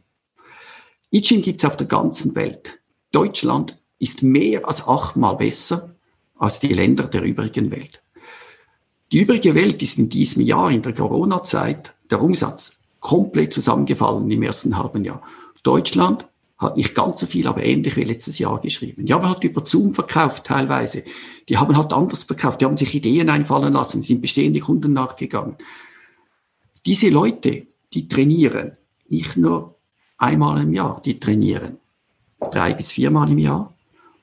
E-Gym 1.12 1.42
gibt 1.42 1.64
es 1.64 1.66
auf 1.68 1.78
der 1.78 1.88
ganzen 1.88 2.36
Welt. 2.36 2.80
Deutschland 3.12 3.80
ist 3.98 4.22
mehr 4.22 4.68
als 4.68 4.88
achtmal 4.88 5.36
besser 5.36 5.96
als 6.36 6.60
die 6.60 6.74
Länder 6.74 7.06
der 7.06 7.24
übrigen 7.24 7.72
Welt. 7.72 8.04
Die 9.12 9.22
übrige 9.22 9.56
Welt 9.56 9.82
ist 9.82 9.98
in 9.98 10.10
diesem 10.10 10.42
Jahr, 10.42 10.70
in 10.70 10.82
der 10.82 10.94
Corona-Zeit, 10.94 11.94
der 12.12 12.22
Umsatz 12.22 12.78
komplett 13.00 13.54
zusammengefallen 13.54 14.30
im 14.30 14.44
ersten 14.44 14.78
halben 14.78 15.04
Jahr. 15.06 15.22
Deutschland 15.64 16.28
hat 16.58 16.76
nicht 16.76 16.96
ganz 16.96 17.20
so 17.20 17.26
viel, 17.26 17.48
aber 17.48 17.64
ähnlich 17.64 17.96
wie 17.96 18.04
letztes 18.04 18.40
Jahr 18.40 18.60
geschrieben. 18.60 19.06
Die 19.06 19.14
haben 19.14 19.28
halt 19.28 19.44
über 19.44 19.66
Zoom 19.66 19.94
verkauft 19.94 20.46
teilweise. 20.46 21.04
Die 21.48 21.58
haben 21.58 21.78
halt 21.78 21.94
anders 21.94 22.24
verkauft. 22.24 22.60
Die 22.60 22.66
haben 22.66 22.78
sich 22.78 22.96
Ideen 22.96 23.30
einfallen 23.30 23.74
lassen, 23.74 24.02
sind 24.02 24.22
bestehende 24.22 24.60
Kunden 24.60 24.94
nachgegangen. 24.94 25.56
Diese 26.86 27.10
Leute, 27.10 27.68
die 27.94 28.08
trainieren 28.08 28.72
nicht 29.08 29.38
nur 29.38 29.76
einmal 30.18 30.62
im 30.62 30.74
Jahr, 30.74 31.02
die 31.04 31.20
trainieren 31.20 31.78
drei 32.52 32.74
bis 32.74 32.92
viermal 32.92 33.30
im 33.32 33.38
Jahr. 33.38 33.74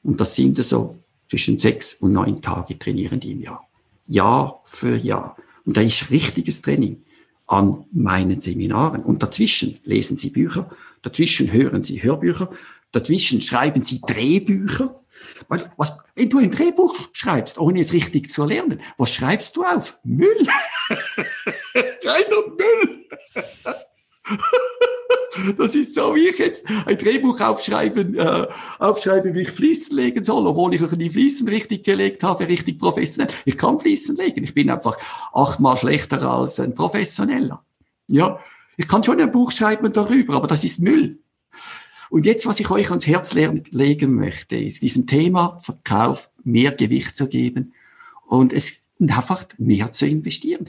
Und 0.02 0.20
das 0.20 0.34
sind 0.34 0.56
so 0.62 0.96
zwischen 1.28 1.58
sechs 1.58 1.94
und 1.94 2.12
neun 2.12 2.42
Tage 2.42 2.78
trainieren 2.78 3.20
die 3.20 3.32
im 3.32 3.42
Jahr. 3.42 3.63
Jahr 4.04 4.62
für 4.64 4.96
Jahr. 4.96 5.36
Und 5.64 5.76
da 5.76 5.80
ist 5.80 6.10
richtiges 6.10 6.62
Training 6.62 7.04
an 7.46 7.86
meinen 7.92 8.40
Seminaren. 8.40 9.02
Und 9.02 9.22
dazwischen 9.22 9.78
lesen 9.84 10.16
Sie 10.16 10.30
Bücher, 10.30 10.70
dazwischen 11.02 11.52
hören 11.52 11.82
Sie 11.82 12.02
Hörbücher, 12.02 12.50
dazwischen 12.92 13.40
schreiben 13.40 13.82
Sie 13.82 14.00
Drehbücher. 14.00 15.00
Weil, 15.48 15.72
was, 15.76 15.96
wenn 16.14 16.28
du 16.28 16.38
ein 16.38 16.50
Drehbuch 16.50 16.94
schreibst, 17.12 17.58
ohne 17.58 17.80
es 17.80 17.92
richtig 17.92 18.30
zu 18.30 18.44
lernen, 18.44 18.80
was 18.98 19.12
schreibst 19.12 19.56
du 19.56 19.64
auf? 19.64 19.98
Müll. 20.04 20.46
Reiner 22.04 22.48
Müll. 22.56 23.06
Das 25.56 25.74
ist 25.74 25.96
so, 25.96 26.14
wie 26.14 26.28
ich 26.28 26.38
jetzt 26.38 26.64
ein 26.86 26.96
Drehbuch 26.96 27.40
aufschreiben, 27.40 28.16
äh, 28.16 28.46
aufschreibe, 28.78 29.34
wie 29.34 29.42
ich 29.42 29.50
Fließen 29.50 29.96
legen 29.96 30.24
soll, 30.24 30.46
obwohl 30.46 30.74
ich 30.74 30.80
noch 30.80 30.92
nie 30.92 31.10
Fließen 31.10 31.48
richtig 31.48 31.84
gelegt 31.84 32.22
habe, 32.22 32.46
richtig 32.46 32.78
professionell. 32.78 33.32
Ich 33.44 33.58
kann 33.58 33.80
Fließen 33.80 34.14
legen. 34.14 34.44
Ich 34.44 34.54
bin 34.54 34.70
einfach 34.70 34.96
achtmal 35.32 35.76
schlechter 35.76 36.22
als 36.22 36.60
ein 36.60 36.74
Professioneller. 36.74 37.64
Ja, 38.06 38.38
ich 38.76 38.86
kann 38.86 39.02
schon 39.02 39.20
ein 39.20 39.32
Buch 39.32 39.50
schreiben 39.50 39.92
darüber, 39.92 40.36
aber 40.36 40.46
das 40.46 40.62
ist 40.62 40.78
Müll. 40.78 41.18
Und 42.10 42.26
jetzt, 42.26 42.46
was 42.46 42.60
ich 42.60 42.70
euch 42.70 42.90
ans 42.90 43.06
Herz 43.06 43.32
legen 43.34 44.14
möchte, 44.14 44.56
ist 44.56 44.82
diesem 44.82 45.06
Thema 45.06 45.58
Verkauf 45.62 46.30
mehr 46.44 46.70
Gewicht 46.70 47.16
zu 47.16 47.26
geben 47.26 47.74
und 48.26 48.52
es 48.52 48.86
einfach 49.00 49.44
mehr 49.58 49.92
zu 49.92 50.06
investieren. 50.06 50.68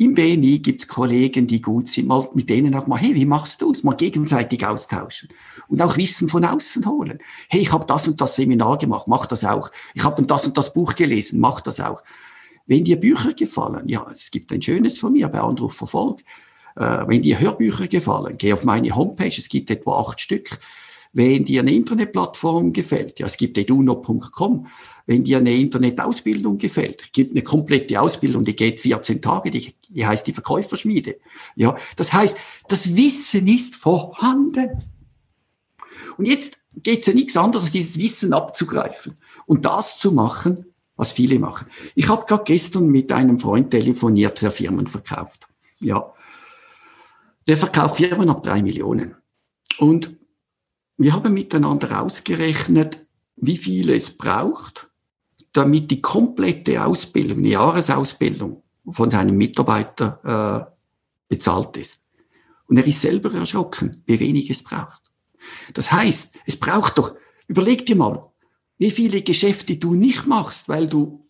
Im 0.00 0.14
BNI 0.14 0.60
gibt 0.60 0.82
es 0.82 0.88
Kollegen, 0.88 1.48
die 1.48 1.60
gut 1.60 1.88
sind, 1.88 2.06
mal 2.06 2.28
mit 2.32 2.48
denen 2.48 2.72
auch 2.76 2.86
mal, 2.86 2.98
hey, 2.98 3.16
wie 3.16 3.26
machst 3.26 3.60
du 3.60 3.72
es? 3.72 3.82
Mal 3.82 3.96
gegenseitig 3.96 4.64
austauschen 4.64 5.28
und 5.66 5.82
auch 5.82 5.96
Wissen 5.96 6.28
von 6.28 6.44
außen 6.44 6.86
holen. 6.86 7.18
Hey, 7.48 7.62
ich 7.62 7.72
habe 7.72 7.84
das 7.84 8.06
und 8.06 8.20
das 8.20 8.36
Seminar 8.36 8.78
gemacht, 8.78 9.08
mach 9.08 9.26
das 9.26 9.44
auch. 9.44 9.72
Ich 9.94 10.04
habe 10.04 10.22
das 10.22 10.46
und 10.46 10.56
das 10.56 10.72
Buch 10.72 10.94
gelesen, 10.94 11.40
mach 11.40 11.60
das 11.62 11.80
auch. 11.80 12.04
Wenn 12.66 12.84
dir 12.84 13.00
Bücher 13.00 13.34
gefallen, 13.34 13.88
ja, 13.88 14.06
es 14.12 14.30
gibt 14.30 14.52
ein 14.52 14.62
schönes 14.62 14.98
von 14.98 15.14
mir 15.14 15.26
bei 15.26 15.40
Anruf 15.40 15.74
Verfolg. 15.74 16.20
Äh, 16.76 17.08
wenn 17.08 17.22
dir 17.22 17.40
Hörbücher 17.40 17.88
gefallen, 17.88 18.36
geh 18.38 18.52
auf 18.52 18.62
meine 18.62 18.94
Homepage, 18.94 19.34
es 19.36 19.48
gibt 19.48 19.68
etwa 19.68 19.98
acht 19.98 20.20
Stück. 20.20 20.60
Wenn 21.12 21.44
dir 21.44 21.60
eine 21.62 21.72
Internetplattform 21.72 22.72
gefällt, 22.72 23.18
ja, 23.18 23.26
es 23.26 23.36
gibt 23.36 23.56
eduno.com, 23.58 24.66
wenn 25.06 25.24
dir 25.24 25.38
eine 25.38 25.54
Internetausbildung 25.54 26.58
gefällt, 26.58 27.12
gibt 27.12 27.32
eine 27.32 27.42
komplette 27.42 28.00
Ausbildung, 28.00 28.44
die 28.44 28.54
geht 28.54 28.80
14 28.80 29.22
Tage, 29.22 29.50
die, 29.50 29.74
die 29.88 30.06
heißt 30.06 30.26
die 30.26 30.32
Verkäuferschmiede. 30.32 31.16
Ja, 31.56 31.76
das 31.96 32.12
heißt, 32.12 32.36
das 32.68 32.94
Wissen 32.94 33.48
ist 33.48 33.74
vorhanden. 33.74 34.82
Und 36.18 36.26
jetzt 36.26 36.58
geht 36.74 37.00
es 37.00 37.06
ja 37.06 37.14
nichts 37.14 37.36
anderes, 37.36 37.64
als 37.64 37.72
dieses 37.72 37.98
Wissen 37.98 38.32
abzugreifen 38.32 39.16
und 39.46 39.64
das 39.64 39.98
zu 39.98 40.12
machen, 40.12 40.66
was 40.96 41.12
viele 41.12 41.38
machen. 41.38 41.68
Ich 41.94 42.08
habe 42.08 42.26
gerade 42.26 42.44
gestern 42.44 42.88
mit 42.88 43.12
einem 43.12 43.38
Freund 43.38 43.70
telefoniert, 43.70 44.42
der 44.42 44.50
Firmen 44.50 44.86
verkauft. 44.86 45.48
Ja, 45.80 46.12
der 47.46 47.56
verkauft 47.56 47.96
Firmen 47.96 48.28
ab 48.28 48.42
drei 48.42 48.62
Millionen. 48.62 49.14
Und 49.78 50.17
wir 50.98 51.14
haben 51.14 51.32
miteinander 51.32 52.02
ausgerechnet, 52.02 53.06
wie 53.36 53.56
viel 53.56 53.90
es 53.90 54.16
braucht, 54.16 54.90
damit 55.52 55.90
die 55.90 56.00
komplette 56.00 56.84
Ausbildung, 56.84 57.38
eine 57.38 57.48
Jahresausbildung 57.48 58.62
von 58.90 59.10
seinem 59.10 59.36
Mitarbeiter 59.36 60.68
äh, 60.68 60.74
bezahlt 61.28 61.76
ist. 61.76 62.02
Und 62.66 62.76
er 62.76 62.86
ist 62.86 63.00
selber 63.00 63.32
erschrocken, 63.32 64.02
wie 64.06 64.20
wenig 64.20 64.50
es 64.50 64.62
braucht. 64.62 65.10
Das 65.72 65.90
heißt, 65.90 66.34
es 66.46 66.56
braucht 66.58 66.98
doch, 66.98 67.14
überleg 67.46 67.86
dir 67.86 67.96
mal, 67.96 68.30
wie 68.76 68.90
viele 68.90 69.22
Geschäfte 69.22 69.76
du 69.76 69.94
nicht 69.94 70.26
machst, 70.26 70.68
weil 70.68 70.88
du 70.88 71.27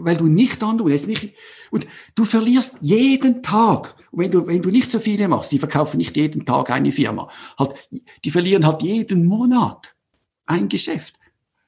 weil 0.00 0.16
du 0.16 0.26
nicht 0.26 0.62
anrufst. 0.62 1.08
Nicht, 1.08 1.34
und 1.70 1.86
du 2.14 2.24
verlierst 2.24 2.76
jeden 2.80 3.42
Tag. 3.42 3.96
Wenn 4.12 4.30
du, 4.30 4.46
wenn 4.46 4.62
du 4.62 4.70
nicht 4.70 4.90
so 4.90 4.98
viele 4.98 5.28
machst, 5.28 5.52
die 5.52 5.58
verkaufen 5.58 5.96
nicht 5.98 6.16
jeden 6.16 6.46
Tag 6.46 6.70
eine 6.70 6.92
Firma. 6.92 7.28
Halt, 7.58 7.74
die 8.24 8.30
verlieren 8.30 8.66
halt 8.66 8.82
jeden 8.82 9.26
Monat 9.26 9.94
ein 10.46 10.68
Geschäft. 10.68 11.16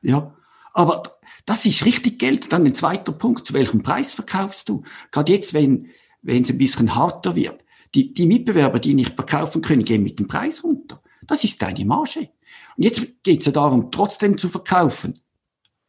Ja. 0.02 0.34
Aber 0.72 1.02
das 1.46 1.64
ist 1.64 1.84
richtig 1.84 2.18
Geld. 2.18 2.52
Dann 2.52 2.66
ein 2.66 2.74
zweiter 2.74 3.12
Punkt. 3.12 3.46
Zu 3.46 3.54
welchem 3.54 3.82
Preis 3.82 4.12
verkaufst 4.12 4.68
du? 4.68 4.82
Gerade 5.10 5.32
jetzt, 5.32 5.54
wenn, 5.54 5.90
wenn 6.22 6.42
es 6.42 6.50
ein 6.50 6.58
bisschen 6.58 6.94
harter 6.94 7.34
wird. 7.34 7.64
Die, 7.94 8.12
die 8.12 8.26
Mitbewerber, 8.26 8.78
die 8.78 8.94
nicht 8.94 9.14
verkaufen 9.14 9.62
können, 9.62 9.84
gehen 9.84 10.02
mit 10.02 10.18
dem 10.18 10.28
Preis 10.28 10.62
runter. 10.62 11.02
Das 11.26 11.44
ist 11.44 11.60
deine 11.62 11.84
Marge. 11.84 12.28
Und 12.76 12.84
jetzt 12.84 13.02
geht 13.22 13.40
es 13.40 13.46
ja 13.46 13.52
darum, 13.52 13.90
trotzdem 13.90 14.36
zu 14.38 14.48
verkaufen. 14.48 15.14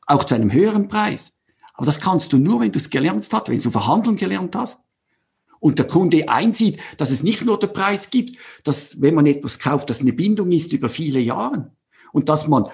Auch 0.06 0.24
zu 0.24 0.36
einem 0.36 0.52
höheren 0.52 0.88
Preis. 0.88 1.34
Aber 1.78 1.86
das 1.86 2.02
kannst 2.02 2.34
du 2.34 2.38
nur, 2.38 2.60
wenn 2.60 2.72
du 2.72 2.80
es 2.80 2.90
gelernt 2.90 3.28
hast, 3.32 3.50
wenn 3.50 3.62
du 3.62 3.72
verhandeln 3.72 4.18
gelernt 4.18 4.56
hast. 4.56 4.80
Und 5.60 5.80
der 5.80 5.88
Kunde 5.88 6.28
einsieht, 6.28 6.80
dass 6.98 7.12
es 7.12 7.24
nicht 7.24 7.44
nur 7.44 7.60
der 7.60 7.68
Preis 7.68 8.10
gibt, 8.10 8.38
dass 8.64 9.02
wenn 9.02 9.16
man 9.16 9.26
etwas 9.26 9.60
kauft, 9.60 9.90
dass 9.90 10.02
eine 10.02 10.14
Bindung 10.14 10.52
ist 10.52 10.74
über 10.74 10.90
viele 10.90 11.20
Jahre 11.20 11.72
und 12.12 12.30
dass 12.30 12.48
man, 12.48 12.68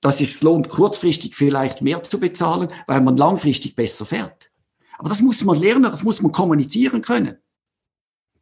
dass 0.00 0.20
es 0.20 0.42
lohnt, 0.42 0.68
kurzfristig 0.68 1.34
vielleicht 1.34 1.82
mehr 1.82 2.02
zu 2.02 2.18
bezahlen, 2.18 2.68
weil 2.86 3.00
man 3.00 3.16
langfristig 3.16 3.76
besser 3.76 4.06
fährt. 4.06 4.50
Aber 4.98 5.08
das 5.08 5.20
muss 5.20 5.44
man 5.44 5.58
lernen, 5.58 5.84
das 5.84 6.02
muss 6.02 6.22
man 6.22 6.32
kommunizieren 6.32 7.02
können. 7.02 7.38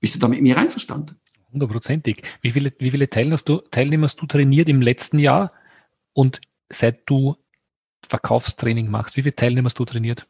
Bist 0.00 0.14
du 0.14 0.18
da 0.18 0.28
mit 0.28 0.42
mir 0.42 0.56
einverstanden? 0.56 1.18
Hundertprozentig. 1.52 2.22
Wie 2.42 2.50
viele, 2.50 2.72
wie 2.78 2.90
viele 2.90 3.08
Teilnehmer 3.08 3.34
hast, 3.34 3.48
du, 3.48 3.58
Teilnehmer 3.70 4.06
hast 4.06 4.20
du 4.20 4.26
trainiert 4.26 4.68
im 4.68 4.82
letzten 4.82 5.18
Jahr 5.18 5.52
und 6.12 6.40
seit 6.70 7.08
du 7.08 7.36
Verkaufstraining 8.08 8.90
machst? 8.90 9.16
Wie 9.16 9.22
viele 9.22 9.36
Teilnehmer 9.36 9.66
hast 9.66 9.78
du 9.78 9.84
trainiert? 9.84 10.26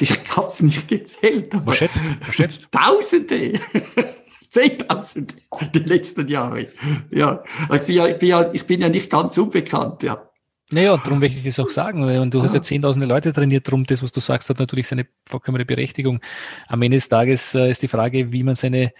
Ich 0.00 0.10
habe 0.36 0.48
es 0.48 0.60
nicht 0.60 0.88
gezählt. 0.88 1.52
Was 1.64 1.76
schätzt? 1.76 2.00
Was 2.26 2.34
schätzt? 2.34 2.68
Tausende. 2.70 3.60
Zehntausende 4.48 5.34
die 5.74 5.80
letzten 5.80 6.28
Jahre. 6.28 6.68
Ja, 7.10 7.42
ich 7.72 7.82
bin 7.82 7.96
ja, 7.96 8.06
ich 8.06 8.18
bin 8.18 8.28
ja, 8.28 8.50
ich 8.52 8.66
bin 8.66 8.80
ja 8.80 8.88
nicht 8.88 9.10
ganz 9.10 9.36
unbekannt, 9.36 10.04
ja. 10.04 10.30
Naja, 10.70 10.96
darum 10.96 11.18
möchte 11.18 11.38
ich 11.38 11.44
das 11.44 11.58
auch 11.58 11.70
sagen, 11.70 12.06
weil 12.06 12.30
du 12.30 12.38
ja. 12.38 12.44
hast 12.44 12.54
ja 12.54 12.62
zehntausende 12.62 13.06
Leute 13.06 13.32
trainiert, 13.32 13.66
darum 13.66 13.84
das, 13.84 14.02
was 14.02 14.12
du 14.12 14.20
sagst, 14.20 14.48
hat 14.48 14.58
natürlich 14.58 14.88
seine 14.88 15.06
vollkommene 15.26 15.64
Berechtigung. 15.64 16.20
Am 16.68 16.80
Ende 16.82 16.96
des 16.96 17.08
Tages 17.08 17.54
äh, 17.54 17.70
ist 17.70 17.82
die 17.82 17.88
Frage, 17.88 18.32
wie 18.32 18.42
man 18.42 18.54
seine 18.54 18.92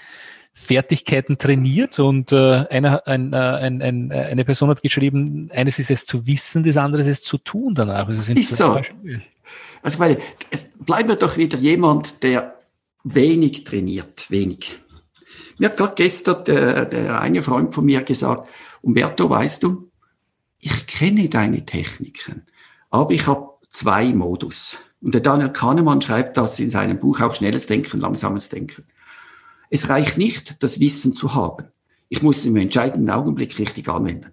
Fertigkeiten 0.57 1.37
trainiert 1.37 1.99
und 1.99 2.31
äh, 2.31 2.67
einer, 2.71 3.07
ein, 3.09 3.33
äh, 3.33 3.37
ein, 3.37 3.83
ein, 3.83 4.13
eine 4.13 4.45
Person 4.45 4.71
hat 4.71 4.83
geschrieben, 4.83 5.51
eines 5.53 5.81
ist 5.81 5.91
es 5.91 6.07
zu 6.07 6.27
wissen, 6.27 6.63
das 6.63 6.77
andere 6.77 7.03
ist 7.03 7.09
es 7.09 7.23
zu 7.23 7.39
tun 7.39 7.75
danach. 7.75 8.07
Also 8.07 8.33
ist 8.33 8.57
so. 8.57 8.81
Also 9.83 9.99
weil, 9.99 10.19
es 10.51 10.67
bleibt 10.79 11.09
mir 11.09 11.17
doch 11.17 11.37
wieder 11.37 11.59
jemand, 11.59 12.23
der 12.23 12.55
wenig 13.03 13.65
trainiert, 13.65 14.31
wenig. 14.31 14.79
Mir 15.59 15.71
hat 15.71 15.77
gerade 15.77 15.95
gestern 15.97 16.45
der, 16.45 16.85
der 16.87 17.21
eine 17.21 17.43
Freund 17.43 17.75
von 17.75 17.85
mir 17.85 18.03
gesagt, 18.03 18.49
Umberto, 18.81 19.29
weißt 19.29 19.63
du, 19.63 19.91
ich 20.61 20.87
kenne 20.87 21.29
deine 21.29 21.67
Techniken, 21.67 22.47
aber 22.91 23.13
ich 23.13 23.27
habe 23.27 23.51
zwei 23.71 24.13
Modus. 24.15 24.79
Und 25.03 25.15
der 25.15 25.21
Daniel 25.21 25.51
Kahnemann 25.51 26.01
schreibt 26.01 26.37
das 26.37 26.59
in 26.61 26.71
seinem 26.71 26.99
Buch 26.99 27.21
auch 27.21 27.35
schnelles 27.35 27.67
Denken, 27.67 28.01
langsames 28.01 28.49
Denken. 28.49 28.85
Es 29.75 29.89
reicht 29.89 30.19
nicht, 30.19 30.63
das 30.63 30.79
Wissen 30.79 31.17
zu 31.17 31.35
haben. 31.35 31.65
Ich 32.09 32.23
muss 32.23 32.37
es 32.37 32.45
im 32.45 32.55
entscheidenden 32.55 33.11
Augenblick 33.11 33.59
richtig 33.59 33.89
anwenden. 33.89 34.31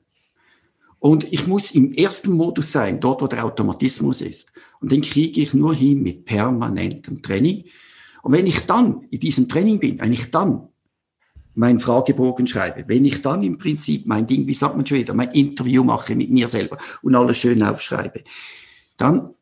Und 1.00 1.34
ich 1.34 1.48
muss 1.48 1.72
im 1.72 1.92
ersten 1.94 2.34
Modus 2.34 2.72
sein, 2.72 3.00
dort 3.00 3.24
wo 3.24 3.26
der 3.26 3.44
Automatismus 3.44 4.22
ist. 4.22 4.54
Und 4.82 4.92
den 4.92 5.02
kriege 5.02 5.42
ich 5.42 5.56
nur 5.56 5.74
hin 5.74 6.04
mit 6.04 6.26
permanentem 6.26 7.24
Training. 7.24 7.66
Und 8.22 8.34
wenn 8.34 8.46
ich 8.46 8.68
dann 8.68 9.02
in 9.10 9.20
diesem 9.20 9.50
Training 9.50 9.80
bin, 9.80 10.00
wenn 10.00 10.14
ich 10.14 10.30
dann 10.30 10.68
meinen 11.56 11.80
Fragebogen 11.80 12.46
schreibe, 12.46 12.84
wenn 12.88 13.04
ich 13.04 13.24
dann 13.24 13.42
im 13.42 13.58
Prinzip 13.58 14.06
mein 14.06 14.28
Ding, 14.28 14.46
wie 14.46 14.54
sagt 14.54 14.76
man 14.76 14.86
schon 14.86 15.00
wieder, 15.00 15.16
mein 15.16 15.32
Interview 15.32 15.84
mache 15.84 16.16
mit 16.16 16.30
mir 16.30 16.48
selber 16.48 16.78
und 17.02 17.16
alles 17.16 17.38
schön 17.38 17.64
aufschreibe, 17.64 18.26
dann 18.96 19.34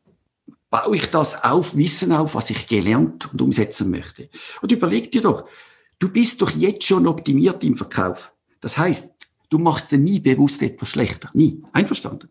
baue 0.70 0.96
ich 0.96 1.10
das 1.10 1.44
auf, 1.44 1.76
Wissen 1.76 2.12
auf, 2.12 2.34
was 2.34 2.48
ich 2.48 2.66
gelernt 2.68 3.30
und 3.30 3.42
umsetzen 3.42 3.90
möchte. 3.90 4.30
Und 4.62 4.72
überleg 4.72 5.12
dir 5.12 5.20
doch, 5.20 5.46
du 6.00 6.08
bist 6.08 6.42
doch 6.42 6.50
jetzt 6.50 6.84
schon 6.84 7.06
optimiert 7.06 7.62
im 7.62 7.76
Verkauf. 7.76 8.34
Das 8.60 8.76
heißt, 8.76 9.14
du 9.48 9.58
machst 9.58 9.92
dir 9.92 9.98
nie 9.98 10.18
bewusst 10.18 10.60
etwas 10.62 10.88
schlechter. 10.88 11.30
Nie. 11.34 11.62
Einverstanden? 11.72 12.30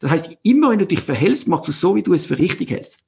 Das 0.00 0.10
heißt, 0.10 0.38
immer 0.42 0.70
wenn 0.70 0.80
du 0.80 0.86
dich 0.86 1.00
verhältst, 1.00 1.46
machst 1.46 1.68
du 1.68 1.72
so, 1.72 1.94
wie 1.94 2.02
du 2.02 2.14
es 2.14 2.26
für 2.26 2.38
richtig 2.38 2.70
hältst. 2.70 3.04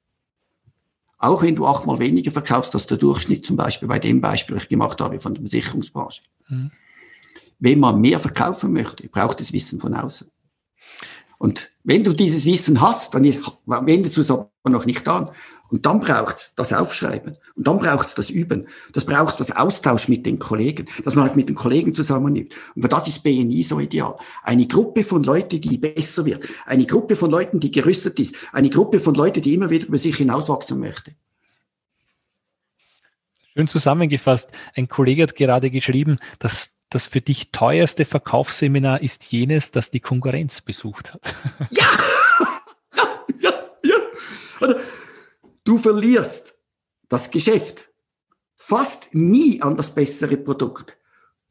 Auch 1.17 1.41
wenn 1.41 1.55
du 1.55 1.65
achtmal 1.65 1.99
weniger 1.99 2.31
verkaufst 2.31 2.73
als 2.75 2.87
der 2.87 2.97
Durchschnitt, 2.97 3.45
zum 3.45 3.57
Beispiel 3.57 3.87
bei 3.87 3.99
dem 3.99 4.21
Beispiel, 4.21 4.55
das 4.55 4.63
ich 4.63 4.69
gemacht 4.69 5.01
habe 5.01 5.19
von 5.19 5.33
der 5.33 5.41
Versicherungsbranche. 5.41 6.21
Mhm. 6.47 6.71
Wenn 7.59 7.79
man 7.79 7.99
mehr 7.99 8.19
verkaufen 8.19 8.73
möchte, 8.73 9.07
braucht 9.07 9.41
es 9.41 9.53
Wissen 9.53 9.79
von 9.79 9.93
außen. 9.93 10.29
Und 11.39 11.71
wenn 11.83 12.03
du 12.03 12.13
dieses 12.13 12.45
Wissen 12.45 12.79
hast, 12.81 13.15
dann 13.15 13.23
wendest 13.65 14.17
du 14.17 14.21
es 14.21 14.31
aber 14.31 14.49
noch 14.65 14.85
nicht 14.85 15.07
an. 15.07 15.31
Und 15.73 15.87
dann 15.87 16.01
braucht 16.01 16.35
es 16.35 16.53
das 16.55 16.71
Aufschreiben. 16.71 17.35
Und 17.55 17.67
dann 17.67 17.79
braucht 17.79 18.05
es 18.07 18.13
das 18.13 18.29
Üben. 18.29 18.67
Das 18.91 19.07
braucht 19.07 19.39
das 19.39 19.55
Austausch 19.55 20.07
mit 20.07 20.23
den 20.27 20.37
Kollegen, 20.37 20.85
dass 21.03 21.15
man 21.15 21.25
halt 21.25 21.35
mit 21.35 21.49
den 21.49 21.55
Kollegen 21.55 21.95
zusammennimmt. 21.95 22.53
Und 22.75 22.83
für 22.83 22.89
das 22.89 23.07
ist 23.07 23.23
BNI 23.23 23.63
so 23.63 23.79
ideal. 23.79 24.15
Eine 24.43 24.67
Gruppe 24.67 25.03
von 25.03 25.23
Leuten, 25.23 25.59
die 25.61 25.79
besser 25.79 26.25
wird. 26.25 26.47
Eine 26.67 26.85
Gruppe 26.85 27.15
von 27.15 27.31
Leuten, 27.31 27.59
die 27.59 27.71
gerüstet 27.71 28.19
ist. 28.19 28.35
Eine 28.51 28.69
Gruppe 28.69 28.99
von 28.99 29.15
Leuten, 29.15 29.41
die 29.41 29.55
immer 29.55 29.71
wieder 29.71 29.87
über 29.87 29.97
sich 29.97 30.15
hinauswachsen 30.15 30.79
möchte. 30.79 31.15
Schön 33.55 33.67
zusammengefasst. 33.67 34.51
Ein 34.75 34.87
Kollege 34.87 35.23
hat 35.23 35.35
gerade 35.35 35.71
geschrieben, 35.71 36.19
dass 36.37 36.69
das 36.91 37.07
für 37.07 37.21
dich 37.21 37.49
teuerste 37.51 38.05
Verkaufsseminar 38.05 39.01
ist 39.01 39.25
jenes, 39.25 39.71
das 39.71 39.89
die 39.89 40.01
Konkurrenz 40.01 40.61
besucht 40.61 41.15
hat. 41.15 41.33
Ja! 41.71 41.87
ja, 43.41 43.53
ja. 43.83 43.95
Oder 44.61 44.79
Du 45.63 45.77
verlierst 45.77 46.57
das 47.09 47.31
Geschäft 47.31 47.89
fast 48.55 49.13
nie 49.13 49.61
an 49.61 49.77
das 49.77 49.93
bessere 49.93 50.37
Produkt. 50.37 50.97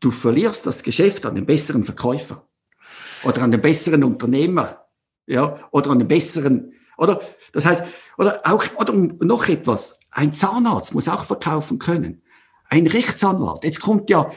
Du 0.01 0.11
verlierst 0.11 0.67
das 0.67 0.83
Geschäft 0.83 1.27
an 1.27 1.35
den 1.35 1.47
besseren 1.47 1.85
Verkäufer 1.85 2.49
oder 3.25 3.43
an 3.43 3.51
den 3.51 3.61
besseren 3.61 4.05
Unternehmer, 4.05 4.87
ja, 5.27 5.59
oder 5.71 5.91
an 5.91 5.99
den 5.99 6.09
besseren, 6.09 6.73
oder, 6.99 7.21
das 7.53 7.67
heißt, 7.67 7.85
oder 8.19 8.41
auch, 8.45 8.65
oder 8.77 8.93
noch 8.93 9.49
etwas. 9.49 9.99
Ein 10.11 10.35
Zahnarzt 10.35 10.95
muss 10.95 11.09
auch 11.09 11.25
verkaufen 11.25 11.79
können. 11.79 12.23
Ein 12.69 12.87
Rechtsanwalt. 12.87 13.65
Jetzt 13.65 13.81
kommt 13.81 14.11
ja, 14.11 14.31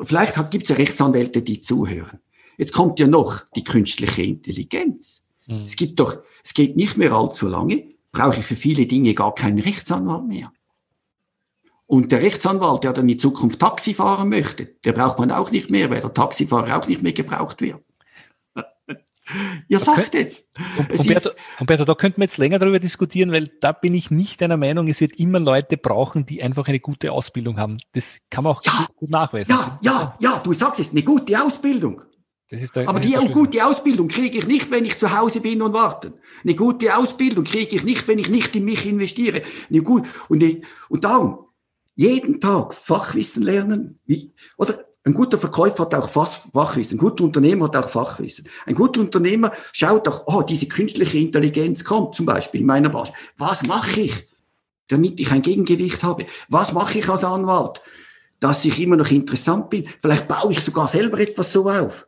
vielleicht 0.00 0.50
gibt 0.50 0.64
es 0.64 0.70
ja 0.70 0.76
Rechtsanwälte, 0.76 1.42
die 1.42 1.60
zuhören. 1.60 2.20
Jetzt 2.58 2.72
kommt 2.72 2.98
ja 2.98 3.06
noch 3.06 3.46
die 3.54 3.64
künstliche 3.64 4.22
Intelligenz. 4.22 5.24
Hm. 5.46 5.64
Es 5.64 5.76
gibt 5.76 5.98
doch, 6.00 6.22
es 6.44 6.54
geht 6.54 6.76
nicht 6.76 6.96
mehr 6.96 7.12
allzu 7.12 7.48
lange, 7.48 7.91
brauche 8.12 8.40
ich 8.40 8.46
für 8.46 8.56
viele 8.56 8.86
Dinge 8.86 9.14
gar 9.14 9.34
keinen 9.34 9.58
Rechtsanwalt 9.58 10.26
mehr. 10.26 10.52
Und 11.86 12.12
der 12.12 12.22
Rechtsanwalt, 12.22 12.84
der 12.84 12.92
dann 12.92 13.08
in 13.08 13.18
Zukunft 13.18 13.58
Taxi 13.58 13.92
fahren 13.92 14.28
möchte, 14.28 14.66
der 14.84 14.92
braucht 14.92 15.18
man 15.18 15.30
auch 15.30 15.50
nicht 15.50 15.70
mehr, 15.70 15.90
weil 15.90 16.00
der 16.00 16.14
Taxifahrer 16.14 16.78
auch 16.78 16.86
nicht 16.86 17.02
mehr 17.02 17.12
gebraucht 17.12 17.60
wird. 17.60 17.82
Ihr 19.68 19.78
lacht 19.78 20.14
jetzt. 20.14 20.48
Humberto, 20.78 21.30
Humberto, 21.58 21.84
da 21.84 21.94
könnten 21.94 22.20
wir 22.20 22.24
jetzt 22.24 22.38
länger 22.38 22.58
darüber 22.58 22.78
diskutieren, 22.78 23.30
weil 23.32 23.50
da 23.60 23.72
bin 23.72 23.94
ich 23.94 24.10
nicht 24.10 24.40
deiner 24.40 24.56
Meinung, 24.56 24.88
es 24.88 25.00
wird 25.00 25.18
immer 25.18 25.38
Leute 25.38 25.76
brauchen, 25.76 26.26
die 26.26 26.42
einfach 26.42 26.66
eine 26.66 26.80
gute 26.80 27.12
Ausbildung 27.12 27.58
haben. 27.58 27.78
Das 27.92 28.20
kann 28.30 28.44
man 28.44 28.54
auch 28.54 28.64
ja, 28.64 28.86
gut 28.96 29.10
nachweisen. 29.10 29.52
Ja, 29.52 29.78
ja, 29.82 30.16
ja, 30.20 30.40
du 30.42 30.52
sagst 30.52 30.80
es, 30.80 30.90
eine 30.90 31.02
gute 31.02 31.42
Ausbildung. 31.42 32.02
Der, 32.52 32.86
Aber 32.86 33.00
die 33.00 33.14
gute 33.32 33.64
Ausbildung 33.64 34.08
kriege 34.08 34.36
ich 34.36 34.46
nicht, 34.46 34.70
wenn 34.70 34.84
ich 34.84 34.98
zu 34.98 35.18
Hause 35.18 35.40
bin 35.40 35.62
und 35.62 35.72
warte. 35.72 36.12
Eine 36.44 36.54
gute 36.54 36.94
Ausbildung 36.94 37.44
kriege 37.44 37.76
ich 37.76 37.82
nicht, 37.82 38.06
wenn 38.08 38.18
ich 38.18 38.28
nicht 38.28 38.54
in 38.54 38.66
mich 38.66 38.84
investiere. 38.84 39.40
Eine 39.70 39.80
gut, 39.80 40.06
und, 40.28 40.44
und 40.90 41.02
darum, 41.02 41.46
jeden 41.94 42.42
Tag 42.42 42.74
Fachwissen 42.74 43.42
lernen. 43.42 43.98
Wie, 44.04 44.34
oder 44.58 44.84
ein 45.04 45.14
guter 45.14 45.38
Verkäufer 45.38 45.84
hat 45.84 45.94
auch 45.94 46.10
Fachwissen. 46.10 46.98
Ein 46.98 47.00
guter 47.00 47.24
Unternehmer 47.24 47.64
hat 47.64 47.76
auch 47.76 47.88
Fachwissen. 47.88 48.46
Ein 48.66 48.74
guter 48.74 49.00
Unternehmer 49.00 49.50
schaut 49.72 50.06
auch, 50.06 50.24
oh, 50.26 50.42
diese 50.42 50.68
künstliche 50.68 51.18
Intelligenz 51.18 51.82
kommt, 51.82 52.16
zum 52.16 52.26
Beispiel 52.26 52.60
in 52.60 52.66
meiner 52.66 52.90
Branche. 52.90 53.14
Was 53.38 53.66
mache 53.66 54.02
ich, 54.02 54.28
damit 54.88 55.18
ich 55.18 55.32
ein 55.32 55.40
Gegengewicht 55.40 56.02
habe? 56.02 56.26
Was 56.50 56.74
mache 56.74 56.98
ich 56.98 57.08
als 57.08 57.24
Anwalt, 57.24 57.80
dass 58.40 58.64
ich 58.66 58.78
immer 58.78 58.96
noch 58.96 59.10
interessant 59.10 59.70
bin? 59.70 59.88
Vielleicht 60.02 60.28
baue 60.28 60.52
ich 60.52 60.60
sogar 60.60 60.86
selber 60.86 61.18
etwas 61.18 61.50
so 61.50 61.70
auf. 61.70 62.06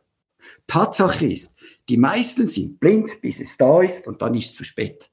Tatsache 0.67 1.25
ist, 1.25 1.55
die 1.89 1.97
meisten 1.97 2.47
sind 2.47 2.79
blind, 2.79 3.21
bis 3.21 3.39
es 3.39 3.57
da 3.57 3.81
ist 3.81 4.07
und 4.07 4.21
dann 4.21 4.33
ist 4.33 4.51
es 4.51 4.55
zu 4.55 4.63
spät. 4.63 5.09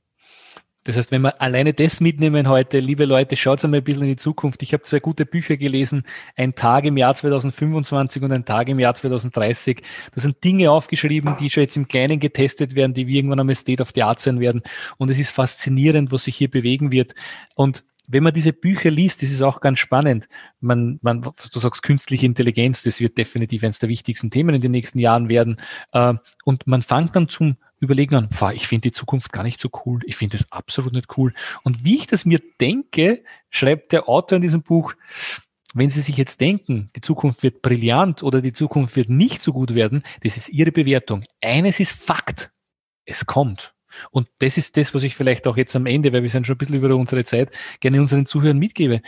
Das 0.84 0.96
heißt, 0.96 1.12
wenn 1.12 1.22
wir 1.22 1.40
alleine 1.40 1.72
das 1.72 2.00
mitnehmen 2.00 2.48
heute, 2.48 2.80
liebe 2.80 3.04
Leute, 3.04 3.36
schaut 3.36 3.62
einmal 3.62 3.80
ein 3.80 3.84
bisschen 3.84 4.02
in 4.02 4.08
die 4.08 4.16
Zukunft. 4.16 4.64
Ich 4.64 4.72
habe 4.72 4.82
zwei 4.82 4.98
gute 4.98 5.24
Bücher 5.24 5.56
gelesen, 5.56 6.02
ein 6.34 6.56
Tag 6.56 6.84
im 6.84 6.96
Jahr 6.96 7.14
2025 7.14 8.20
und 8.20 8.32
ein 8.32 8.44
Tag 8.44 8.68
im 8.68 8.80
Jahr 8.80 8.92
2030. 8.92 9.80
Da 10.12 10.20
sind 10.20 10.42
Dinge 10.42 10.72
aufgeschrieben, 10.72 11.36
die 11.38 11.50
schon 11.50 11.62
jetzt 11.62 11.76
im 11.76 11.86
Kleinen 11.86 12.18
getestet 12.18 12.74
werden, 12.74 12.94
die 12.94 13.06
wir 13.06 13.14
irgendwann 13.14 13.38
einmal 13.38 13.54
State 13.54 13.80
of 13.80 13.92
the 13.94 14.02
Art 14.02 14.18
sein 14.18 14.40
werden. 14.40 14.62
Und 14.98 15.08
es 15.08 15.20
ist 15.20 15.30
faszinierend, 15.30 16.10
was 16.10 16.24
sich 16.24 16.34
hier 16.34 16.50
bewegen 16.50 16.90
wird. 16.90 17.14
Und 17.54 17.84
wenn 18.12 18.22
man 18.22 18.34
diese 18.34 18.52
Bücher 18.52 18.90
liest, 18.90 19.22
das 19.22 19.30
ist 19.30 19.40
auch 19.40 19.60
ganz 19.60 19.78
spannend. 19.78 20.28
Man, 20.60 20.98
man, 21.02 21.22
du 21.22 21.58
sagst 21.58 21.82
künstliche 21.82 22.26
Intelligenz, 22.26 22.82
das 22.82 23.00
wird 23.00 23.16
definitiv 23.16 23.64
eines 23.64 23.78
der 23.78 23.88
wichtigsten 23.88 24.30
Themen 24.30 24.54
in 24.54 24.60
den 24.60 24.70
nächsten 24.70 24.98
Jahren 24.98 25.30
werden. 25.30 25.56
Äh, 25.92 26.14
und 26.44 26.66
man 26.66 26.82
fängt 26.82 27.16
dann 27.16 27.30
zum 27.30 27.56
Überlegen 27.80 28.14
an, 28.14 28.28
ich 28.54 28.68
finde 28.68 28.82
die 28.82 28.92
Zukunft 28.92 29.32
gar 29.32 29.42
nicht 29.42 29.58
so 29.58 29.70
cool, 29.84 30.00
ich 30.04 30.16
finde 30.16 30.36
es 30.36 30.52
absolut 30.52 30.92
nicht 30.92 31.16
cool. 31.16 31.32
Und 31.64 31.84
wie 31.84 31.96
ich 31.96 32.06
das 32.06 32.24
mir 32.26 32.40
denke, 32.60 33.24
schreibt 33.50 33.92
der 33.92 34.08
Autor 34.08 34.36
in 34.36 34.42
diesem 34.42 34.62
Buch, 34.62 34.94
wenn 35.74 35.90
Sie 35.90 36.02
sich 36.02 36.18
jetzt 36.18 36.40
denken, 36.40 36.90
die 36.94 37.00
Zukunft 37.00 37.42
wird 37.42 37.62
brillant 37.62 38.22
oder 38.22 38.42
die 38.42 38.52
Zukunft 38.52 38.94
wird 38.94 39.08
nicht 39.08 39.42
so 39.42 39.54
gut 39.54 39.74
werden, 39.74 40.02
das 40.22 40.36
ist 40.36 40.50
Ihre 40.50 40.70
Bewertung. 40.70 41.24
Eines 41.40 41.80
ist 41.80 41.92
Fakt. 41.92 42.52
Es 43.06 43.26
kommt. 43.26 43.71
Und 44.10 44.28
das 44.38 44.58
ist 44.58 44.76
das, 44.76 44.94
was 44.94 45.02
ich 45.02 45.16
vielleicht 45.16 45.46
auch 45.46 45.56
jetzt 45.56 45.76
am 45.76 45.86
Ende, 45.86 46.12
weil 46.12 46.22
wir 46.22 46.30
sind 46.30 46.46
schon 46.46 46.54
ein 46.54 46.58
bisschen 46.58 46.76
über 46.76 46.94
unsere 46.96 47.24
Zeit, 47.24 47.56
gerne 47.80 48.00
unseren 48.00 48.26
Zuhörern 48.26 48.58
mitgebe. 48.58 49.00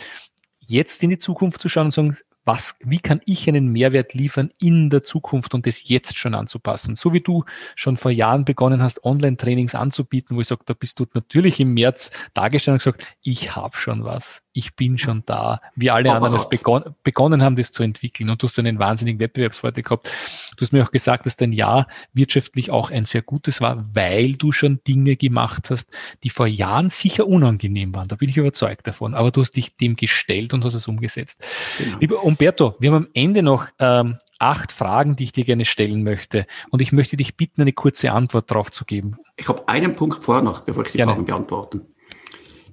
jetzt 0.67 1.03
in 1.03 1.11
die 1.11 1.19
Zukunft 1.19 1.61
zu 1.61 1.69
schauen 1.69 1.87
und 1.87 1.93
sagen, 1.93 2.17
was, 2.45 2.77
wie 2.81 2.99
kann 2.99 3.19
ich 3.25 3.47
einen 3.47 3.71
Mehrwert 3.71 4.13
liefern 4.13 4.51
in 4.61 4.89
der 4.89 5.03
Zukunft 5.03 5.53
und 5.55 5.65
das 5.65 5.87
jetzt 5.89 6.17
schon 6.17 6.35
anzupassen? 6.35 6.95
So 6.95 7.11
wie 7.13 7.21
du 7.21 7.43
schon 7.75 7.97
vor 7.97 8.11
Jahren 8.11 8.45
begonnen 8.45 8.83
hast, 8.83 9.03
Online-Trainings 9.03 9.75
anzubieten, 9.75 10.37
wo 10.37 10.41
ich 10.41 10.47
sage, 10.47 10.61
da 10.65 10.73
bist 10.73 10.99
du 10.99 11.05
natürlich 11.13 11.59
im 11.59 11.73
März 11.73 12.11
dargestellt 12.33 12.73
und 12.73 12.79
gesagt, 12.79 13.17
ich 13.21 13.55
habe 13.55 13.77
schon 13.77 14.03
was 14.03 14.44
ich 14.55 14.75
bin 14.75 14.97
schon 14.97 15.23
da. 15.25 15.59
wie 15.75 15.91
alle 15.91 16.11
anderen 16.13 16.35
es 16.35 16.47
begon 16.47 16.95
begonnen 17.03 17.43
haben, 17.43 17.57
das 17.57 17.71
zu 17.73 17.83
entwickeln. 17.83 18.29
Und 18.29 18.41
du 18.41 18.47
hast 18.47 18.57
einen 18.57 18.79
wahnsinnigen 18.79 19.19
Wettbewerbsvorteil 19.19 19.83
gehabt. 19.83 20.09
Du 20.55 20.61
hast 20.61 20.71
mir 20.71 20.83
auch 20.83 20.91
gesagt, 20.91 21.25
dass 21.25 21.35
dein 21.35 21.51
Jahr 21.51 21.87
wirtschaftlich 22.13 22.71
auch 22.71 22.89
ein 22.89 23.05
sehr 23.05 23.21
gutes 23.21 23.59
war, 23.59 23.85
weil 23.93 24.33
du 24.33 24.53
schon 24.53 24.79
Dinge 24.87 25.17
gemacht 25.17 25.69
hast, 25.69 25.89
die 26.23 26.29
vor 26.29 26.47
Jahren 26.47 26.89
sicher 26.89 27.27
unangenehm 27.27 27.93
waren. 27.93 28.07
Da 28.07 28.15
bin 28.15 28.29
ich 28.29 28.37
überzeugt 28.37 28.87
davon. 28.87 29.13
Aber 29.13 29.29
du 29.29 29.41
hast 29.41 29.51
dich 29.51 29.75
dem 29.75 29.97
gestellt 29.97 30.53
und 30.53 30.63
hast 30.63 30.73
es 30.73 30.87
umgesetzt. 30.87 31.43
Genau. 31.77 31.97
Lieber 31.99 32.23
Umberto, 32.23 32.75
wir 32.79 32.91
haben 32.91 33.05
am 33.05 33.09
Ende 33.13 33.43
noch 33.43 33.67
ähm, 33.79 34.17
acht 34.39 34.71
Fragen, 34.71 35.17
die 35.17 35.25
ich 35.25 35.31
dir 35.33 35.43
gerne 35.43 35.65
stellen 35.65 36.03
möchte. 36.03 36.45
Und 36.69 36.81
ich 36.81 36.93
möchte 36.93 37.17
dich 37.17 37.35
bitten, 37.35 37.61
eine 37.61 37.73
kurze 37.73 38.13
Antwort 38.13 38.49
darauf 38.49 38.71
zu 38.71 38.85
geben. 38.85 39.17
Ich 39.35 39.49
habe 39.49 39.67
einen 39.67 39.97
Punkt 39.97 40.23
vorher 40.23 40.43
noch, 40.43 40.61
bevor 40.61 40.85
ich 40.85 40.93
die 40.93 40.97
gerne. 40.97 41.11
Fragen 41.11 41.25
beantworte. 41.25 41.81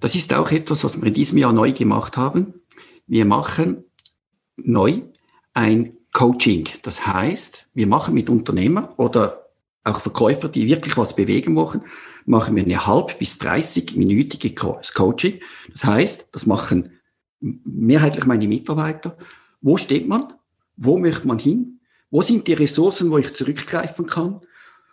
Das 0.02 0.16
ist 0.16 0.34
auch 0.34 0.50
etwas, 0.50 0.82
was 0.82 1.00
wir 1.00 1.06
in 1.06 1.14
diesem 1.14 1.38
Jahr 1.38 1.52
neu 1.52 1.70
gemacht 1.72 2.16
haben. 2.16 2.54
Wir 3.06 3.24
machen 3.24 3.84
neu 4.56 5.02
ein 5.54 5.96
Coaching. 6.12 6.68
Das 6.82 7.06
heißt, 7.06 7.68
wir 7.72 7.86
machen 7.86 8.12
mit 8.12 8.28
Unternehmern 8.28 8.88
oder 8.96 9.46
auch 9.84 10.00
Verkäufer, 10.00 10.48
die 10.48 10.66
wirklich 10.66 10.96
was 10.96 11.14
bewegen 11.14 11.54
wollen, 11.54 11.82
machen 12.26 12.56
wir 12.56 12.64
eine 12.64 12.84
halb 12.84 13.16
bis 13.20 13.40
30-minütige 13.40 14.56
Coaching. 14.92 15.38
Das 15.70 15.84
heißt, 15.84 16.30
das 16.32 16.46
machen 16.46 16.98
mehrheitlich 17.38 18.26
meine 18.26 18.48
Mitarbeiter. 18.48 19.16
Wo 19.60 19.76
steht 19.76 20.08
man? 20.08 20.32
Wo 20.76 20.98
möchte 20.98 21.28
man 21.28 21.38
hin? 21.38 21.78
Wo 22.10 22.22
sind 22.22 22.48
die 22.48 22.54
Ressourcen, 22.54 23.12
wo 23.12 23.18
ich 23.18 23.34
zurückgreifen 23.34 24.06
kann? 24.06 24.40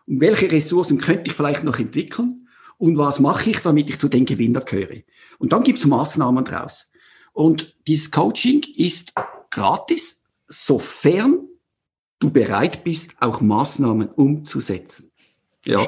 Und 0.05 0.21
welche 0.21 0.51
Ressourcen 0.51 0.99
könnte 0.99 1.31
ich 1.31 1.33
vielleicht 1.33 1.63
noch 1.63 1.79
entwickeln? 1.79 2.47
Und 2.79 2.97
was 2.97 3.19
mache 3.19 3.51
ich, 3.51 3.59
damit 3.59 3.89
ich 3.89 3.99
zu 3.99 4.07
den 4.07 4.25
Gewinnern 4.25 4.63
gehöre. 4.65 5.03
Und 5.37 5.53
dann 5.53 5.63
gibt 5.63 5.79
es 5.79 5.85
Maßnahmen 5.85 6.45
draus. 6.45 6.87
Und 7.33 7.75
dieses 7.87 8.09
Coaching 8.09 8.63
ist 8.75 9.13
gratis, 9.51 10.23
sofern 10.47 11.41
du 12.19 12.31
bereit 12.31 12.83
bist, 12.83 13.11
auch 13.19 13.41
Maßnahmen 13.41 14.09
umzusetzen. 14.09 15.11
Ja. 15.65 15.87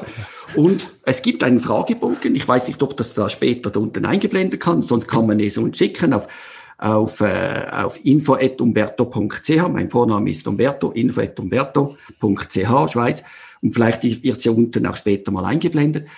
Und 0.54 0.90
es 1.04 1.22
gibt 1.22 1.42
einen 1.42 1.60
Fragebogen. 1.60 2.36
Ich 2.36 2.46
weiß 2.46 2.68
nicht, 2.68 2.82
ob 2.82 2.96
das 2.96 3.14
da 3.14 3.30
später 3.30 3.70
da 3.70 3.80
unten 3.80 4.04
eingeblendet 4.04 4.60
kann, 4.60 4.82
sonst 4.82 5.08
kann 5.08 5.26
man 5.26 5.40
es 5.40 5.56
uns 5.56 5.78
schicken 5.78 6.12
auf, 6.12 6.28
auf, 6.76 7.22
äh, 7.22 7.68
auf 7.72 8.04
info.umberto.ch. 8.04 9.68
Mein 9.70 9.90
Vorname 9.90 10.30
ist 10.30 10.46
Umberto, 10.46 10.90
info.umberto.ch, 10.90 12.92
Schweiz. 12.92 13.24
Und 13.62 13.72
vielleicht 13.72 14.02
wird 14.02 14.38
es 14.38 14.44
ja 14.44 14.52
unten 14.52 14.86
auch 14.86 14.96
später 14.96 15.30
mal 15.30 15.46
eingeblendet. 15.46 16.08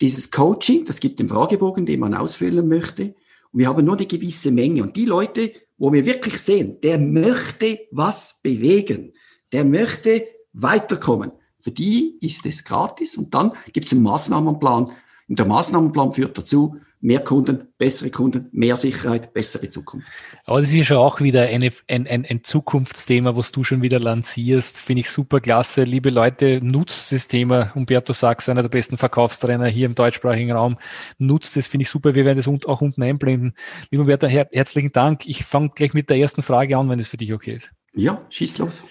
Dieses 0.00 0.30
Coaching, 0.30 0.84
das 0.84 1.00
gibt 1.00 1.20
den 1.20 1.28
Fragebogen, 1.28 1.86
den 1.86 2.00
man 2.00 2.14
ausfüllen 2.14 2.68
möchte. 2.68 3.14
Und 3.52 3.60
wir 3.60 3.68
haben 3.68 3.84
nur 3.84 3.96
eine 3.96 4.06
gewisse 4.06 4.50
Menge. 4.50 4.82
Und 4.82 4.96
die 4.96 5.06
Leute, 5.06 5.52
wo 5.78 5.92
wir 5.92 6.04
wirklich 6.04 6.38
sehen, 6.38 6.80
der 6.82 6.98
möchte 6.98 7.78
was 7.90 8.40
bewegen, 8.42 9.12
der 9.52 9.64
möchte 9.64 10.26
weiterkommen. 10.52 11.32
Für 11.58 11.70
die 11.70 12.18
ist 12.20 12.46
es 12.46 12.64
gratis. 12.64 13.16
Und 13.16 13.34
dann 13.34 13.52
gibt 13.72 13.86
es 13.86 13.92
einen 13.92 14.02
Maßnahmenplan. 14.02 14.90
Und 15.28 15.38
der 15.38 15.46
Maßnahmenplan 15.46 16.14
führt 16.14 16.36
dazu, 16.36 16.76
mehr 17.00 17.20
Kunden, 17.20 17.68
bessere 17.78 18.10
Kunden, 18.10 18.48
mehr 18.52 18.76
Sicherheit, 18.76 19.32
bessere 19.32 19.68
Zukunft. 19.68 20.08
Aber 20.44 20.60
das 20.60 20.70
ist 20.70 20.76
ja 20.76 20.84
schon 20.84 20.96
auch 20.96 21.20
wieder 21.20 21.42
eine, 21.42 21.72
ein, 21.88 22.06
ein, 22.06 22.24
ein 22.24 22.44
Zukunftsthema, 22.44 23.36
was 23.36 23.52
du 23.52 23.64
schon 23.64 23.82
wieder 23.82 24.00
lancierst. 24.00 24.78
Finde 24.78 25.00
ich 25.00 25.10
super 25.10 25.40
klasse. 25.40 25.84
Liebe 25.84 26.10
Leute, 26.10 26.60
nutzt 26.62 27.12
das 27.12 27.28
Thema. 27.28 27.72
Umberto 27.74 28.12
Sachs, 28.12 28.48
einer 28.48 28.62
der 28.62 28.70
besten 28.70 28.96
Verkaufstrainer 28.96 29.66
hier 29.66 29.86
im 29.86 29.94
deutschsprachigen 29.94 30.52
Raum, 30.52 30.78
nutzt 31.18 31.56
das, 31.56 31.66
finde 31.66 31.82
ich 31.82 31.90
super. 31.90 32.14
Wir 32.14 32.24
werden 32.24 32.38
das 32.38 32.48
auch 32.66 32.80
unten 32.80 33.02
einblenden. 33.02 33.54
Lieber 33.90 34.02
Umberto, 34.02 34.26
her 34.26 34.48
herzlichen 34.52 34.92
Dank. 34.92 35.26
Ich 35.26 35.44
fange 35.44 35.70
gleich 35.74 35.94
mit 35.94 36.10
der 36.10 36.16
ersten 36.16 36.42
Frage 36.42 36.76
an, 36.76 36.88
wenn 36.88 36.98
es 36.98 37.08
für 37.08 37.16
dich 37.16 37.32
okay 37.32 37.54
ist. 37.54 37.70
Ja, 37.94 38.24
schieß 38.30 38.58
los. 38.58 38.82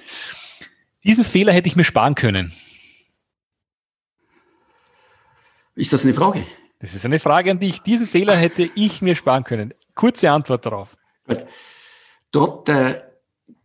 Diesen 1.04 1.24
Fehler 1.24 1.54
hätte 1.54 1.68
ich 1.68 1.76
mir 1.76 1.84
sparen 1.84 2.16
können. 2.16 2.54
Ist 5.76 5.92
das 5.92 6.04
eine 6.06 6.14
Frage? 6.14 6.46
Das 6.86 6.94
ist 6.94 7.04
eine 7.04 7.20
Frage 7.20 7.50
an 7.50 7.58
dich. 7.58 7.82
Diesen 7.82 8.06
Fehler 8.06 8.36
hätte 8.36 8.70
ich 8.76 9.02
mir 9.02 9.16
sparen 9.16 9.44
können. 9.44 9.74
Kurze 9.96 10.30
Antwort 10.30 10.68
darauf. 10.68 10.96
Dort, 12.30 12.70
äh, 12.70 13.02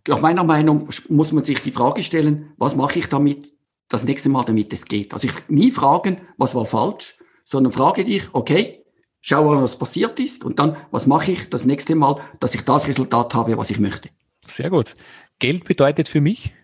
nach 0.08 0.22
meiner 0.22 0.42
Meinung, 0.42 0.88
muss 1.10 1.32
man 1.32 1.44
sich 1.44 1.60
die 1.60 1.70
Frage 1.70 2.02
stellen, 2.02 2.54
was 2.56 2.76
mache 2.76 2.98
ich 2.98 3.10
damit 3.10 3.52
das 3.90 4.04
nächste 4.04 4.30
Mal, 4.30 4.44
damit 4.44 4.72
es 4.72 4.86
geht. 4.86 5.12
Also 5.12 5.28
ich 5.28 5.34
nie 5.48 5.70
fragen, 5.70 6.22
was 6.38 6.54
war 6.54 6.64
falsch, 6.64 7.18
sondern 7.44 7.74
frage 7.74 8.06
dich, 8.06 8.22
okay, 8.32 8.86
schau 9.20 9.44
mal, 9.44 9.62
was 9.62 9.78
passiert 9.78 10.18
ist 10.18 10.42
und 10.42 10.58
dann, 10.58 10.78
was 10.90 11.06
mache 11.06 11.32
ich 11.32 11.50
das 11.50 11.66
nächste 11.66 11.96
Mal, 11.96 12.22
dass 12.40 12.54
ich 12.54 12.62
das 12.62 12.88
Resultat 12.88 13.34
habe, 13.34 13.58
was 13.58 13.68
ich 13.68 13.80
möchte. 13.80 14.08
Sehr 14.46 14.70
gut. 14.70 14.96
Geld 15.40 15.64
bedeutet 15.64 16.08
für 16.08 16.22
mich? 16.22 16.54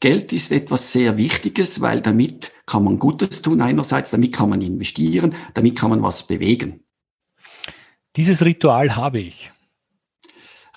Geld 0.00 0.32
ist 0.32 0.52
etwas 0.52 0.92
sehr 0.92 1.16
Wichtiges, 1.16 1.80
weil 1.80 2.00
damit 2.00 2.52
kann 2.66 2.84
man 2.84 2.98
Gutes 2.98 3.42
tun 3.42 3.60
einerseits, 3.60 4.10
damit 4.10 4.32
kann 4.32 4.50
man 4.50 4.62
investieren, 4.62 5.34
damit 5.54 5.76
kann 5.76 5.90
man 5.90 6.02
was 6.02 6.26
bewegen. 6.26 6.84
Dieses 8.14 8.44
Ritual 8.44 8.94
habe 8.94 9.18
ich. 9.20 9.50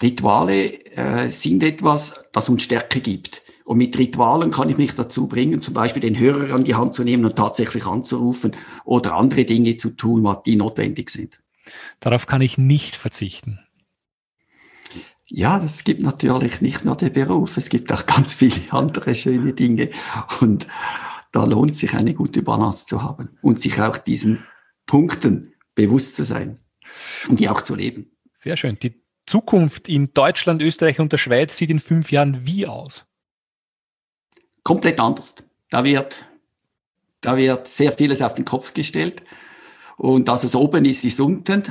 Rituale 0.02 0.74
äh, 0.96 1.30
sind 1.30 1.64
etwas, 1.64 2.24
das 2.32 2.50
uns 2.50 2.64
Stärke 2.64 3.02
gibt. 3.02 3.44
Und 3.66 3.78
mit 3.78 3.98
Ritualen 3.98 4.50
kann 4.50 4.70
ich 4.70 4.78
mich 4.78 4.96
dazu 4.96 5.28
bringen, 5.28 5.62
zum 5.62 5.76
Beispiel 5.76 6.02
den 6.02 6.18
Hörer 6.18 6.56
an 6.56 6.64
die 6.64 6.76
Hand 6.76 6.96
zu 6.96 7.04
nehmen 7.04 7.24
und 7.26 7.36
tatsächlich 7.36 7.86
anzurufen 7.86 8.56
oder 8.84 9.16
andere 9.16 9.46
Dinge 9.46 9.78
zu 9.78 9.92
tun, 9.92 10.36
die 10.46 10.56
notwendig 10.56 11.12
sind. 11.12 11.42
Darauf 12.00 12.26
kann 12.26 12.42
ich 12.42 12.58
nicht 12.58 12.96
verzichten. 12.96 13.60
Ja, 15.34 15.60
das 15.60 15.86
gibt 15.86 16.02
natürlich 16.02 16.60
nicht 16.60 16.84
nur 16.84 16.98
den 16.98 17.14
Beruf, 17.14 17.56
es 17.56 17.70
gibt 17.70 17.90
auch 17.94 18.06
ganz 18.06 18.34
viele 18.34 18.62
andere 18.72 19.16
schöne 19.16 19.54
Dinge. 19.54 19.90
Und 20.42 20.68
da 21.32 21.46
lohnt 21.46 21.74
sich 21.74 21.94
eine 21.94 22.14
gute 22.14 22.44
Balance 22.44 22.86
zu 22.86 23.02
haben 23.02 23.38
und 23.42 23.62
sich 23.62 23.80
auch 23.80 23.98
diesen 23.98 24.46
Punkten 24.86 25.54
bewusst 25.74 26.18
zu 26.18 26.26
sein 26.26 26.60
und 27.30 27.40
die 27.40 27.48
auch 27.48 27.62
zu 27.62 27.76
leben. 27.76 28.12
Sehr 28.34 28.58
schön. 28.58 28.78
Die 28.84 29.02
Zukunft 29.26 29.88
in 29.88 30.14
Deutschland, 30.14 30.62
Österreich 30.62 31.00
und 31.00 31.14
der 31.14 31.18
Schweiz 31.18 31.56
sieht 31.56 31.70
in 31.70 31.80
fünf 31.80 32.12
Jahren 32.12 32.46
wie 32.46 32.68
aus? 32.68 33.06
Komplett 34.64 35.00
anders. 35.00 35.36
Da 35.70 35.86
wird, 35.86 36.26
da 37.22 37.38
wird 37.38 37.70
sehr 37.70 37.94
vieles 37.94 38.22
auf 38.22 38.36
den 38.36 38.44
Kopf 38.44 38.74
gestellt. 38.74 39.24
Und 39.96 40.28
dass 40.28 40.44
es 40.44 40.56
oben 40.56 40.84
ist, 40.84 41.06
ist 41.06 41.22
unten. 41.22 41.64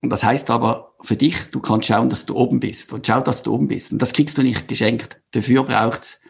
Und 0.00 0.10
das 0.10 0.22
heißt 0.22 0.50
aber 0.50 0.87
für 1.00 1.16
dich, 1.16 1.50
du 1.50 1.60
kannst 1.60 1.88
schauen, 1.88 2.08
dass 2.08 2.26
du 2.26 2.34
oben 2.34 2.60
bist. 2.60 2.92
Und 2.92 3.06
schau, 3.06 3.20
dass 3.20 3.42
du 3.42 3.54
oben 3.54 3.68
bist. 3.68 3.92
Und 3.92 4.02
das 4.02 4.12
kriegst 4.12 4.36
du 4.38 4.42
nicht 4.42 4.68
geschenkt. 4.68 5.20
Dafür 5.32 5.64
braucht's 5.64 6.20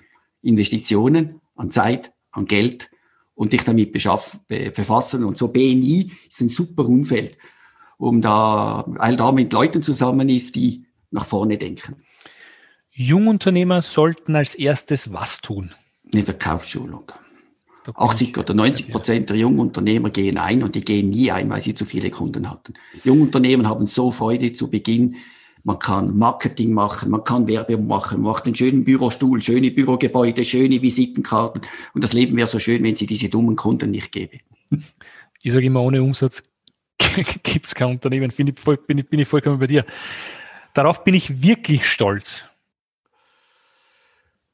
Investitionen 0.42 1.40
an 1.56 1.70
Zeit, 1.70 2.12
an 2.32 2.46
Geld 2.46 2.90
und 3.34 3.52
dich 3.52 3.64
damit 3.64 3.92
beschaffen, 3.92 4.40
befassen. 4.48 5.24
Und 5.24 5.38
so 5.38 5.48
BNI 5.48 6.12
ist 6.28 6.40
ein 6.40 6.48
super 6.48 6.84
Umfeld, 6.84 7.38
um 7.96 8.20
da, 8.20 8.84
weil 8.86 9.16
da 9.16 9.32
mit 9.32 9.52
Leuten 9.52 9.82
zusammen 9.82 10.28
ist, 10.28 10.56
die 10.56 10.86
nach 11.10 11.24
vorne 11.24 11.56
denken. 11.56 11.96
Jungunternehmer 12.90 13.80
sollten 13.80 14.34
als 14.34 14.54
erstes 14.54 15.12
was 15.12 15.40
tun? 15.40 15.72
Eine 16.12 16.24
Verkaufsschulung. 16.24 17.12
80 17.95 18.36
oder 18.39 18.55
90 18.55 18.91
Prozent 18.91 19.30
der 19.30 19.36
Jungunternehmer 19.36 20.11
gehen 20.11 20.39
ein 20.39 20.62
und 20.62 20.74
die 20.74 20.80
gehen 20.80 21.11
nie 21.11 21.30
ein, 21.30 21.49
weil 21.51 21.61
sie 21.61 21.74
zu 21.74 21.84
viele 21.84 22.11
Kunden 22.11 22.51
hatten. 22.51 22.74
Jungunternehmen 23.05 23.68
haben 23.68 23.86
so 23.86 24.11
Freude 24.11 24.53
zu 24.53 24.68
Beginn. 24.68 25.16
Man 25.64 25.78
kann 25.78 26.16
Marketing 26.16 26.72
machen, 26.72 27.11
man 27.11 27.24
kann 27.24 27.47
Werbung 27.49 27.86
machen, 27.86 28.22
man 28.22 28.32
macht 28.32 28.47
einen 28.47 28.55
schönen 28.55 28.84
Bürostuhl, 28.84 29.43
schöne 29.43 29.70
Bürogebäude, 29.70 30.45
schöne 30.45 30.80
Visitenkarten. 30.80 31.62
Und 31.95 32.05
das 32.05 32.12
Leben 32.12 32.36
wäre 32.36 32.47
so 32.47 32.59
schön, 32.59 32.82
wenn 32.84 32.97
sie 32.97 33.07
diese 33.07 33.28
dummen 33.28 33.57
Kunden 33.57 33.91
nicht 33.91 34.12
gäbe. 34.12 34.39
Ich 35.41 35.53
sage 35.53 35.66
immer, 35.66 35.82
ohne 35.82 36.03
Umsatz 36.03 36.43
gibt 37.45 37.66
es 37.66 37.74
kein 37.74 37.91
Unternehmen. 37.91 38.32
Bin 38.36 38.49
ich, 38.49 38.59
voll, 38.59 38.76
bin, 38.76 38.99
ich, 38.99 39.09
bin 39.09 39.20
ich 39.20 39.28
vollkommen 39.28 39.61
bei 39.61 39.68
dir. 39.68 39.86
Darauf 40.74 41.05
bin 41.05 41.14
ich 41.14 41.43
wirklich 41.43 41.86
stolz. 41.86 42.43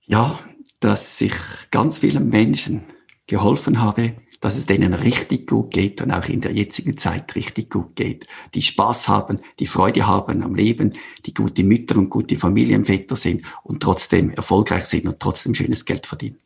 Ja, 0.05 0.39
dass 0.81 1.17
sich 1.17 1.33
ganz 1.71 1.97
viele 1.97 2.21
Menschen 2.21 2.85
geholfen 3.27 3.81
habe, 3.81 4.15
dass 4.41 4.57
es 4.57 4.67
denen 4.67 4.93
richtig 4.93 5.47
gut 5.47 5.73
geht 5.73 6.03
und 6.03 6.11
auch 6.11 6.27
in 6.27 6.41
der 6.41 6.53
jetzigen 6.53 6.99
Zeit 6.99 7.35
richtig 7.35 7.71
gut 7.71 7.97
geht. 7.97 8.27
Die 8.55 8.61
Spaß 8.61 9.09
haben, 9.09 9.41
die 9.59 9.67
Freude 9.67 10.07
haben 10.07 10.43
am 10.43 10.55
Leben, 10.55 10.93
die 11.25 11.33
gute 11.33 11.65
Mütter 11.65 11.97
und 11.97 12.11
gute 12.11 12.37
Familienväter 12.37 13.17
sind 13.17 13.45
und 13.63 13.83
trotzdem 13.83 14.31
erfolgreich 14.31 14.85
sind 14.85 15.07
und 15.07 15.19
trotzdem 15.21 15.55
schönes 15.55 15.87
Geld 15.87 16.07
verdienen. 16.07 16.37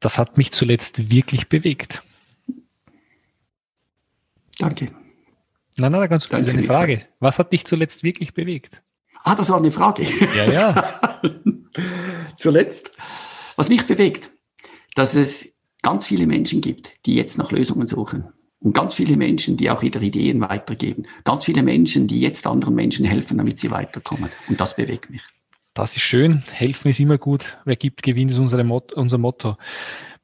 Das 0.00 0.18
hat 0.18 0.36
mich 0.36 0.52
zuletzt 0.52 1.10
wirklich 1.10 1.48
bewegt. 1.48 2.02
Danke. 4.58 4.92
Nein, 5.76 5.92
nein, 5.92 6.08
ganz 6.10 6.28
kurz 6.28 6.46
eine 6.46 6.62
Frage. 6.62 7.06
Was 7.20 7.38
hat 7.38 7.52
dich 7.52 7.64
zuletzt 7.64 8.02
wirklich 8.02 8.34
bewegt? 8.34 8.82
Ah, 9.24 9.34
das 9.34 9.48
war 9.48 9.58
eine 9.58 9.70
Frage. 9.70 10.06
Ja, 10.36 10.44
ja. 10.44 11.22
zuletzt. 12.36 12.90
Was 13.56 13.68
mich 13.68 13.86
bewegt, 13.86 14.30
dass 15.00 15.14
es 15.14 15.54
ganz 15.80 16.04
viele 16.04 16.26
Menschen 16.26 16.60
gibt, 16.60 17.06
die 17.06 17.14
jetzt 17.14 17.38
nach 17.38 17.52
Lösungen 17.52 17.86
suchen. 17.86 18.34
Und 18.58 18.74
ganz 18.74 18.92
viele 18.92 19.16
Menschen, 19.16 19.56
die 19.56 19.70
auch 19.70 19.80
wieder 19.80 20.02
Ideen 20.02 20.42
weitergeben. 20.42 21.06
Ganz 21.24 21.46
viele 21.46 21.62
Menschen, 21.62 22.06
die 22.06 22.20
jetzt 22.20 22.46
anderen 22.46 22.74
Menschen 22.74 23.06
helfen, 23.06 23.38
damit 23.38 23.58
sie 23.58 23.70
weiterkommen. 23.70 24.28
Und 24.50 24.60
das 24.60 24.76
bewegt 24.76 25.08
mich. 25.08 25.22
Das 25.72 25.96
ist 25.96 26.02
schön. 26.02 26.42
Helfen 26.52 26.90
ist 26.90 27.00
immer 27.00 27.16
gut. 27.16 27.56
Wer 27.64 27.76
gibt, 27.76 28.02
gewinnt, 28.02 28.30
ist 28.30 28.38
unser 28.38 28.62
Motto. 28.62 29.56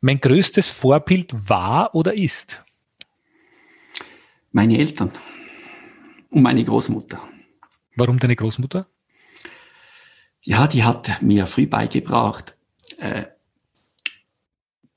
Mein 0.02 0.20
größtes 0.20 0.70
Vorbild 0.70 1.48
war 1.48 1.94
oder 1.94 2.12
ist? 2.12 2.62
Meine 4.52 4.76
Eltern 4.76 5.10
und 6.28 6.42
meine 6.42 6.62
Großmutter. 6.62 7.18
Warum 7.96 8.18
deine 8.18 8.36
Großmutter? 8.36 8.86
Ja, 10.42 10.66
die 10.66 10.84
hat 10.84 11.22
mir 11.22 11.46
früh 11.46 11.66
beigebracht, 11.66 12.58
äh, 12.98 13.24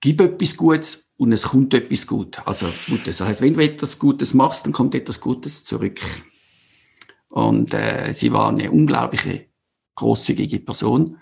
gib 0.02 0.22
etwas 0.22 0.58
Gutes 0.58 1.06
und 1.18 1.32
es 1.32 1.44
kommt 1.44 1.74
etwas 1.74 2.08
Gutes. 2.08 2.42
Also 2.46 2.68
Gutes. 2.88 3.18
Das 3.18 3.28
heißt, 3.28 3.42
wenn 3.42 3.54
du 3.54 3.64
etwas 3.64 4.00
Gutes 4.00 4.34
machst, 4.34 4.66
dann 4.66 4.74
kommt 4.74 4.96
etwas 4.96 5.20
Gutes 5.20 5.64
zurück. 5.64 6.00
Und 7.30 7.74
äh, 7.74 8.14
sie 8.14 8.32
war 8.32 8.50
eine 8.50 8.72
unglaubliche 8.72 9.46
großzügige 9.96 10.60
Person 10.60 11.18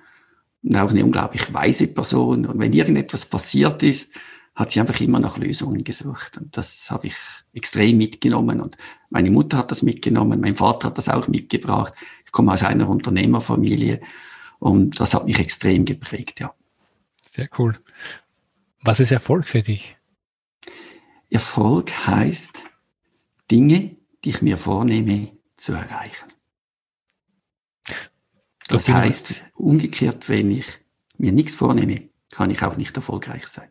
und 0.64 0.76
auch 0.76 0.92
eine 0.92 1.04
unglaublich 1.04 1.54
weise 1.54 1.88
Person. 1.88 2.46
Und 2.46 2.60
wenn 2.60 2.74
irgendetwas 2.74 3.26
passiert 3.26 3.84
ist, 3.84 4.14
hat 4.56 4.72
sie 4.72 4.80
einfach 4.80 5.00
immer 5.02 5.20
nach 5.20 5.38
Lösungen 5.38 5.84
gesucht. 5.84 6.38
Und 6.38 6.58
das 6.58 6.90
habe 6.90 7.08
ich 7.08 7.16
extrem 7.54 7.98
mitgenommen. 7.98 8.62
Und 8.62 8.78
meine 9.10 9.32
Mutter 9.32 9.58
hat 9.58 9.72
das 9.72 9.84
mitgenommen, 9.84 10.40
mein 10.40 10.56
Vater 10.56 10.88
hat 10.88 10.98
das 10.98 11.10
auch 11.10 11.28
mitgebracht. 11.28 11.94
Ich 12.26 12.32
komme 12.32 12.54
aus 12.54 12.64
einer 12.64 12.90
Unternehmerfamilie 12.90 14.02
und 14.60 15.00
das 15.00 15.14
hat 15.14 15.26
mich 15.26 15.40
extrem 15.40 15.86
geprägt, 15.86 16.40
ja. 16.40 16.54
Sehr 17.30 17.50
cool. 17.60 17.80
Was 18.82 19.00
ist 19.00 19.12
Erfolg 19.12 19.48
für 19.48 19.62
dich? 19.62 19.98
Erfolg 21.30 21.92
heißt, 22.08 22.64
Dinge, 23.52 23.96
die 24.24 24.30
ich 24.30 24.42
mir 24.42 24.58
vornehme, 24.58 25.30
zu 25.58 25.74
erreichen. 25.74 26.28
Das 28.68 28.90
heißt, 28.90 29.44
umgekehrt, 29.56 30.30
wenn 30.30 30.52
ich 30.52 30.66
mir 31.18 31.32
nichts 31.32 31.56
vornehme, 31.56 32.10
kann 32.32 32.50
ich 32.50 32.62
auch 32.62 32.78
nicht 32.78 32.96
erfolgreich 32.96 33.48
sein. 33.48 33.70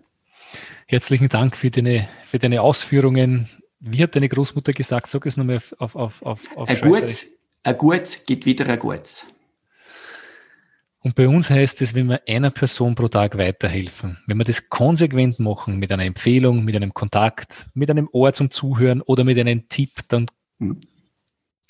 Herzlichen 0.86 1.28
Dank 1.28 1.57
für 1.57 1.70
deine, 1.70 2.09
für 2.24 2.38
deine 2.38 2.62
Ausführungen. 2.62 3.48
Wie 3.80 4.02
hat 4.02 4.16
deine 4.16 4.28
Großmutter 4.28 4.72
gesagt? 4.72 5.09
Sag 5.09 5.26
es 5.26 5.36
nochmal 5.36 5.61
auf, 5.78 5.96
auf, 5.96 6.22
auf, 6.22 6.57
auf 6.57 6.68
ein 6.68 6.80
Gutes, 6.80 7.26
ein 7.62 7.76
Gutes 7.76 8.24
gibt 8.24 8.46
wieder 8.46 8.66
ein 8.66 8.78
Gutes. 8.78 9.26
Und 11.07 11.14
bei 11.14 11.28
uns 11.28 11.50
heißt 11.50 11.82
es, 11.82 11.94
wenn 11.94 12.09
wir 12.09 12.22
einer 12.26 12.50
Person 12.50 12.96
pro 12.96 13.07
Tag 13.07 13.38
weiterhelfen, 13.38 14.18
wenn 14.26 14.38
wir 14.38 14.44
das 14.44 14.68
konsequent 14.68 15.38
machen, 15.38 15.78
mit 15.78 15.92
einer 15.92 16.04
Empfehlung, 16.04 16.64
mit 16.64 16.74
einem 16.74 16.94
Kontakt, 16.94 17.68
mit 17.74 17.92
einem 17.92 18.09
Ohr 18.11 18.32
zum 18.32 18.50
Zuhören 18.50 19.02
oder 19.02 19.22
mit 19.22 19.38
einem 19.38 19.68
Tipp, 19.68 20.00
dann 20.09 20.26
hm. 20.59 20.80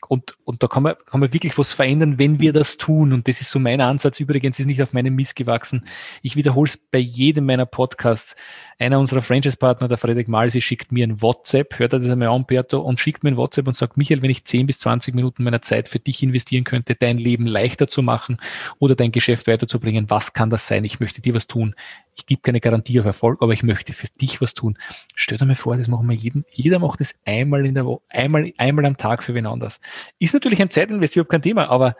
Und, 0.08 0.36
und 0.44 0.62
da 0.62 0.68
kann 0.68 0.82
man, 0.82 0.94
kann 1.06 1.20
man 1.20 1.32
wirklich 1.32 1.56
was 1.58 1.72
verändern, 1.72 2.18
wenn 2.18 2.40
wir 2.40 2.52
das 2.52 2.76
tun. 2.76 3.12
Und 3.12 3.28
das 3.28 3.40
ist 3.40 3.50
so 3.50 3.58
mein 3.58 3.80
Ansatz. 3.80 4.20
Übrigens 4.20 4.58
ist 4.58 4.66
nicht 4.66 4.82
auf 4.82 4.92
meinem 4.92 5.14
Mist 5.14 5.36
gewachsen. 5.36 5.84
Ich 6.22 6.36
wiederhole 6.36 6.68
es 6.68 6.76
bei 6.76 6.98
jedem 6.98 7.46
meiner 7.46 7.66
Podcasts. 7.66 8.36
Einer 8.78 8.98
unserer 8.98 9.22
Franchise-Partner, 9.22 9.88
der 9.88 9.96
Frederik 9.96 10.28
Malsi, 10.28 10.60
schickt 10.60 10.92
mir 10.92 11.06
ein 11.06 11.22
WhatsApp, 11.22 11.78
hört 11.78 11.94
er 11.94 11.98
das 11.98 12.10
einmal 12.10 12.28
an, 12.28 12.44
Berto, 12.44 12.80
und 12.80 13.00
schickt 13.00 13.24
mir 13.24 13.30
ein 13.30 13.36
WhatsApp 13.36 13.66
und 13.66 13.76
sagt, 13.76 13.96
Michael, 13.96 14.20
wenn 14.20 14.30
ich 14.30 14.44
10 14.44 14.66
bis 14.66 14.78
20 14.78 15.14
Minuten 15.14 15.44
meiner 15.44 15.62
Zeit 15.62 15.88
für 15.88 15.98
dich 15.98 16.22
investieren 16.22 16.64
könnte, 16.64 16.94
dein 16.94 17.16
Leben 17.16 17.46
leichter 17.46 17.88
zu 17.88 18.02
machen 18.02 18.36
oder 18.78 18.94
dein 18.94 19.12
Geschäft 19.12 19.46
weiterzubringen, 19.46 20.10
was 20.10 20.34
kann 20.34 20.50
das 20.50 20.66
sein? 20.66 20.84
Ich 20.84 21.00
möchte 21.00 21.22
dir 21.22 21.34
was 21.34 21.46
tun. 21.46 21.74
Ich 22.16 22.26
gebe 22.26 22.40
keine 22.40 22.60
Garantie 22.60 22.98
auf 22.98 23.06
Erfolg, 23.06 23.42
aber 23.42 23.52
ich 23.52 23.62
möchte 23.62 23.92
für 23.92 24.08
dich 24.20 24.40
was 24.40 24.54
tun. 24.54 24.78
Stell 25.14 25.38
dir 25.38 25.46
mal 25.46 25.54
vor, 25.54 25.76
das 25.76 25.88
machen 25.88 26.08
wir 26.08 26.16
jeden, 26.16 26.44
jeder 26.50 26.78
macht 26.78 27.00
das 27.00 27.14
einmal 27.24 27.64
in 27.66 27.74
der 27.74 27.86
Woche, 27.86 28.02
einmal, 28.08 28.52
einmal 28.56 28.86
am 28.86 28.96
Tag 28.96 29.22
für 29.22 29.34
wen 29.34 29.46
anders. 29.46 29.80
Ist 30.18 30.34
natürlich 30.34 30.60
ein 30.60 30.70
Zeitinvest, 30.70 31.14
überhaupt 31.14 31.30
kein 31.30 31.42
Thema, 31.42 31.68
aber 31.68 31.96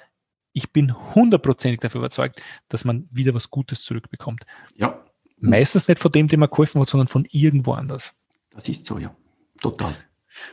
ich 0.52 0.72
bin 0.72 0.94
hundertprozentig 1.14 1.80
dafür 1.80 2.00
überzeugt, 2.00 2.42
dass 2.68 2.84
man 2.84 3.06
wieder 3.10 3.34
was 3.34 3.50
Gutes 3.50 3.82
zurückbekommt. 3.82 4.46
Ja, 4.74 5.04
Meistens 5.38 5.86
nicht 5.86 6.00
von 6.00 6.12
dem, 6.12 6.28
dem 6.28 6.40
man 6.40 6.48
geholfen 6.48 6.80
hat, 6.80 6.88
sondern 6.88 7.08
von 7.08 7.26
irgendwo 7.30 7.72
anders. 7.72 8.14
Das 8.50 8.68
ist 8.68 8.86
so, 8.86 8.98
ja. 8.98 9.14
Total. 9.60 9.94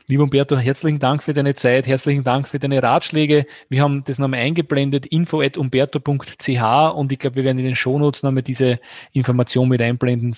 Lieber 0.08 0.24
Umberto, 0.24 0.58
herzlichen 0.58 1.00
Dank 1.00 1.24
für 1.24 1.34
deine 1.34 1.56
Zeit, 1.56 1.88
herzlichen 1.88 2.24
Dank 2.24 2.48
für 2.48 2.60
deine 2.60 2.82
Ratschläge. 2.82 3.46
Wir 3.70 3.82
haben 3.82 4.04
das 4.06 4.20
nochmal 4.20 4.42
eingeblendet, 4.42 5.06
info.umberto.ch 5.06 6.96
und 6.96 7.12
ich 7.12 7.20
glaube, 7.20 7.36
wir 7.36 7.44
werden 7.44 7.60
in 7.60 7.66
den 7.66 7.76
Shownotes 7.76 8.24
nochmal 8.24 8.44
diese 8.44 8.80
Information 9.12 9.70
mit 9.70 9.82
einblenden, 9.82 10.36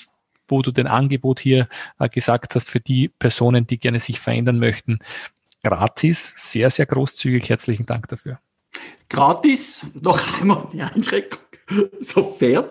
wo 0.48 0.62
du 0.62 0.72
den 0.72 0.88
Angebot 0.88 1.40
hier 1.40 1.68
äh, 2.00 2.10
gesagt 2.10 2.56
hast 2.56 2.70
für 2.70 2.80
die 2.80 3.08
Personen, 3.08 3.68
die 3.68 3.80
gerne 3.80 4.00
sich 4.00 4.20
verändern 4.20 4.60
möchten. 4.60 5.00
Gratis, 5.64 6.34
sehr, 6.36 6.70
sehr 6.70 6.86
großzügig. 6.86 7.50
Herzlichen 7.50 7.86
Dank 7.86 8.08
dafür. 8.08 8.40
Gratis, 9.10 9.86
noch 10.00 10.40
einmal 10.40 10.68
eine 10.72 10.94
Einschränkung. 10.94 11.40
Sofern 12.00 12.66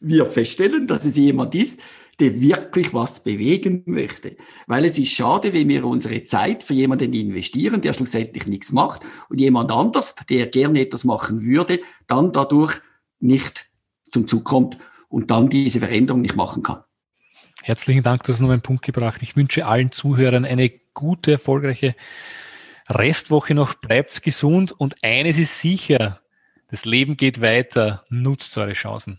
wir 0.00 0.26
feststellen, 0.26 0.86
dass 0.86 1.04
es 1.04 1.16
jemand 1.16 1.54
ist, 1.54 1.80
der 2.20 2.40
wirklich 2.40 2.92
was 2.92 3.22
bewegen 3.22 3.82
möchte. 3.86 4.36
Weil 4.66 4.84
es 4.84 4.98
ist 4.98 5.12
schade, 5.12 5.52
wenn 5.52 5.68
wir 5.68 5.84
unsere 5.84 6.24
Zeit 6.24 6.64
für 6.64 6.74
jemanden 6.74 7.12
investieren, 7.12 7.80
der 7.80 7.92
schlussendlich 7.92 8.46
nichts 8.46 8.72
macht 8.72 9.02
und 9.28 9.38
jemand 9.38 9.70
anders, 9.70 10.16
der 10.28 10.46
gerne 10.46 10.80
etwas 10.80 11.04
machen 11.04 11.42
würde, 11.42 11.80
dann 12.06 12.32
dadurch 12.32 12.80
nicht 13.20 13.68
zum 14.10 14.26
Zug 14.26 14.44
kommt 14.44 14.78
und 15.08 15.30
dann 15.30 15.48
diese 15.48 15.78
Veränderung 15.78 16.22
nicht 16.22 16.36
machen 16.36 16.62
kann. 16.62 16.82
Herzlichen 17.62 18.02
Dank, 18.02 18.22
du 18.24 18.32
hast 18.32 18.40
noch 18.40 18.50
einen 18.50 18.62
Punkt 18.62 18.84
gebracht. 18.84 19.22
Ich 19.22 19.36
wünsche 19.36 19.66
allen 19.66 19.92
Zuhörern 19.92 20.44
eine 20.44 20.70
gute, 20.94 21.32
erfolgreiche 21.32 21.94
Restwoche 22.88 23.54
noch. 23.54 23.74
Bleibt's 23.74 24.22
gesund 24.22 24.72
und 24.72 24.96
eines 25.02 25.38
ist 25.38 25.60
sicher, 25.60 26.20
das 26.70 26.84
Leben 26.84 27.16
geht 27.16 27.40
weiter. 27.40 28.04
Nutzt 28.08 28.56
eure 28.58 28.74
Chancen. 28.74 29.18